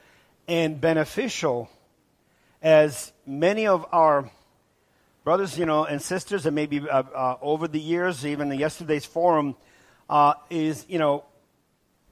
and 0.46 0.78
beneficial, 0.78 1.70
as 2.60 3.10
many 3.24 3.66
of 3.66 3.86
our 3.90 4.30
brothers, 5.24 5.58
you 5.58 5.64
know, 5.64 5.86
and 5.86 6.02
sisters, 6.02 6.44
and 6.44 6.54
maybe 6.54 6.86
uh, 6.86 7.02
uh, 7.02 7.36
over 7.40 7.66
the 7.66 7.80
years, 7.80 8.26
even 8.26 8.52
yesterday's 8.52 9.06
forum, 9.06 9.56
uh, 10.10 10.34
is 10.50 10.84
you 10.86 10.98
know 10.98 11.24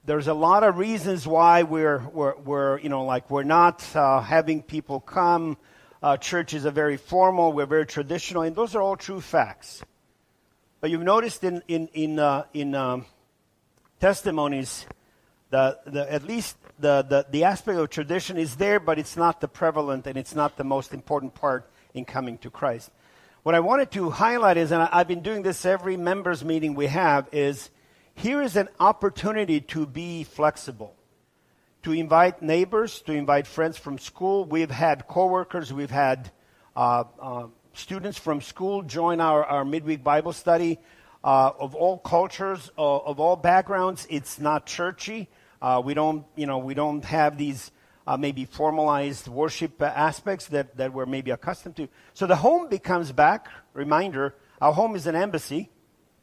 there's 0.07 0.29
a 0.29 0.33
lot 0.33 0.63
of 0.63 0.77
reasons 0.77 1.27
why 1.27 1.63
we're, 1.63 1.99
we're, 2.13 2.37
we're 2.37 2.79
you 2.79 2.87
know, 2.87 3.03
like 3.03 3.29
we're 3.29 3.43
not 3.43 3.85
uh, 3.93 4.21
having 4.21 4.63
people 4.63 5.01
come. 5.01 5.57
Uh, 6.01 6.15
churches 6.15 6.65
are 6.65 6.71
very 6.71 6.95
formal, 6.95 7.51
we're 7.51 7.65
very 7.65 7.85
traditional, 7.85 8.43
and 8.43 8.55
those 8.55 8.73
are 8.73 8.81
all 8.81 8.95
true 8.95 9.19
facts. 9.19 9.83
But 10.79 10.91
you've 10.91 11.03
noticed 11.03 11.43
in, 11.43 11.61
in, 11.67 11.89
in, 11.93 12.19
uh, 12.19 12.45
in 12.53 12.73
um, 12.73 13.05
testimonies, 13.99 14.85
the, 15.49 15.77
the, 15.85 16.09
at 16.09 16.23
least 16.23 16.55
the, 16.79 17.01
the, 17.01 17.25
the 17.29 17.43
aspect 17.43 17.77
of 17.77 17.89
tradition 17.89 18.37
is 18.37 18.55
there, 18.55 18.79
but 18.79 18.97
it's 18.97 19.17
not 19.17 19.41
the 19.41 19.49
prevalent 19.49 20.07
and 20.07 20.17
it's 20.17 20.33
not 20.33 20.55
the 20.55 20.63
most 20.63 20.93
important 20.93 21.35
part 21.35 21.69
in 21.93 22.05
coming 22.05 22.37
to 22.37 22.49
Christ. 22.49 22.91
What 23.43 23.55
I 23.55 23.59
wanted 23.59 23.91
to 23.91 24.09
highlight 24.09 24.55
is, 24.55 24.71
and 24.71 24.83
I've 24.83 25.09
been 25.09 25.21
doing 25.21 25.41
this 25.41 25.65
every 25.65 25.97
members 25.97 26.45
meeting 26.45 26.75
we 26.75 26.87
have, 26.87 27.27
is 27.33 27.69
here 28.17 28.41
is 28.41 28.55
an 28.55 28.67
opportunity 28.79 29.61
to 29.61 29.85
be 29.85 30.23
flexible, 30.23 30.95
to 31.83 31.91
invite 31.91 32.41
neighbors, 32.41 33.01
to 33.03 33.13
invite 33.13 33.45
friends 33.45 33.77
from 33.77 33.99
school. 33.99 34.43
We've 34.43 34.71
had 34.71 35.07
coworkers, 35.07 35.71
we've 35.71 35.91
had 35.91 36.31
uh, 36.75 37.03
uh, 37.21 37.47
students 37.73 38.17
from 38.17 38.41
school 38.41 38.81
join 38.81 39.21
our, 39.21 39.45
our 39.45 39.63
midweek 39.63 40.03
Bible 40.03 40.33
study 40.33 40.79
uh, 41.23 41.51
of 41.59 41.75
all 41.75 41.99
cultures, 41.99 42.71
uh, 42.75 42.97
of 42.97 43.19
all 43.19 43.35
backgrounds. 43.35 44.07
It's 44.09 44.39
not 44.39 44.65
churchy. 44.65 45.29
Uh, 45.61 45.83
we 45.85 45.93
don't, 45.93 46.25
you 46.35 46.47
know, 46.47 46.57
we 46.57 46.73
don't 46.73 47.05
have 47.05 47.37
these 47.37 47.71
uh, 48.07 48.17
maybe 48.17 48.45
formalized 48.45 49.27
worship 49.27 49.79
aspects 49.79 50.47
that, 50.47 50.75
that 50.77 50.91
we're 50.91 51.05
maybe 51.05 51.29
accustomed 51.29 51.75
to. 51.75 51.87
So 52.15 52.25
the 52.25 52.37
home 52.37 52.67
becomes 52.67 53.11
back. 53.11 53.47
Reminder: 53.73 54.33
our 54.59 54.73
home 54.73 54.95
is 54.95 55.05
an 55.05 55.15
embassy 55.15 55.69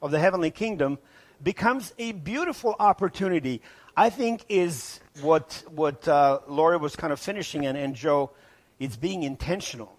of 0.03 0.11
the 0.11 0.19
heavenly 0.19 0.51
kingdom 0.51 0.99
becomes 1.43 1.93
a 1.99 2.13
beautiful 2.13 2.77
opportunity. 2.79 3.63
I 3.97 4.11
think 4.11 4.45
is 4.49 5.01
what 5.21 5.63
what 5.71 6.07
uh, 6.09 6.41
Laura 6.49 6.79
was 6.79 6.97
kind 6.97 7.13
of 7.13 7.21
finishing 7.21 7.67
and, 7.67 7.79
and 7.79 7.95
Joe. 7.95 8.31
It's 8.79 8.97
being 8.97 9.23
intentional. 9.23 9.97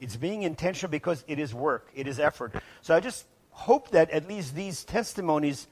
It's 0.00 0.16
being 0.16 0.42
intentional 0.42 0.90
because 0.90 1.24
it 1.26 1.38
is 1.38 1.52
work. 1.54 1.88
It 1.94 2.06
is 2.06 2.18
effort. 2.20 2.54
So 2.82 2.94
I 2.94 3.00
just 3.00 3.26
hope 3.50 3.90
that 3.90 4.10
at 4.10 4.28
least 4.28 4.54
these 4.54 4.84
testimonies 4.84 5.66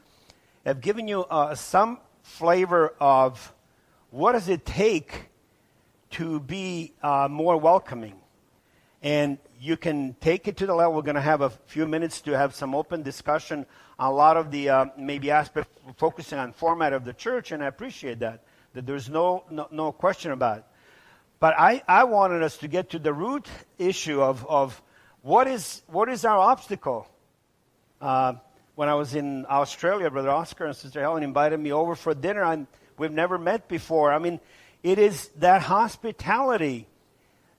have 0.64 0.80
given 0.80 1.08
you 1.08 1.24
uh, 1.24 1.54
some 1.54 1.98
flavor 2.22 2.94
of 3.00 3.52
what 4.10 4.32
does 4.32 4.48
it 4.48 4.64
take 4.66 5.26
to 6.10 6.40
be 6.40 6.92
uh, 7.02 7.28
more 7.30 7.56
welcoming. 7.56 8.14
And 9.02 9.38
you 9.60 9.76
can 9.76 10.14
take 10.20 10.46
it 10.48 10.56
to 10.58 10.66
the 10.66 10.74
level. 10.74 10.94
We're 10.94 11.02
going 11.02 11.14
to 11.14 11.20
have 11.20 11.40
a 11.40 11.50
few 11.50 11.86
minutes 11.86 12.20
to 12.22 12.32
have 12.32 12.54
some 12.54 12.74
open 12.74 13.02
discussion 13.02 13.66
a 14.00 14.10
lot 14.10 14.38
of 14.38 14.50
the 14.50 14.70
uh, 14.70 14.86
maybe 14.96 15.30
aspect 15.30 15.68
focusing 15.98 16.38
on 16.38 16.52
format 16.52 16.94
of 16.94 17.04
the 17.04 17.12
church, 17.12 17.52
and 17.52 17.62
I 17.62 17.66
appreciate 17.66 18.20
that. 18.20 18.42
That 18.72 18.86
there's 18.86 19.10
no 19.10 19.44
no, 19.50 19.68
no 19.70 19.92
question 19.92 20.32
about 20.32 20.58
it. 20.58 20.64
But 21.38 21.54
I, 21.58 21.82
I 21.86 22.04
wanted 22.04 22.42
us 22.42 22.56
to 22.58 22.68
get 22.68 22.90
to 22.90 22.98
the 22.98 23.12
root 23.12 23.46
issue 23.78 24.22
of, 24.22 24.46
of 24.46 24.80
what 25.22 25.46
is 25.46 25.82
what 25.86 26.08
is 26.08 26.24
our 26.24 26.38
obstacle. 26.38 27.06
Uh, 28.00 28.34
when 28.74 28.88
I 28.88 28.94
was 28.94 29.14
in 29.14 29.44
Australia, 29.48 30.10
Brother 30.10 30.30
Oscar 30.30 30.64
and 30.64 30.74
Sister 30.74 31.00
Helen 31.00 31.22
invited 31.22 31.60
me 31.60 31.70
over 31.70 31.94
for 31.94 32.14
dinner. 32.14 32.42
and 32.42 32.66
we've 32.96 33.12
never 33.12 33.36
met 33.36 33.68
before. 33.68 34.12
I 34.12 34.18
mean, 34.18 34.40
it 34.82 34.98
is 34.98 35.28
that 35.38 35.60
hospitality, 35.60 36.86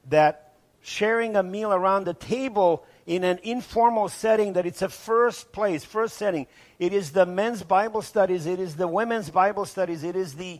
that 0.10 0.51
sharing 0.82 1.36
a 1.36 1.44
meal 1.44 1.72
around 1.72 2.06
the 2.06 2.14
table 2.14 2.84
in 3.06 3.24
an 3.24 3.40
informal 3.44 4.10
setting 4.10 4.54
that 4.54 4.66
it's 4.66 4.82
a 4.82 4.90
first 4.90 5.52
place, 5.52 5.84
first 5.84 6.18
setting. 6.18 6.48
It 6.80 6.94
is 6.94 7.12
the 7.12 7.26
men's 7.26 7.64
Bible 7.64 8.02
studies, 8.02 8.46
it 8.46 8.60
is 8.60 8.76
the 8.76 8.88
women's 8.88 9.30
Bible 9.30 9.66
studies, 9.66 10.04
it 10.04 10.16
is 10.16 10.36
the 10.36 10.60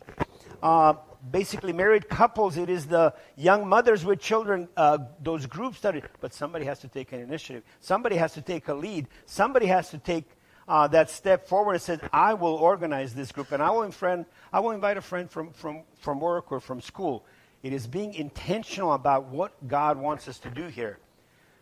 uh, 0.62 0.94
basically 1.30 1.72
married 1.72 2.08
couples, 2.08 2.56
it 2.56 2.68
is 2.68 2.86
the 2.86 3.14
young 3.36 3.68
mothers 3.68 4.04
with 4.04 4.20
children, 4.20 4.68
uh, 4.76 4.98
those 5.20 5.46
group 5.46 5.76
studies. 5.76 6.02
But 6.20 6.34
somebody 6.34 6.64
has 6.66 6.78
to 6.80 6.88
take 6.88 7.12
an 7.12 7.20
initiative, 7.20 7.64
somebody 7.80 8.16
has 8.16 8.34
to 8.34 8.42
take 8.42 8.68
a 8.68 8.74
lead, 8.74 9.08
somebody 9.26 9.66
has 9.66 9.90
to 9.90 9.98
take 9.98 10.24
uh, 10.68 10.86
that 10.88 11.10
step 11.10 11.48
forward 11.48 11.74
and 11.74 11.82
said, 11.82 12.08
I 12.12 12.34
will 12.34 12.54
organize 12.54 13.14
this 13.14 13.32
group 13.32 13.52
and 13.52 13.62
I 13.62 13.70
will, 13.70 13.90
friend, 13.90 14.24
I 14.52 14.60
will 14.60 14.70
invite 14.70 14.96
a 14.96 15.02
friend 15.02 15.30
from, 15.30 15.52
from, 15.52 15.82
from 15.98 16.20
work 16.20 16.52
or 16.52 16.60
from 16.60 16.80
school. 16.80 17.24
It 17.62 17.72
is 17.72 17.86
being 17.86 18.14
intentional 18.14 18.92
about 18.92 19.26
what 19.26 19.52
God 19.68 19.96
wants 19.96 20.26
us 20.26 20.38
to 20.40 20.50
do 20.50 20.66
here. 20.66 20.98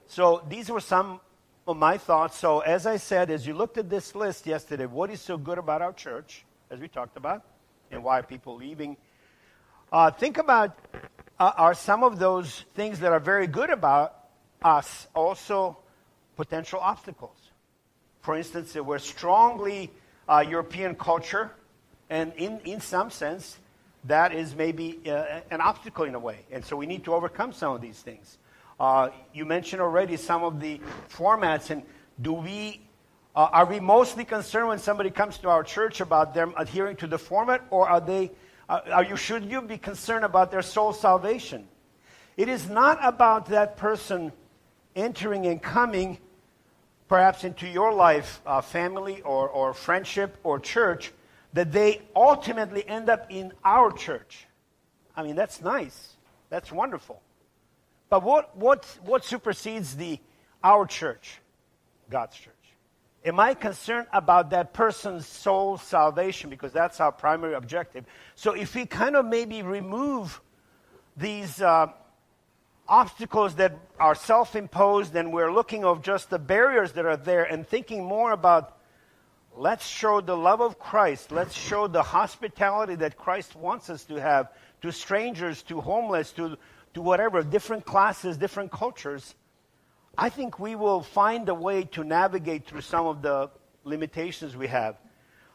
So 0.07 0.43
these 0.49 0.71
were 0.71 0.81
some 0.81 1.21
of 1.67 1.77
my 1.77 1.99
thoughts. 1.99 2.39
So 2.39 2.61
as 2.61 2.87
I 2.87 2.97
said, 2.97 3.31
as 3.31 3.47
you 3.47 3.55
looked 3.55 3.79
at 3.79 3.91
this 3.91 4.15
list 4.15 4.47
yesterday, 4.47 4.87
what 4.87 5.11
is 5.11 5.21
so 5.21 5.37
good 5.37 5.59
about 5.59 5.83
our 5.83 5.93
church, 5.93 6.45
as 6.71 6.81
we 6.81 6.89
talked 6.89 7.17
about, 7.17 7.43
and 7.91 8.03
why 8.03 8.19
are 8.19 8.23
people 8.23 8.57
leaving? 8.57 8.97
Uh, 9.93 10.11
think 10.11 10.39
about 10.39 10.79
uh, 11.39 11.53
are 11.57 11.75
some 11.75 12.03
of 12.03 12.19
those 12.19 12.65
things 12.75 13.01
that 13.01 13.13
are 13.13 13.21
very 13.21 13.47
good 13.47 13.71
about 13.71 14.15
us 14.63 15.07
also 15.15 15.77
potential 16.37 16.81
obstacles? 16.81 17.37
For 18.23 18.37
instance, 18.37 18.75
we're 18.75 18.99
strongly 18.99 19.91
uh, 20.29 20.45
European 20.47 20.95
culture, 20.95 21.51
and 22.09 22.33
in, 22.35 22.61
in 22.61 22.81
some 22.81 23.11
sense, 23.11 23.59
that 24.05 24.33
is 24.33 24.55
maybe 24.55 25.01
uh, 25.07 25.41
an 25.51 25.61
obstacle 25.61 26.05
in 26.05 26.15
a 26.15 26.19
way. 26.19 26.41
And 26.51 26.65
so 26.65 26.77
we 26.77 26.87
need 26.87 27.05
to 27.05 27.15
overcome 27.15 27.53
some 27.53 27.75
of 27.75 27.81
these 27.81 28.01
things. 28.01 28.39
Uh, 28.79 29.11
you 29.35 29.45
mentioned 29.45 29.83
already 29.83 30.17
some 30.17 30.43
of 30.43 30.59
the 30.59 30.81
formats, 31.11 31.71
and 31.71 31.83
do 32.21 32.33
we 32.33 32.81
uh, 33.37 33.49
are 33.53 33.67
we 33.67 33.79
mostly 33.79 34.25
concerned 34.25 34.69
when 34.69 34.79
somebody 34.79 35.11
comes 35.11 35.39
to 35.39 35.49
our 35.49 35.63
church 35.63 36.01
about 36.01 36.35
them 36.35 36.53
adhering 36.57 36.97
to 36.97 37.07
the 37.07 37.19
format, 37.19 37.63
or 37.71 37.89
are 37.89 38.01
they? 38.01 38.33
Uh, 38.69 38.81
are 38.93 39.05
you 39.05 39.17
should 39.17 39.45
you 39.45 39.63
be 39.63 39.79
concerned 39.79 40.25
about 40.25 40.51
their 40.51 40.63
soul 40.63 40.93
salvation? 40.93 41.69
It 42.37 42.49
is 42.49 42.69
not 42.69 42.99
about 43.03 43.47
that 43.47 43.77
person 43.77 44.33
entering 44.97 45.47
and 45.47 45.63
coming, 45.63 46.19
perhaps 47.09 47.45
into 47.45 47.69
your 47.69 47.93
life, 47.93 48.41
uh, 48.47 48.61
family 48.61 49.21
or, 49.23 49.49
or 49.49 49.75
friendship 49.75 50.39
or 50.43 50.59
church, 50.59 51.13
that 51.53 51.73
they 51.73 52.03
ultimately 52.15 52.87
end 52.89 53.09
up 53.09 53.27
in 53.31 53.53
our 53.65 53.91
church. 53.93 54.47
I 55.17 55.23
mean, 55.23 55.37
that's 55.37 55.61
nice. 55.61 56.17
That's 56.49 56.71
wonderful. 56.71 57.21
But 58.09 58.23
what, 58.23 58.57
what, 58.57 58.85
what 59.05 59.25
supersedes 59.25 59.97
the 59.97 60.19
our 60.63 60.87
church? 60.87 61.41
God's 62.11 62.37
church. 62.37 62.55
Am 63.25 63.39
I 63.39 63.55
concerned 63.55 64.07
about 64.13 64.51
that 64.51 64.73
person's 64.73 65.27
soul 65.27 65.77
salvation? 65.77 66.49
Because 66.51 66.73
that's 66.73 67.01
our 67.01 67.13
primary 67.13 67.55
objective. 67.55 68.05
So 68.35 68.53
if 68.53 68.75
we 68.75 68.87
kind 68.87 69.15
of 69.15 69.27
maybe 69.27 69.63
remove 69.63 70.41
these 71.17 71.61
uh, 71.61 71.89
obstacles 72.89 73.57
that 73.57 73.79
are 73.99 74.15
self 74.15 74.57
imposed 74.57 75.15
and 75.15 75.33
we're 75.33 75.53
looking 75.53 75.85
of 75.85 76.03
just 76.03 76.31
the 76.31 76.39
barriers 76.39 76.93
that 76.93 77.05
are 77.05 77.17
there 77.17 77.45
and 77.45 77.67
thinking 77.67 78.05
more 78.05 78.33
about 78.33 78.77
Let's 79.57 79.87
show 79.87 80.21
the 80.21 80.37
love 80.37 80.61
of 80.61 80.79
Christ. 80.79 81.33
Let's 81.33 81.55
show 81.55 81.87
the 81.87 82.03
hospitality 82.03 82.95
that 82.97 83.17
Christ 83.17 83.57
wants 83.57 83.91
us 83.91 84.05
to 84.05 84.21
have 84.21 84.53
to 84.83 84.93
strangers, 84.93 85.63
to 85.65 85.81
homeless, 85.81 86.33
to, 86.33 86.57
to 86.95 87.03
whatever, 87.03 87.43
different 87.43 87.85
classes, 87.85 88.37
different 88.37 88.71
cultures. 88.71 89.35
I 90.17 90.29
think 90.29 90.59
we 90.59 90.77
will 90.77 91.03
find 91.03 91.49
a 91.49 91.55
way 91.55 91.85
to 91.85 92.05
navigate 92.05 92.67
through 92.67 92.81
some 92.81 93.07
of 93.07 93.23
the 93.23 93.51
limitations 93.85 94.57
we 94.57 94.69
have. 94.69 94.97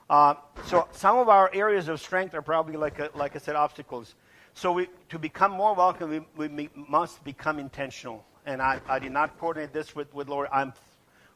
Uh, 0.09 0.35
so 0.65 0.87
some 0.91 1.17
of 1.17 1.29
our 1.29 1.49
areas 1.53 1.87
of 1.87 1.99
strength 1.99 2.35
are 2.35 2.41
probably, 2.41 2.77
like, 2.77 2.99
a, 2.99 3.09
like 3.15 3.35
I 3.35 3.39
said, 3.39 3.55
obstacles. 3.55 4.13
So 4.53 4.71
we, 4.71 4.87
to 5.09 5.17
become 5.17 5.51
more 5.51 5.73
welcome, 5.73 6.25
we, 6.37 6.47
we 6.47 6.69
must 6.75 7.23
become 7.23 7.59
intentional. 7.59 8.23
And 8.45 8.61
I, 8.61 8.79
I 8.87 8.99
did 8.99 9.11
not 9.11 9.39
coordinate 9.39 9.73
this 9.73 9.95
with, 9.95 10.13
with 10.13 10.29
Lori. 10.29 10.47
I'm 10.51 10.73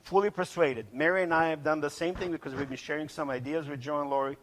fully 0.10 0.32
persuaded. 0.32 0.88
Mary 0.91 1.22
and 1.22 1.32
I 1.32 1.49
have 1.49 1.64
done 1.64 1.82
the 1.82 1.89
same 1.91 2.16
thing 2.16 2.32
because 2.32 2.55
we've 2.55 2.68
been 2.68 2.78
sharing 2.78 3.07
some 3.07 3.30
ideas 3.30 3.68
with 3.68 3.80
Joe 3.80 4.01
and 4.01 4.10
Lori. 4.10 4.39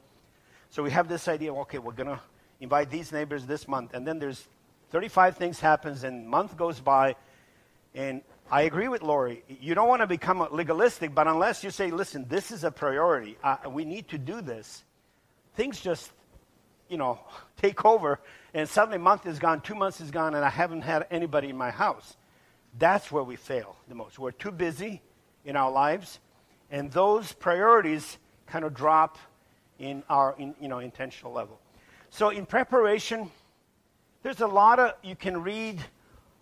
So 0.70 0.80
we 0.80 0.92
have 0.92 1.08
this 1.08 1.26
idea, 1.26 1.52
okay, 1.52 1.78
we're 1.78 1.90
going 1.90 2.08
to 2.08 2.20
invite 2.60 2.88
these 2.88 3.10
neighbors 3.10 3.46
this 3.46 3.66
month. 3.66 3.92
And 3.92 4.06
then 4.06 4.20
there's 4.20 4.46
35 4.90 5.36
things 5.36 5.58
happens 5.58 6.04
and 6.04 6.28
month 6.28 6.56
goes 6.56 6.78
by. 6.78 7.16
And 7.96 8.22
I 8.48 8.62
agree 8.62 8.86
with 8.86 9.02
Lori. 9.02 9.42
You 9.48 9.74
don't 9.74 9.88
want 9.88 10.02
to 10.02 10.06
become 10.06 10.46
legalistic, 10.52 11.12
but 11.12 11.26
unless 11.26 11.64
you 11.64 11.70
say, 11.70 11.90
listen, 11.90 12.26
this 12.28 12.52
is 12.52 12.62
a 12.62 12.70
priority, 12.70 13.36
uh, 13.42 13.56
we 13.68 13.84
need 13.84 14.06
to 14.10 14.18
do 14.18 14.40
this, 14.40 14.84
things 15.56 15.80
just, 15.80 16.12
you 16.88 16.96
know, 16.96 17.18
take 17.56 17.84
over. 17.84 18.20
And 18.54 18.68
suddenly 18.68 18.98
month 18.98 19.26
is 19.26 19.40
gone, 19.40 19.62
two 19.62 19.74
months 19.74 20.00
is 20.00 20.12
gone, 20.12 20.36
and 20.36 20.44
I 20.44 20.48
haven't 20.48 20.82
had 20.82 21.08
anybody 21.10 21.48
in 21.48 21.56
my 21.56 21.72
house. 21.72 22.16
That's 22.78 23.10
where 23.10 23.24
we 23.24 23.34
fail 23.34 23.74
the 23.88 23.96
most. 23.96 24.16
We're 24.16 24.30
too 24.30 24.52
busy 24.52 25.02
in 25.46 25.56
our 25.56 25.70
lives, 25.70 26.20
and 26.70 26.92
those 26.92 27.32
priorities 27.32 28.18
kind 28.46 28.64
of 28.64 28.74
drop 28.74 29.16
in 29.78 30.02
our 30.08 30.34
in, 30.38 30.54
you 30.60 30.68
know, 30.68 30.80
intentional 30.80 31.32
level. 31.32 31.58
So 32.10 32.28
in 32.30 32.46
preparation, 32.46 33.30
there's 34.22 34.40
a 34.40 34.46
lot 34.46 34.78
of, 34.78 34.94
you 35.02 35.16
can 35.16 35.42
read 35.42 35.80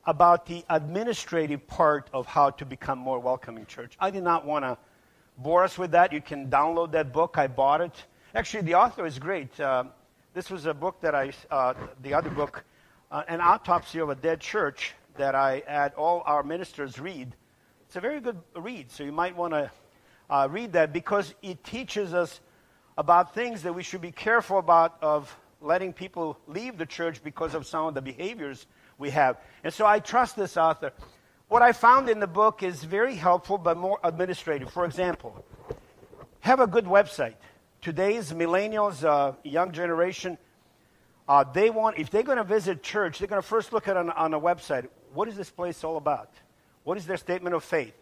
about 0.06 0.46
the 0.46 0.64
administrative 0.68 1.66
part 1.66 2.08
of 2.12 2.26
how 2.26 2.50
to 2.50 2.64
become 2.64 2.98
more 2.98 3.18
welcoming 3.18 3.66
church. 3.66 3.96
I 4.00 4.10
did 4.10 4.22
not 4.22 4.44
want 4.44 4.64
to 4.64 4.76
bore 5.38 5.64
us 5.64 5.78
with 5.78 5.90
that. 5.92 6.12
You 6.12 6.20
can 6.20 6.48
download 6.48 6.92
that 6.92 7.12
book. 7.12 7.38
I 7.38 7.46
bought 7.46 7.80
it. 7.80 8.04
Actually, 8.34 8.62
the 8.62 8.74
author 8.74 9.06
is 9.06 9.18
great. 9.18 9.58
Uh, 9.58 9.84
this 10.32 10.50
was 10.50 10.66
a 10.66 10.74
book 10.74 11.00
that 11.00 11.14
I, 11.14 11.32
uh, 11.50 11.74
the 12.02 12.14
other 12.14 12.30
book, 12.30 12.64
uh, 13.10 13.22
An 13.28 13.40
Autopsy 13.40 13.98
of 13.98 14.10
a 14.10 14.14
Dead 14.14 14.40
Church, 14.40 14.94
that 15.16 15.34
I 15.34 15.62
had 15.66 15.94
all 15.94 16.22
our 16.26 16.42
ministers 16.42 16.98
read. 16.98 17.34
It's 17.94 17.98
a 17.98 18.00
very 18.00 18.18
good 18.18 18.40
read, 18.56 18.90
so 18.90 19.04
you 19.04 19.12
might 19.12 19.36
want 19.36 19.52
to 19.52 19.70
uh, 20.28 20.48
read 20.50 20.72
that 20.72 20.92
because 20.92 21.32
it 21.42 21.62
teaches 21.62 22.12
us 22.12 22.40
about 22.98 23.36
things 23.36 23.62
that 23.62 23.72
we 23.72 23.84
should 23.84 24.00
be 24.00 24.10
careful 24.10 24.58
about 24.58 24.96
of 25.00 25.32
letting 25.60 25.92
people 25.92 26.36
leave 26.48 26.76
the 26.76 26.86
church 26.86 27.22
because 27.22 27.54
of 27.54 27.68
some 27.68 27.86
of 27.86 27.94
the 27.94 28.02
behaviors 28.02 28.66
we 28.98 29.10
have. 29.10 29.36
And 29.62 29.72
so 29.72 29.86
I 29.86 30.00
trust 30.00 30.34
this 30.34 30.56
author. 30.56 30.92
What 31.46 31.62
I 31.62 31.70
found 31.70 32.08
in 32.08 32.18
the 32.18 32.26
book 32.26 32.64
is 32.64 32.82
very 32.82 33.14
helpful 33.14 33.58
but 33.58 33.76
more 33.76 34.00
administrative. 34.02 34.72
For 34.72 34.84
example, 34.84 35.44
have 36.40 36.58
a 36.58 36.66
good 36.66 36.86
website. 36.86 37.36
Today's 37.80 38.32
millennials, 38.32 39.04
uh, 39.04 39.36
young 39.44 39.70
generation, 39.70 40.36
uh, 41.28 41.44
they 41.44 41.70
want, 41.70 42.00
if 42.00 42.10
they're 42.10 42.24
going 42.24 42.38
to 42.38 42.42
visit 42.42 42.82
church, 42.82 43.20
they're 43.20 43.28
going 43.28 43.40
to 43.40 43.46
first 43.46 43.72
look 43.72 43.86
at 43.86 43.96
on, 43.96 44.10
on 44.10 44.34
a 44.34 44.40
website. 44.40 44.88
What 45.12 45.28
is 45.28 45.36
this 45.36 45.50
place 45.50 45.84
all 45.84 45.96
about? 45.96 46.32
What 46.84 46.98
is 46.98 47.06
their 47.06 47.16
statement 47.16 47.54
of 47.54 47.64
faith? 47.64 47.94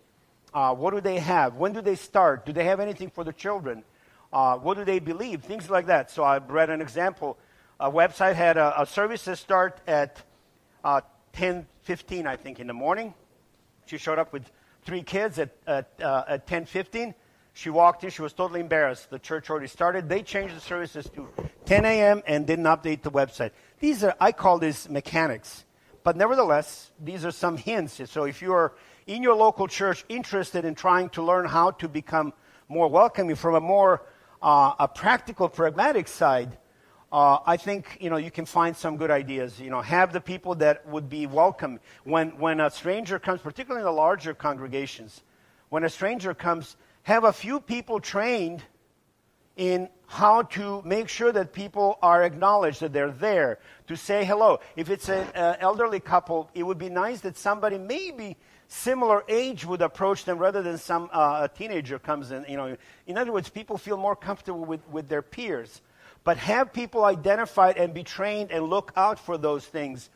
Uh, 0.52 0.74
what 0.74 0.92
do 0.92 1.00
they 1.00 1.18
have? 1.18 1.54
When 1.54 1.72
do 1.72 1.80
they 1.80 1.94
start? 1.94 2.44
Do 2.44 2.52
they 2.52 2.64
have 2.64 2.80
anything 2.80 3.10
for 3.10 3.24
the 3.24 3.32
children? 3.32 3.84
Uh, 4.32 4.56
what 4.56 4.76
do 4.76 4.84
they 4.84 4.98
believe? 4.98 5.42
Things 5.42 5.70
like 5.70 5.86
that. 5.86 6.10
So 6.10 6.22
I 6.22 6.38
read 6.38 6.68
an 6.68 6.80
example. 6.80 7.38
A 7.80 7.90
website 7.90 8.34
had 8.34 8.56
a, 8.56 8.82
a 8.82 8.86
services 8.86 9.40
start 9.40 9.80
at 9.86 10.22
uh, 10.84 11.00
10:15, 11.34 12.26
I 12.26 12.36
think, 12.36 12.60
in 12.60 12.66
the 12.66 12.74
morning. 12.74 13.14
She 13.86 13.98
showed 13.98 14.18
up 14.18 14.32
with 14.32 14.44
three 14.84 15.02
kids 15.02 15.38
at 15.38 15.50
at, 15.66 15.90
uh, 16.00 16.24
at 16.28 16.46
10:15. 16.46 17.14
She 17.54 17.70
walked 17.70 18.04
in. 18.04 18.10
She 18.10 18.22
was 18.22 18.32
totally 18.32 18.60
embarrassed. 18.60 19.10
The 19.10 19.18
church 19.18 19.50
already 19.50 19.66
started. 19.66 20.08
They 20.08 20.22
changed 20.22 20.56
the 20.56 20.60
services 20.60 21.08
to 21.14 21.28
10 21.66 21.84
a.m. 21.84 22.22
and 22.26 22.46
didn't 22.46 22.64
update 22.64 23.02
the 23.02 23.10
website. 23.10 23.50
These 23.78 24.04
are 24.04 24.14
I 24.20 24.32
call 24.32 24.58
these 24.58 24.88
mechanics, 24.88 25.64
but 26.04 26.16
nevertheless, 26.16 26.90
these 27.00 27.24
are 27.24 27.30
some 27.30 27.56
hints. 27.56 28.00
So 28.10 28.24
if 28.24 28.42
you 28.42 28.52
are 28.52 28.72
in 29.06 29.22
your 29.22 29.34
local 29.34 29.68
church 29.68 30.04
interested 30.08 30.64
in 30.64 30.74
trying 30.74 31.08
to 31.10 31.22
learn 31.22 31.46
how 31.46 31.72
to 31.72 31.88
become 31.88 32.32
more 32.68 32.88
welcoming 32.88 33.36
from 33.36 33.54
a 33.54 33.60
more 33.60 34.02
uh, 34.40 34.74
a 34.78 34.88
practical, 34.88 35.48
pragmatic 35.48 36.08
side, 36.08 36.58
uh, 37.12 37.38
I 37.46 37.56
think 37.56 37.98
you 38.00 38.10
know 38.10 38.16
you 38.16 38.30
can 38.30 38.46
find 38.46 38.76
some 38.76 38.96
good 38.96 39.10
ideas. 39.10 39.60
You 39.60 39.70
know, 39.70 39.82
have 39.82 40.12
the 40.12 40.20
people 40.20 40.54
that 40.56 40.86
would 40.88 41.08
be 41.08 41.26
welcome 41.26 41.78
when 42.04 42.30
when 42.38 42.60
a 42.60 42.70
stranger 42.70 43.18
comes, 43.18 43.40
particularly 43.40 43.82
in 43.82 43.86
the 43.86 43.92
larger 43.92 44.34
congregations. 44.34 45.22
When 45.68 45.84
a 45.84 45.90
stranger 45.90 46.34
comes, 46.34 46.76
have 47.02 47.24
a 47.24 47.32
few 47.32 47.60
people 47.60 48.00
trained 48.00 48.62
in 49.56 49.88
how 50.12 50.42
to 50.42 50.82
make 50.84 51.08
sure 51.08 51.32
that 51.32 51.52
people 51.52 51.98
are 52.02 52.22
acknowledged 52.22 52.80
that 52.80 52.92
they're 52.92 53.10
there 53.10 53.58
to 53.86 53.96
say 53.96 54.24
hello. 54.24 54.60
If 54.76 54.90
it's 54.90 55.08
an 55.08 55.26
uh, 55.34 55.56
elderly 55.58 56.00
couple, 56.00 56.50
it 56.54 56.62
would 56.62 56.78
be 56.78 56.90
nice 56.90 57.20
that 57.20 57.36
somebody 57.36 57.78
maybe 57.78 58.36
similar 58.68 59.24
age 59.28 59.64
would 59.64 59.82
approach 59.82 60.24
them 60.24 60.38
rather 60.38 60.62
than 60.62 60.78
some 60.78 61.10
uh, 61.12 61.48
teenager 61.48 61.98
comes 61.98 62.30
in. 62.30 62.44
You 62.48 62.56
know, 62.56 62.76
in 63.06 63.18
other 63.18 63.32
words, 63.32 63.48
people 63.48 63.76
feel 63.78 63.96
more 63.96 64.14
comfortable 64.14 64.64
with, 64.64 64.86
with 64.88 65.08
their 65.08 65.22
peers 65.22 65.80
but 66.24 66.36
have 66.36 66.72
people 66.72 67.04
identified 67.04 67.76
and 67.76 67.92
be 67.92 68.02
trained 68.04 68.50
and 68.50 68.64
look 68.64 68.92
out 68.96 69.18
for 69.18 69.36
those 69.36 69.66
things. 69.66 70.10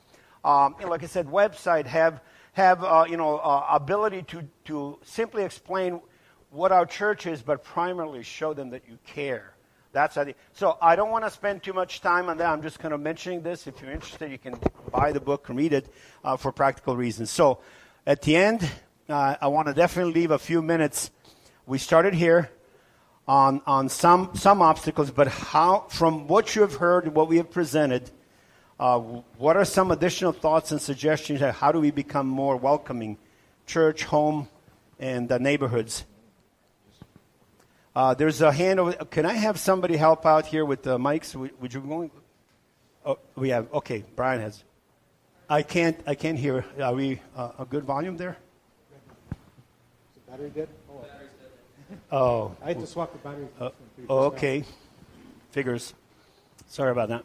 Um, 0.45 0.77
like 0.87 1.03
I 1.03 1.07
said, 1.07 1.27
website 1.27 1.87
have 1.87 2.21
have 2.53 2.85
uh, 2.85 3.05
you 3.09 3.17
know 3.17 3.39
uh, 3.39 3.67
ability 3.71 4.23
to 4.29 4.49
to 4.67 4.99
simply 5.03 5.43
explain 5.43 6.01
what 6.51 6.71
our 6.71 6.87
church 6.87 7.27
is, 7.27 7.43
but 7.43 7.65
primarily 7.65 8.23
show 8.23 8.55
them 8.55 8.71
that 8.71 8.83
you 8.89 8.99
care. 9.05 9.56
That's 9.97 10.19
I 10.19 10.35
so. 10.53 10.77
I 10.83 10.95
don't 10.95 11.11
want 11.11 11.25
to 11.25 11.31
spend 11.31 11.63
too 11.63 11.73
much 11.73 12.03
time 12.03 12.29
on 12.29 12.37
that. 12.37 12.51
I'm 12.51 12.61
just 12.61 12.79
kind 12.79 12.93
of 12.93 13.01
mentioning 13.01 13.41
this. 13.41 13.67
If 13.67 13.81
you're 13.81 13.91
interested, 13.91 14.31
you 14.31 14.37
can 14.37 14.55
buy 14.93 15.11
the 15.11 15.21
book 15.21 15.49
and 15.49 15.57
read 15.57 15.73
it 15.73 15.89
uh, 16.23 16.37
for 16.37 16.53
practical 16.53 16.95
reasons. 16.95 17.31
So, 17.31 17.61
at 18.07 18.21
the 18.21 18.37
end, 18.37 18.71
uh, 19.09 19.37
I 19.41 19.49
want 19.49 19.69
to 19.69 19.73
definitely 19.73 20.13
leave 20.13 20.33
a 20.33 20.39
few 20.39 20.61
minutes. 20.61 21.11
We 21.65 21.79
started 21.79 22.13
here 22.13 22.51
on, 23.27 23.63
on 23.67 23.89
some, 23.89 24.33
some 24.35 24.61
obstacles, 24.61 25.11
but 25.11 25.29
how, 25.29 25.87
from 25.89 26.29
what 26.29 26.55
you 26.55 26.61
have 26.61 26.75
heard 26.75 27.07
and 27.07 27.15
what 27.15 27.27
we 27.27 27.39
have 27.39 27.51
presented, 27.51 28.11
uh, 28.79 28.99
what 28.99 29.57
are 29.57 29.65
some 29.65 29.91
additional 29.91 30.33
thoughts 30.33 30.73
and 30.73 30.83
suggestions? 30.83 31.41
How 31.41 31.73
do 31.73 31.81
we 31.81 31.91
become 31.91 32.27
more 32.27 32.59
welcoming, 32.59 33.17
church, 33.65 34.05
home, 34.05 34.51
and 34.99 35.27
the 35.27 35.39
neighborhoods? 35.39 36.05
Uh, 37.97 38.13
there's 38.13 38.43
a 38.43 38.53
hand 38.53 38.79
over. 38.79 38.93
Can 38.93 39.25
I 39.25 39.33
have 39.33 39.59
somebody 39.59 39.97
help 39.97 40.27
out 40.27 40.45
here 40.45 40.67
with 40.67 40.83
the 40.83 40.99
mics? 40.99 41.35
Would, 41.35 41.59
would 41.63 41.73
you 41.73 41.81
go? 41.81 42.11
Oh, 43.07 43.19
we 43.37 43.49
have. 43.49 43.73
Okay, 43.73 44.05
Brian 44.15 44.43
has. 44.43 44.63
I 45.49 45.63
can't. 45.63 45.99
I 46.07 46.15
can't 46.15 46.39
hear. 46.39 46.67
Are 46.79 46.93
we 46.93 47.23
uh, 47.35 47.53
a 47.59 47.65
good 47.65 47.85
volume 47.85 48.19
there? 48.19 48.37
Is 49.31 50.21
the 50.27 50.31
battery 50.31 50.51
dead? 50.51 50.69
Oh. 52.13 52.55
I 52.63 52.69
had 52.69 52.81
to 52.81 52.87
swap 52.87 53.13
the 53.13 53.19
battery. 53.19 53.49
Uh, 53.59 53.71
oh, 54.11 54.25
okay. 54.25 54.65
Figures. 55.53 55.95
Sorry 56.69 56.91
about 56.91 57.09
that. 57.09 57.25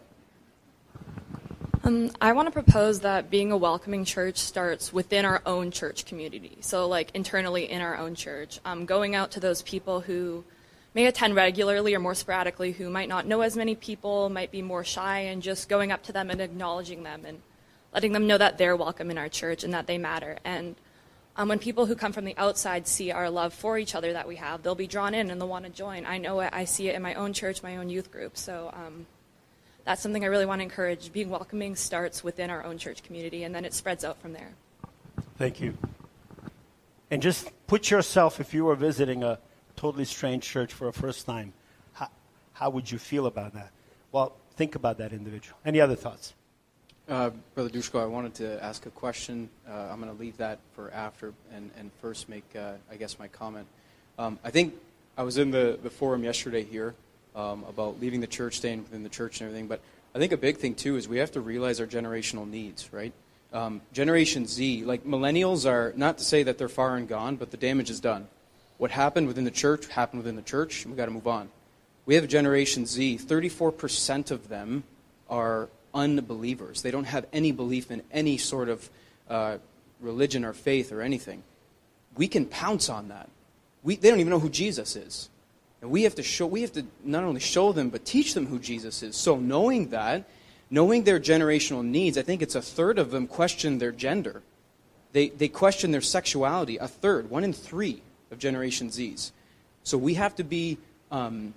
Um, 1.83 2.11
I 2.21 2.31
want 2.31 2.47
to 2.47 2.51
propose 2.51 3.01
that 3.01 3.29
being 3.29 3.51
a 3.51 3.57
welcoming 3.57 4.05
church 4.05 4.37
starts 4.37 4.93
within 4.93 5.25
our 5.25 5.41
own 5.45 5.71
church 5.71 6.05
community. 6.05 6.59
So, 6.61 6.87
like 6.87 7.11
internally 7.13 7.69
in 7.69 7.81
our 7.81 7.97
own 7.97 8.15
church, 8.15 8.61
um, 8.63 8.85
going 8.85 9.15
out 9.15 9.31
to 9.31 9.41
those 9.41 9.61
people 9.63 9.99
who 9.99 10.45
may 10.93 11.05
attend 11.05 11.35
regularly 11.35 11.95
or 11.95 11.99
more 11.99 12.15
sporadically, 12.15 12.73
who 12.73 12.89
might 12.89 13.09
not 13.09 13.25
know 13.25 13.41
as 13.41 13.55
many 13.55 13.75
people, 13.75 14.29
might 14.29 14.51
be 14.51 14.61
more 14.61 14.83
shy, 14.83 15.19
and 15.19 15.41
just 15.41 15.69
going 15.69 15.91
up 15.91 16.03
to 16.03 16.11
them 16.11 16.29
and 16.29 16.41
acknowledging 16.41 17.03
them 17.03 17.23
and 17.25 17.41
letting 17.93 18.13
them 18.13 18.27
know 18.27 18.37
that 18.37 18.57
they're 18.57 18.75
welcome 18.75 19.11
in 19.11 19.17
our 19.17 19.29
church 19.29 19.63
and 19.63 19.73
that 19.73 19.87
they 19.87 19.97
matter. 19.97 20.37
And 20.43 20.75
um, 21.37 21.47
when 21.47 21.59
people 21.59 21.85
who 21.85 21.95
come 21.95 22.11
from 22.11 22.25
the 22.25 22.37
outside 22.37 22.87
see 22.87 23.11
our 23.11 23.29
love 23.29 23.53
for 23.53 23.77
each 23.77 23.95
other 23.95 24.13
that 24.13 24.27
we 24.27 24.35
have, 24.35 24.63
they'll 24.63 24.75
be 24.75 24.87
drawn 24.87 25.13
in 25.13 25.31
and 25.31 25.39
they'll 25.39 25.47
want 25.47 25.65
to 25.65 25.71
join. 25.71 26.05
I 26.05 26.17
know 26.17 26.41
it, 26.41 26.49
I 26.51 26.65
see 26.65 26.89
it 26.89 26.95
in 26.95 27.01
my 27.01 27.13
own 27.13 27.33
church, 27.33 27.63
my 27.63 27.77
own 27.77 27.89
youth 27.89 28.11
group. 28.11 28.37
So 28.37 28.69
um, 28.73 29.05
that's 29.85 30.01
something 30.01 30.23
I 30.23 30.27
really 30.27 30.45
want 30.45 30.59
to 30.59 30.63
encourage. 30.63 31.11
Being 31.13 31.29
welcoming 31.29 31.75
starts 31.75 32.23
within 32.23 32.49
our 32.49 32.65
own 32.65 32.77
church 32.77 33.03
community, 33.03 33.43
and 33.43 33.55
then 33.55 33.63
it 33.63 33.73
spreads 33.73 34.03
out 34.03 34.21
from 34.21 34.33
there. 34.33 34.51
Thank 35.37 35.61
you. 35.61 35.77
And 37.09 37.21
just 37.21 37.49
put 37.67 37.89
yourself, 37.89 38.39
if 38.39 38.53
you 38.53 38.65
were 38.65 38.75
visiting 38.75 39.23
a 39.23 39.39
totally 39.81 40.05
strange 40.05 40.43
church 40.43 40.71
for 40.71 40.87
a 40.89 40.93
first 40.93 41.25
time, 41.25 41.51
how, 41.93 42.07
how 42.53 42.69
would 42.69 42.91
you 42.91 42.99
feel 42.99 43.25
about 43.25 43.55
that? 43.55 43.71
Well, 44.11 44.31
think 44.55 44.75
about 44.75 44.99
that 44.99 45.11
individual. 45.11 45.57
Any 45.65 45.81
other 45.81 45.95
thoughts? 45.95 46.35
Uh, 47.09 47.31
Brother 47.55 47.71
Dushko, 47.71 47.99
I 47.99 48.05
wanted 48.05 48.35
to 48.35 48.63
ask 48.63 48.85
a 48.85 48.91
question. 48.91 49.49
Uh, 49.67 49.89
I'm 49.91 49.99
going 49.99 50.15
to 50.15 50.21
leave 50.21 50.37
that 50.37 50.59
for 50.75 50.91
after 50.91 51.33
and, 51.51 51.71
and 51.79 51.89
first 51.99 52.29
make, 52.29 52.43
uh, 52.55 52.73
I 52.91 52.95
guess, 52.95 53.17
my 53.17 53.27
comment. 53.27 53.65
Um, 54.19 54.37
I 54.43 54.51
think 54.51 54.75
I 55.17 55.23
was 55.23 55.39
in 55.39 55.49
the, 55.49 55.79
the 55.81 55.89
forum 55.89 56.23
yesterday 56.23 56.63
here 56.63 56.93
um, 57.35 57.65
about 57.67 57.99
leaving 57.99 58.21
the 58.21 58.27
church, 58.27 58.57
staying 58.57 58.83
within 58.83 59.01
the 59.01 59.09
church, 59.09 59.41
and 59.41 59.47
everything. 59.49 59.67
But 59.67 59.81
I 60.13 60.19
think 60.19 60.31
a 60.31 60.37
big 60.37 60.57
thing 60.57 60.75
too 60.75 60.95
is 60.95 61.07
we 61.07 61.17
have 61.17 61.31
to 61.31 61.41
realize 61.41 61.79
our 61.79 61.87
generational 61.87 62.47
needs, 62.47 62.93
right? 62.93 63.13
Um, 63.51 63.81
Generation 63.93 64.45
Z, 64.45 64.85
like 64.85 65.05
millennials, 65.05 65.67
are 65.67 65.91
not 65.97 66.19
to 66.19 66.23
say 66.23 66.43
that 66.43 66.59
they're 66.59 66.69
far 66.69 66.97
and 66.97 67.07
gone, 67.07 67.35
but 67.35 67.49
the 67.49 67.57
damage 67.57 67.89
is 67.89 67.99
done. 67.99 68.27
What 68.81 68.89
happened 68.89 69.27
within 69.27 69.43
the 69.43 69.51
church 69.51 69.85
happened 69.89 70.23
within 70.23 70.35
the 70.35 70.41
church. 70.41 70.85
and 70.85 70.91
We've 70.91 70.97
got 70.97 71.05
to 71.05 71.11
move 71.11 71.27
on. 71.27 71.51
We 72.07 72.15
have 72.15 72.27
Generation 72.27 72.87
Z. 72.87 73.19
34% 73.19 74.31
of 74.31 74.49
them 74.49 74.85
are 75.29 75.69
unbelievers. 75.93 76.81
They 76.81 76.89
don't 76.89 77.03
have 77.03 77.27
any 77.31 77.51
belief 77.51 77.91
in 77.91 78.01
any 78.11 78.39
sort 78.39 78.69
of 78.69 78.89
uh, 79.29 79.57
religion 79.99 80.43
or 80.43 80.53
faith 80.53 80.91
or 80.91 81.03
anything. 81.03 81.43
We 82.17 82.27
can 82.27 82.47
pounce 82.47 82.89
on 82.89 83.09
that. 83.09 83.29
We, 83.83 83.97
they 83.97 84.09
don't 84.09 84.19
even 84.19 84.31
know 84.31 84.39
who 84.39 84.49
Jesus 84.49 84.95
is. 84.95 85.29
And 85.83 85.91
we 85.91 86.01
have 86.01 86.15
to 86.15 86.23
show, 86.23 86.47
we 86.47 86.61
have 86.61 86.73
to 86.73 86.83
not 87.03 87.23
only 87.23 87.39
show 87.39 87.73
them, 87.73 87.91
but 87.91 88.03
teach 88.03 88.33
them 88.33 88.47
who 88.47 88.57
Jesus 88.57 89.03
is. 89.03 89.15
So 89.15 89.35
knowing 89.35 89.89
that, 89.89 90.27
knowing 90.71 91.03
their 91.03 91.19
generational 91.19 91.85
needs, 91.85 92.17
I 92.17 92.23
think 92.23 92.41
it's 92.41 92.55
a 92.55 92.63
third 92.63 92.97
of 92.97 93.11
them 93.11 93.27
question 93.27 93.77
their 93.77 93.91
gender. 93.91 94.41
They, 95.11 95.29
they 95.29 95.49
question 95.49 95.91
their 95.91 96.01
sexuality. 96.01 96.77
A 96.77 96.87
third, 96.87 97.29
one 97.29 97.43
in 97.43 97.53
three 97.53 98.01
of 98.31 98.39
Generation 98.39 98.89
Zs. 98.89 99.31
So 99.83 99.97
we 99.97 100.15
have 100.15 100.35
to 100.35 100.43
be 100.43 100.77
um, 101.11 101.53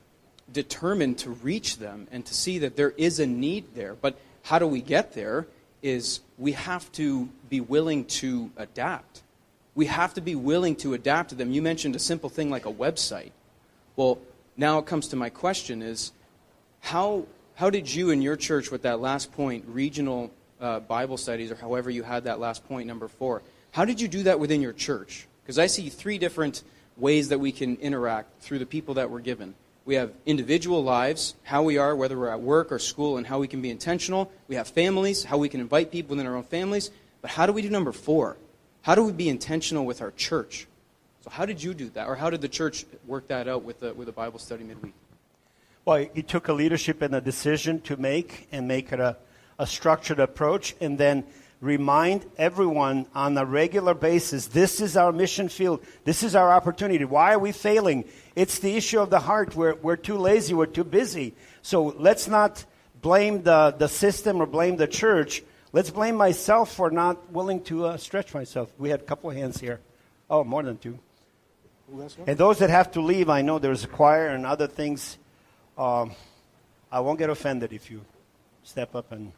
determined 0.52 1.18
to 1.18 1.30
reach 1.30 1.78
them 1.78 2.06
and 2.10 2.24
to 2.26 2.34
see 2.34 2.58
that 2.58 2.76
there 2.76 2.90
is 2.96 3.20
a 3.20 3.26
need 3.26 3.74
there. 3.74 3.94
But 3.94 4.18
how 4.42 4.58
do 4.58 4.66
we 4.66 4.80
get 4.80 5.14
there? 5.14 5.46
Is 5.82 6.20
we 6.38 6.52
have 6.52 6.90
to 6.92 7.28
be 7.48 7.60
willing 7.60 8.06
to 8.06 8.50
adapt. 8.56 9.22
We 9.74 9.86
have 9.86 10.14
to 10.14 10.20
be 10.20 10.34
willing 10.34 10.76
to 10.76 10.94
adapt 10.94 11.30
to 11.30 11.34
them. 11.34 11.52
You 11.52 11.60
mentioned 11.62 11.94
a 11.94 11.98
simple 11.98 12.30
thing 12.30 12.50
like 12.50 12.64
a 12.64 12.72
website. 12.72 13.32
Well, 13.96 14.18
now 14.56 14.78
it 14.78 14.86
comes 14.86 15.08
to 15.08 15.16
my 15.16 15.30
question 15.30 15.82
is 15.82 16.12
how, 16.80 17.26
how 17.54 17.70
did 17.70 17.92
you 17.92 18.10
in 18.10 18.22
your 18.22 18.36
church 18.36 18.70
with 18.70 18.82
that 18.82 19.00
last 19.00 19.32
point, 19.32 19.64
regional 19.68 20.30
uh, 20.60 20.80
Bible 20.80 21.16
studies, 21.16 21.50
or 21.50 21.56
however 21.56 21.90
you 21.90 22.02
had 22.02 22.24
that 22.24 22.40
last 22.40 22.66
point, 22.66 22.86
number 22.86 23.08
four, 23.08 23.42
how 23.72 23.84
did 23.84 24.00
you 24.00 24.08
do 24.08 24.22
that 24.24 24.38
within 24.38 24.62
your 24.62 24.72
church? 24.72 25.26
Because 25.44 25.58
I 25.58 25.66
see 25.66 25.90
three 25.90 26.18
different 26.18 26.62
ways 26.96 27.28
that 27.28 27.38
we 27.38 27.52
can 27.52 27.76
interact 27.76 28.40
through 28.40 28.58
the 28.58 28.66
people 28.66 28.94
that 28.94 29.10
we're 29.10 29.20
given. 29.20 29.54
We 29.84 29.96
have 29.96 30.12
individual 30.24 30.82
lives, 30.82 31.34
how 31.42 31.62
we 31.62 31.76
are, 31.76 31.94
whether 31.94 32.18
we're 32.18 32.30
at 32.30 32.40
work 32.40 32.72
or 32.72 32.78
school, 32.78 33.18
and 33.18 33.26
how 33.26 33.38
we 33.38 33.48
can 33.48 33.60
be 33.60 33.70
intentional. 33.70 34.32
We 34.48 34.54
have 34.54 34.68
families, 34.68 35.24
how 35.24 35.36
we 35.36 35.50
can 35.50 35.60
invite 35.60 35.92
people 35.92 36.16
within 36.16 36.26
our 36.26 36.36
own 36.36 36.44
families. 36.44 36.90
But 37.20 37.32
how 37.32 37.44
do 37.44 37.52
we 37.52 37.60
do 37.60 37.68
number 37.68 37.92
four? 37.92 38.38
How 38.82 38.94
do 38.94 39.04
we 39.04 39.12
be 39.12 39.28
intentional 39.28 39.84
with 39.84 40.00
our 40.00 40.10
church? 40.12 40.66
So, 41.22 41.30
how 41.30 41.44
did 41.46 41.62
you 41.62 41.74
do 41.74 41.90
that? 41.90 42.06
Or 42.06 42.16
how 42.16 42.30
did 42.30 42.40
the 42.40 42.48
church 42.48 42.86
work 43.06 43.28
that 43.28 43.48
out 43.48 43.62
with 43.62 43.82
a, 43.82 43.92
with 43.92 44.08
a 44.08 44.12
Bible 44.12 44.38
study 44.38 44.64
midweek? 44.64 44.94
Well, 45.84 46.06
it 46.14 46.28
took 46.28 46.48
a 46.48 46.52
leadership 46.52 47.02
and 47.02 47.14
a 47.14 47.20
decision 47.20 47.80
to 47.82 47.96
make 47.98 48.48
and 48.52 48.66
make 48.66 48.90
it 48.92 49.00
a, 49.00 49.16
a 49.58 49.66
structured 49.66 50.18
approach 50.18 50.74
and 50.80 50.96
then 50.96 51.24
remind 51.64 52.26
everyone 52.36 53.06
on 53.14 53.36
a 53.38 53.44
regular 53.44 53.94
basis 53.94 54.48
this 54.48 54.80
is 54.80 54.96
our 54.96 55.12
mission 55.12 55.48
field, 55.48 55.82
this 56.04 56.22
is 56.22 56.36
our 56.36 56.52
opportunity. 56.52 57.04
Why 57.04 57.32
are 57.32 57.38
we 57.38 57.52
failing? 57.52 58.04
It's 58.36 58.58
the 58.58 58.76
issue 58.76 59.00
of 59.00 59.08
the 59.08 59.20
heart. 59.20 59.56
We're, 59.56 59.74
we're 59.76 59.96
too 59.96 60.18
lazy, 60.18 60.52
we're 60.52 60.66
too 60.66 60.84
busy. 60.84 61.34
So 61.62 61.94
let's 61.98 62.28
not 62.28 62.64
blame 63.00 63.42
the, 63.42 63.74
the 63.76 63.88
system 63.88 64.42
or 64.42 64.46
blame 64.46 64.76
the 64.76 64.86
church. 64.86 65.42
Let's 65.72 65.90
blame 65.90 66.16
myself 66.16 66.72
for 66.72 66.90
not 66.90 67.32
willing 67.32 67.62
to 67.64 67.86
uh, 67.86 67.96
stretch 67.96 68.34
myself. 68.34 68.70
We 68.78 68.90
had 68.90 69.00
a 69.00 69.04
couple 69.04 69.30
of 69.30 69.36
hands 69.36 69.58
here. 69.58 69.80
Oh, 70.28 70.44
more 70.44 70.62
than 70.62 70.76
two. 70.76 70.98
And 72.26 72.38
those 72.38 72.58
that 72.58 72.70
have 72.70 72.92
to 72.92 73.00
leave, 73.00 73.28
I 73.28 73.42
know 73.42 73.58
there's 73.58 73.84
a 73.84 73.88
choir 73.88 74.28
and 74.28 74.44
other 74.46 74.66
things. 74.66 75.18
Um, 75.76 76.12
I 76.92 77.00
won't 77.00 77.18
get 77.18 77.30
offended 77.30 77.72
if 77.72 77.90
you 77.90 78.04
step 78.62 78.94
up 78.94 79.10
and. 79.12 79.32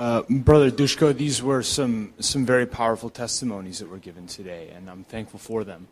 Uh, 0.00 0.22
Brother 0.30 0.70
Dushko, 0.70 1.14
these 1.14 1.42
were 1.42 1.62
some, 1.62 2.14
some 2.20 2.46
very 2.46 2.64
powerful 2.64 3.10
testimonies 3.10 3.80
that 3.80 3.90
were 3.90 3.98
given 3.98 4.26
today, 4.26 4.70
and 4.74 4.88
I'm 4.88 5.04
thankful 5.04 5.38
for 5.38 5.62
them. 5.62 5.88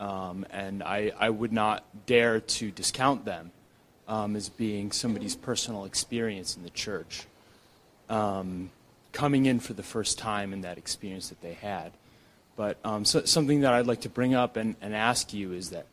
Um, 0.00 0.44
and 0.50 0.82
I, 0.82 1.12
I 1.16 1.30
would 1.30 1.52
not 1.52 1.84
dare 2.06 2.40
to 2.40 2.72
discount 2.72 3.24
them 3.24 3.52
um, 4.08 4.34
as 4.34 4.48
being 4.48 4.90
somebody's 4.90 5.36
personal 5.36 5.84
experience 5.84 6.56
in 6.56 6.64
the 6.64 6.70
church. 6.70 7.26
Um, 8.10 8.70
coming 9.12 9.46
in 9.46 9.60
for 9.60 9.74
the 9.74 9.84
first 9.84 10.18
time 10.18 10.52
in 10.52 10.62
that 10.62 10.76
experience 10.76 11.28
that 11.28 11.40
they 11.40 11.54
had. 11.54 11.92
But 12.56 12.78
um, 12.84 13.04
so, 13.04 13.26
something 13.26 13.60
that 13.60 13.72
I'd 13.72 13.86
like 13.86 14.00
to 14.00 14.08
bring 14.08 14.34
up 14.34 14.56
and, 14.56 14.74
and 14.82 14.92
ask 14.92 15.32
you 15.32 15.52
is 15.52 15.70
that, 15.70 15.86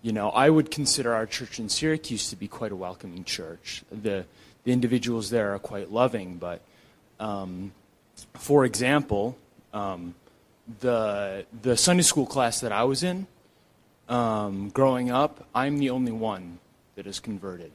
you 0.00 0.12
know, 0.12 0.30
I 0.30 0.48
would 0.48 0.70
consider 0.70 1.12
our 1.12 1.26
church 1.26 1.58
in 1.58 1.68
Syracuse 1.68 2.30
to 2.30 2.36
be 2.36 2.48
quite 2.48 2.72
a 2.72 2.76
welcoming 2.76 3.24
church. 3.24 3.82
The, 3.92 4.24
the 4.64 4.72
individuals 4.72 5.28
there 5.28 5.54
are 5.54 5.58
quite 5.58 5.92
loving, 5.92 6.38
but 6.38 6.62
um, 7.20 7.72
for 8.34 8.64
example, 8.64 9.36
um, 9.72 10.14
the, 10.80 11.44
the 11.62 11.76
Sunday 11.76 12.02
school 12.02 12.26
class 12.26 12.60
that 12.60 12.72
I 12.72 12.84
was 12.84 13.02
in, 13.02 13.26
um, 14.08 14.70
growing 14.70 15.10
up, 15.10 15.46
I'm 15.54 15.78
the 15.78 15.90
only 15.90 16.12
one 16.12 16.58
that 16.96 17.06
is 17.06 17.20
converted. 17.20 17.72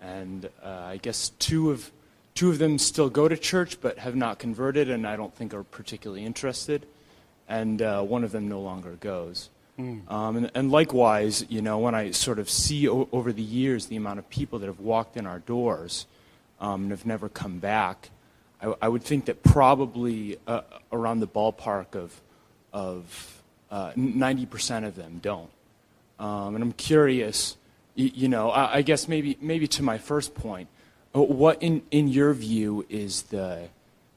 And 0.00 0.48
uh, 0.64 0.68
I 0.68 0.96
guess 0.96 1.30
two 1.38 1.70
of, 1.70 1.90
two 2.34 2.50
of 2.50 2.58
them 2.58 2.78
still 2.78 3.08
go 3.08 3.28
to 3.28 3.36
church 3.36 3.80
but 3.80 3.98
have 3.98 4.16
not 4.16 4.38
converted 4.38 4.90
and 4.90 5.06
I 5.06 5.16
don't 5.16 5.34
think 5.34 5.54
are 5.54 5.62
particularly 5.62 6.24
interested 6.24 6.86
and 7.48 7.82
uh, 7.82 8.02
one 8.02 8.24
of 8.24 8.32
them 8.32 8.48
no 8.48 8.60
longer 8.60 8.92
goes. 9.00 9.50
Mm. 9.78 10.10
Um, 10.10 10.36
and, 10.36 10.50
and, 10.54 10.70
likewise, 10.70 11.44
you 11.48 11.62
know, 11.62 11.78
when 11.78 11.94
I 11.94 12.10
sort 12.10 12.38
of 12.38 12.48
see 12.48 12.88
o- 12.88 13.08
over 13.10 13.32
the 13.32 13.42
years 13.42 13.86
the 13.86 13.96
amount 13.96 14.18
of 14.18 14.28
people 14.28 14.58
that 14.58 14.66
have 14.66 14.80
walked 14.80 15.16
in 15.16 15.26
our 15.26 15.38
doors 15.38 16.06
um, 16.60 16.82
and 16.82 16.90
have 16.90 17.06
never 17.06 17.28
come 17.28 17.58
back, 17.58 18.10
I, 18.62 18.74
I 18.82 18.88
would 18.88 19.02
think 19.02 19.26
that 19.26 19.42
probably 19.42 20.38
uh, 20.46 20.62
around 20.92 21.20
the 21.20 21.26
ballpark 21.26 21.94
of, 21.94 22.20
of 22.72 23.42
uh, 23.70 23.92
90% 23.92 24.86
of 24.86 24.94
them 24.94 25.18
don't. 25.22 25.50
Um, 26.18 26.54
and 26.54 26.62
I'm 26.62 26.72
curious, 26.72 27.56
you, 27.94 28.10
you 28.14 28.28
know, 28.28 28.50
I, 28.50 28.76
I, 28.76 28.82
guess 28.82 29.08
maybe, 29.08 29.36
maybe 29.40 29.66
to 29.68 29.82
my 29.82 29.98
first 29.98 30.34
point, 30.34 30.68
uh, 31.14 31.22
what 31.22 31.62
in, 31.62 31.82
in 31.90 32.08
your 32.08 32.32
view 32.32 32.86
is 32.88 33.22
the, 33.22 33.68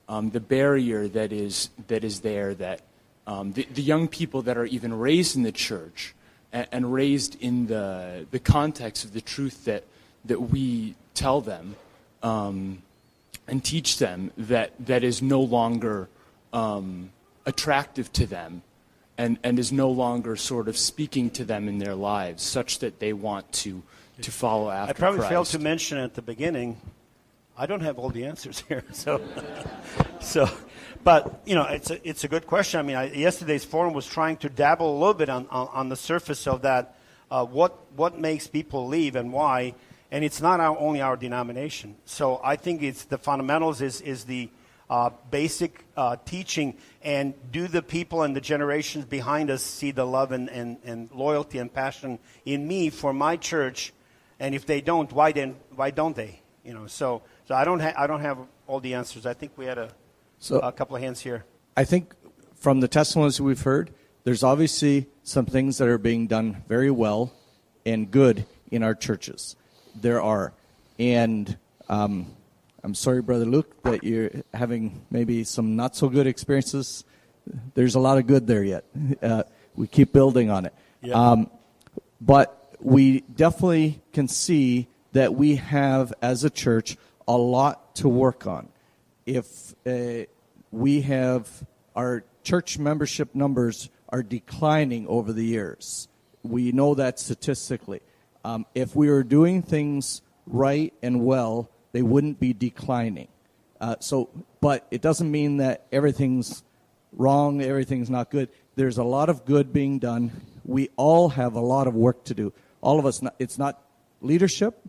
um, 0.07 0.29
the 0.29 0.39
barrier 0.39 1.07
that 1.07 1.31
is, 1.31 1.69
that 1.87 2.03
is 2.03 2.19
there 2.19 2.53
that 2.55 2.81
um, 3.25 3.53
the, 3.53 3.67
the, 3.73 3.81
young 3.81 4.07
people 4.07 4.43
that 4.43 4.55
are 4.55 4.65
even 4.65 4.93
raised 4.93 5.35
in 5.35 5.41
the 5.41 5.51
church 5.51 6.13
and, 6.53 6.67
and, 6.71 6.93
raised 6.93 7.41
in 7.41 7.65
the, 7.65 8.27
the 8.29 8.37
context 8.37 9.03
of 9.03 9.13
the 9.13 9.21
truth 9.21 9.65
that, 9.65 9.83
that 10.25 10.39
we 10.39 10.93
tell 11.15 11.41
them 11.41 11.75
um, 12.21 12.83
and 13.47 13.63
teach 13.63 13.97
them 13.97 14.31
that, 14.37 14.73
that 14.79 15.03
is 15.03 15.21
no 15.21 15.41
longer 15.41 16.09
um, 16.53 17.11
attractive 17.45 18.11
to 18.13 18.25
them 18.25 18.63
and, 19.17 19.37
and 19.43 19.59
is 19.59 19.71
no 19.71 19.89
longer 19.89 20.35
sort 20.35 20.67
of 20.67 20.77
speaking 20.77 21.29
to 21.31 21.45
them 21.45 21.67
in 21.67 21.77
their 21.77 21.95
lives 21.95 22.43
such 22.43 22.79
that 22.79 22.99
they 22.99 23.13
want 23.13 23.51
to, 23.51 23.81
to 24.21 24.31
follow 24.31 24.69
after 24.69 24.89
I 24.89 24.93
probably 24.93 25.19
Christ. 25.19 25.31
failed 25.31 25.47
to 25.47 25.59
mention 25.59 25.97
at 25.97 26.13
the 26.13 26.21
beginning, 26.21 26.79
I 27.57 27.65
don't 27.65 27.81
have 27.81 27.97
all 27.97 28.09
the 28.09 28.25
answers 28.25 28.63
here. 28.67 28.83
So, 28.93 29.21
so 30.19 30.49
but 31.05 31.41
you 31.45 31.53
know, 31.53 31.65
it's 31.65 31.91
a, 31.91 32.07
it's 32.07 32.23
a 32.23 32.27
good 32.27 32.47
question. 32.47 32.79
I 32.79 32.83
mean, 32.83 32.95
I, 32.95 33.13
yesterday's 33.13 33.63
forum 33.63 33.93
was 33.93 34.07
trying 34.07 34.37
to 34.37 34.49
dabble 34.49 34.91
a 34.91 34.97
little 34.97 35.13
bit 35.13 35.29
on, 35.29 35.47
on, 35.51 35.69
on 35.71 35.89
the 35.89 35.95
surface 35.95 36.47
of 36.47 36.63
that. 36.63 36.97
Uh, 37.29 37.45
what 37.45 37.77
what 37.95 38.19
makes 38.19 38.47
people 38.47 38.87
leave 38.87 39.15
and 39.15 39.31
why? 39.31 39.75
And 40.15 40.23
it's 40.23 40.41
not 40.41 40.61
our, 40.61 40.77
only 40.77 41.01
our 41.01 41.17
denomination. 41.17 41.97
So 42.05 42.39
I 42.41 42.55
think 42.55 42.81
it's 42.81 43.03
the 43.03 43.17
fundamentals 43.17 43.81
is 43.81 43.99
is 43.99 44.23
the 44.23 44.49
uh, 44.89 45.09
basic 45.29 45.83
uh, 45.97 46.15
teaching, 46.23 46.77
and 47.03 47.33
do 47.51 47.67
the 47.67 47.81
people 47.81 48.23
and 48.23 48.33
the 48.33 48.39
generations 48.39 49.03
behind 49.03 49.49
us 49.49 49.61
see 49.61 49.91
the 49.91 50.05
love 50.05 50.31
and, 50.31 50.47
and, 50.49 50.77
and 50.85 51.09
loyalty 51.11 51.57
and 51.57 51.73
passion 51.73 52.19
in 52.45 52.65
me 52.65 52.89
for 52.91 53.11
my 53.11 53.35
church? 53.35 53.91
And 54.39 54.55
if 54.55 54.65
they 54.65 54.79
don't, 54.79 55.11
why 55.11 55.33
then 55.33 55.57
why 55.75 55.91
don't 55.91 56.15
they? 56.15 56.39
You 56.63 56.73
know, 56.73 56.87
so 56.87 57.21
so 57.43 57.53
I 57.53 57.65
don't 57.65 57.81
ha- 57.81 57.97
I 57.97 58.07
don't 58.07 58.21
have 58.21 58.37
all 58.67 58.79
the 58.79 58.93
answers. 58.93 59.25
I 59.25 59.33
think 59.33 59.51
we 59.57 59.65
had 59.65 59.77
a 59.77 59.89
so 60.39 60.59
a 60.59 60.71
couple 60.71 60.95
of 60.95 61.01
hands 61.01 61.19
here. 61.19 61.43
I 61.75 61.83
think 61.83 62.15
from 62.55 62.79
the 62.79 62.87
testimonies 62.87 63.41
we've 63.41 63.63
heard, 63.63 63.91
there's 64.23 64.43
obviously 64.43 65.07
some 65.23 65.45
things 65.45 65.77
that 65.79 65.89
are 65.89 65.97
being 65.97 66.27
done 66.27 66.63
very 66.69 66.89
well 66.89 67.33
and 67.85 68.09
good 68.09 68.45
in 68.71 68.81
our 68.81 68.95
churches. 68.95 69.57
There 70.01 70.21
are, 70.21 70.53
and 70.99 71.57
um, 71.89 72.27
I'm 72.83 72.93
sorry, 72.95 73.21
brother 73.21 73.45
Luke, 73.45 73.81
that 73.83 74.03
you're 74.03 74.29
having 74.53 75.05
maybe 75.09 75.43
some 75.43 75.75
not 75.75 75.95
so 75.95 76.09
good 76.09 76.27
experiences. 76.27 77.03
There's 77.73 77.95
a 77.95 77.99
lot 77.99 78.17
of 78.17 78.27
good 78.27 78.47
there 78.47 78.63
yet. 78.63 78.85
Uh, 79.21 79.43
we 79.75 79.87
keep 79.87 80.11
building 80.13 80.49
on 80.49 80.65
it. 80.65 80.73
Um, 81.13 81.49
but 82.19 82.75
we 82.79 83.21
definitely 83.21 84.01
can 84.13 84.27
see 84.27 84.87
that 85.13 85.33
we 85.33 85.55
have, 85.57 86.13
as 86.21 86.43
a 86.43 86.49
church, 86.49 86.97
a 87.27 87.37
lot 87.37 87.95
to 87.95 88.09
work 88.09 88.45
on 88.47 88.69
if 89.25 89.73
uh, 89.87 90.25
we 90.71 91.01
have 91.01 91.65
our 91.95 92.23
church 92.43 92.77
membership 92.77 93.33
numbers 93.33 93.89
are 94.09 94.21
declining 94.21 95.07
over 95.07 95.33
the 95.33 95.45
years. 95.45 96.07
we 96.43 96.71
know 96.71 96.95
that 96.95 97.19
statistically. 97.19 98.01
Um, 98.45 98.67
if 98.75 98.95
we 98.95 99.09
were 99.09 99.23
doing 99.23 99.63
things 99.63 100.21
right 100.45 100.93
and 101.01 101.25
well, 101.25 101.71
they 101.93 102.03
wouldn't 102.03 102.39
be 102.39 102.53
declining. 102.53 103.27
Uh, 103.81 103.95
so, 103.99 104.29
but 104.61 104.85
it 104.91 105.01
doesn't 105.01 105.31
mean 105.31 105.57
that 105.57 105.87
everything's 105.91 106.63
wrong, 107.11 107.59
everything's 107.63 108.07
not 108.07 108.29
good. 108.29 108.49
There's 108.75 108.99
a 108.99 109.03
lot 109.03 109.29
of 109.29 109.45
good 109.45 109.73
being 109.73 109.97
done. 109.97 110.29
We 110.63 110.91
all 110.95 111.29
have 111.29 111.55
a 111.55 111.59
lot 111.59 111.87
of 111.87 111.95
work 111.95 112.23
to 112.25 112.35
do. 112.35 112.53
All 112.81 112.99
of 112.99 113.07
us. 113.07 113.19
It's 113.39 113.57
not 113.57 113.81
leadership. 114.21 114.79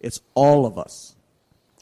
It's 0.00 0.20
all 0.34 0.66
of 0.66 0.76
us. 0.76 1.16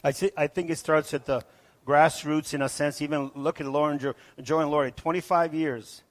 I, 0.04 0.12
see, 0.12 0.30
I 0.36 0.46
think 0.46 0.70
it 0.70 0.76
starts 0.76 1.12
at 1.12 1.26
the 1.26 1.42
grassroots 1.84 2.54
in 2.54 2.62
a 2.62 2.68
sense. 2.68 3.02
Even 3.02 3.32
look 3.34 3.60
at 3.60 3.66
Lauren, 3.66 3.98
Joe, 3.98 4.14
Joe 4.40 4.60
and 4.60 4.70
Lori, 4.70 4.92
25 4.92 5.54
years. 5.54 6.02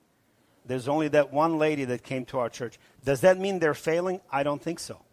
There's 0.65 0.89
only 0.89 1.07
that 1.09 1.31
one 1.31 1.57
lady 1.57 1.85
that 1.85 2.03
came 2.03 2.25
to 2.25 2.39
our 2.39 2.49
church. 2.49 2.77
Does 3.05 3.21
that 3.21 3.39
mean 3.39 3.59
they're 3.59 3.73
failing? 3.73 4.19
I 4.29 4.43
don't 4.43 4.61
think 4.61 4.79
so. 4.79 5.04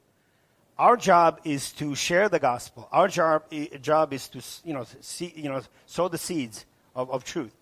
Our 0.78 0.96
job 0.96 1.40
is 1.44 1.72
to 1.72 1.94
share 1.94 2.28
the 2.28 2.38
gospel. 2.38 2.88
Our 2.90 3.08
job, 3.08 3.44
job 3.80 4.12
is 4.12 4.28
to 4.28 4.42
you 4.64 4.74
know, 4.74 4.86
see, 5.00 5.32
you 5.36 5.48
know, 5.48 5.60
sow 5.86 6.08
the 6.08 6.18
seeds 6.18 6.64
of, 6.94 7.10
of 7.10 7.24
truth. 7.24 7.54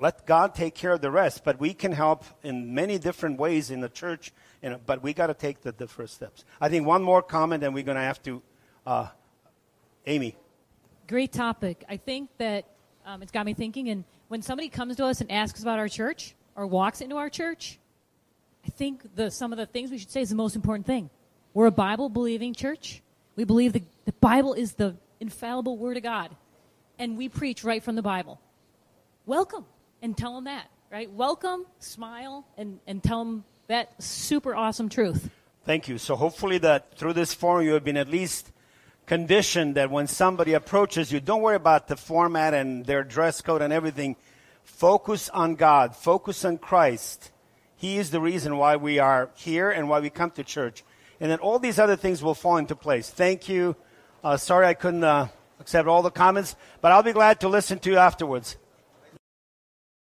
Let 0.00 0.26
God 0.26 0.54
take 0.54 0.74
care 0.74 0.92
of 0.92 1.00
the 1.00 1.10
rest. 1.10 1.42
But 1.44 1.58
we 1.58 1.74
can 1.74 1.92
help 1.92 2.24
in 2.42 2.74
many 2.74 2.98
different 2.98 3.38
ways 3.38 3.70
in 3.70 3.80
the 3.80 3.88
church. 3.88 4.32
And, 4.62 4.78
but 4.86 5.02
we 5.02 5.12
got 5.12 5.28
to 5.28 5.34
take 5.34 5.62
the, 5.62 5.72
the 5.72 5.88
first 5.88 6.14
steps. 6.14 6.44
I 6.60 6.68
think 6.68 6.86
one 6.86 7.02
more 7.02 7.22
comment, 7.22 7.64
and 7.64 7.74
we're 7.74 7.82
going 7.82 7.96
to 7.96 8.02
have 8.02 8.22
to. 8.22 8.42
Uh, 8.86 9.08
Amy. 10.06 10.36
Great 11.08 11.32
topic. 11.32 11.84
I 11.88 11.96
think 11.96 12.30
that 12.38 12.64
um, 13.04 13.22
it's 13.22 13.32
got 13.32 13.44
me 13.44 13.54
thinking. 13.54 13.88
And 13.88 14.04
when 14.28 14.42
somebody 14.42 14.68
comes 14.68 14.96
to 14.96 15.04
us 15.04 15.20
and 15.20 15.30
asks 15.30 15.62
about 15.62 15.78
our 15.78 15.88
church 15.88 16.34
or 16.54 16.66
walks 16.66 17.00
into 17.00 17.16
our 17.16 17.28
church, 17.28 17.78
I 18.64 18.70
think 18.70 19.14
the, 19.14 19.30
some 19.30 19.52
of 19.52 19.58
the 19.58 19.66
things 19.66 19.90
we 19.90 19.98
should 19.98 20.10
say 20.10 20.20
is 20.20 20.30
the 20.30 20.36
most 20.36 20.56
important 20.56 20.86
thing. 20.86 21.10
We're 21.56 21.64
a 21.64 21.70
Bible 21.70 22.10
believing 22.10 22.52
church. 22.52 23.00
We 23.34 23.44
believe 23.44 23.72
the, 23.72 23.82
the 24.04 24.12
Bible 24.12 24.52
is 24.52 24.74
the 24.74 24.94
infallible 25.20 25.78
Word 25.78 25.96
of 25.96 26.02
God. 26.02 26.36
And 26.98 27.16
we 27.16 27.30
preach 27.30 27.64
right 27.64 27.82
from 27.82 27.96
the 27.96 28.02
Bible. 28.02 28.38
Welcome 29.24 29.64
and 30.02 30.14
tell 30.14 30.34
them 30.34 30.44
that, 30.44 30.68
right? 30.92 31.10
Welcome, 31.10 31.64
smile, 31.78 32.46
and, 32.58 32.78
and 32.86 33.02
tell 33.02 33.24
them 33.24 33.44
that 33.68 34.02
super 34.02 34.54
awesome 34.54 34.90
truth. 34.90 35.30
Thank 35.64 35.88
you. 35.88 35.96
So 35.96 36.14
hopefully 36.14 36.58
that 36.58 36.98
through 36.98 37.14
this 37.14 37.32
forum 37.32 37.64
you 37.64 37.72
have 37.72 37.84
been 37.84 37.96
at 37.96 38.10
least 38.10 38.52
conditioned 39.06 39.76
that 39.76 39.90
when 39.90 40.08
somebody 40.08 40.52
approaches 40.52 41.10
you, 41.10 41.20
don't 41.20 41.40
worry 41.40 41.56
about 41.56 41.88
the 41.88 41.96
format 41.96 42.52
and 42.52 42.84
their 42.84 43.02
dress 43.02 43.40
code 43.40 43.62
and 43.62 43.72
everything. 43.72 44.16
Focus 44.62 45.30
on 45.30 45.54
God. 45.54 45.96
Focus 45.96 46.44
on 46.44 46.58
Christ. 46.58 47.30
He 47.76 47.96
is 47.96 48.10
the 48.10 48.20
reason 48.20 48.58
why 48.58 48.76
we 48.76 48.98
are 48.98 49.30
here 49.36 49.70
and 49.70 49.88
why 49.88 50.00
we 50.00 50.10
come 50.10 50.32
to 50.32 50.44
church. 50.44 50.84
And 51.20 51.30
then 51.30 51.38
all 51.38 51.58
these 51.58 51.78
other 51.78 51.96
things 51.96 52.22
will 52.22 52.34
fall 52.34 52.56
into 52.56 52.76
place. 52.76 53.08
Thank 53.10 53.48
you. 53.48 53.76
Uh, 54.22 54.36
sorry 54.36 54.66
I 54.66 54.74
couldn't 54.74 55.04
uh, 55.04 55.28
accept 55.60 55.88
all 55.88 56.02
the 56.02 56.10
comments, 56.10 56.56
but 56.80 56.92
I'll 56.92 57.02
be 57.02 57.12
glad 57.12 57.40
to 57.40 57.48
listen 57.48 57.78
to 57.80 57.90
you 57.90 57.96
afterwards. 57.96 58.56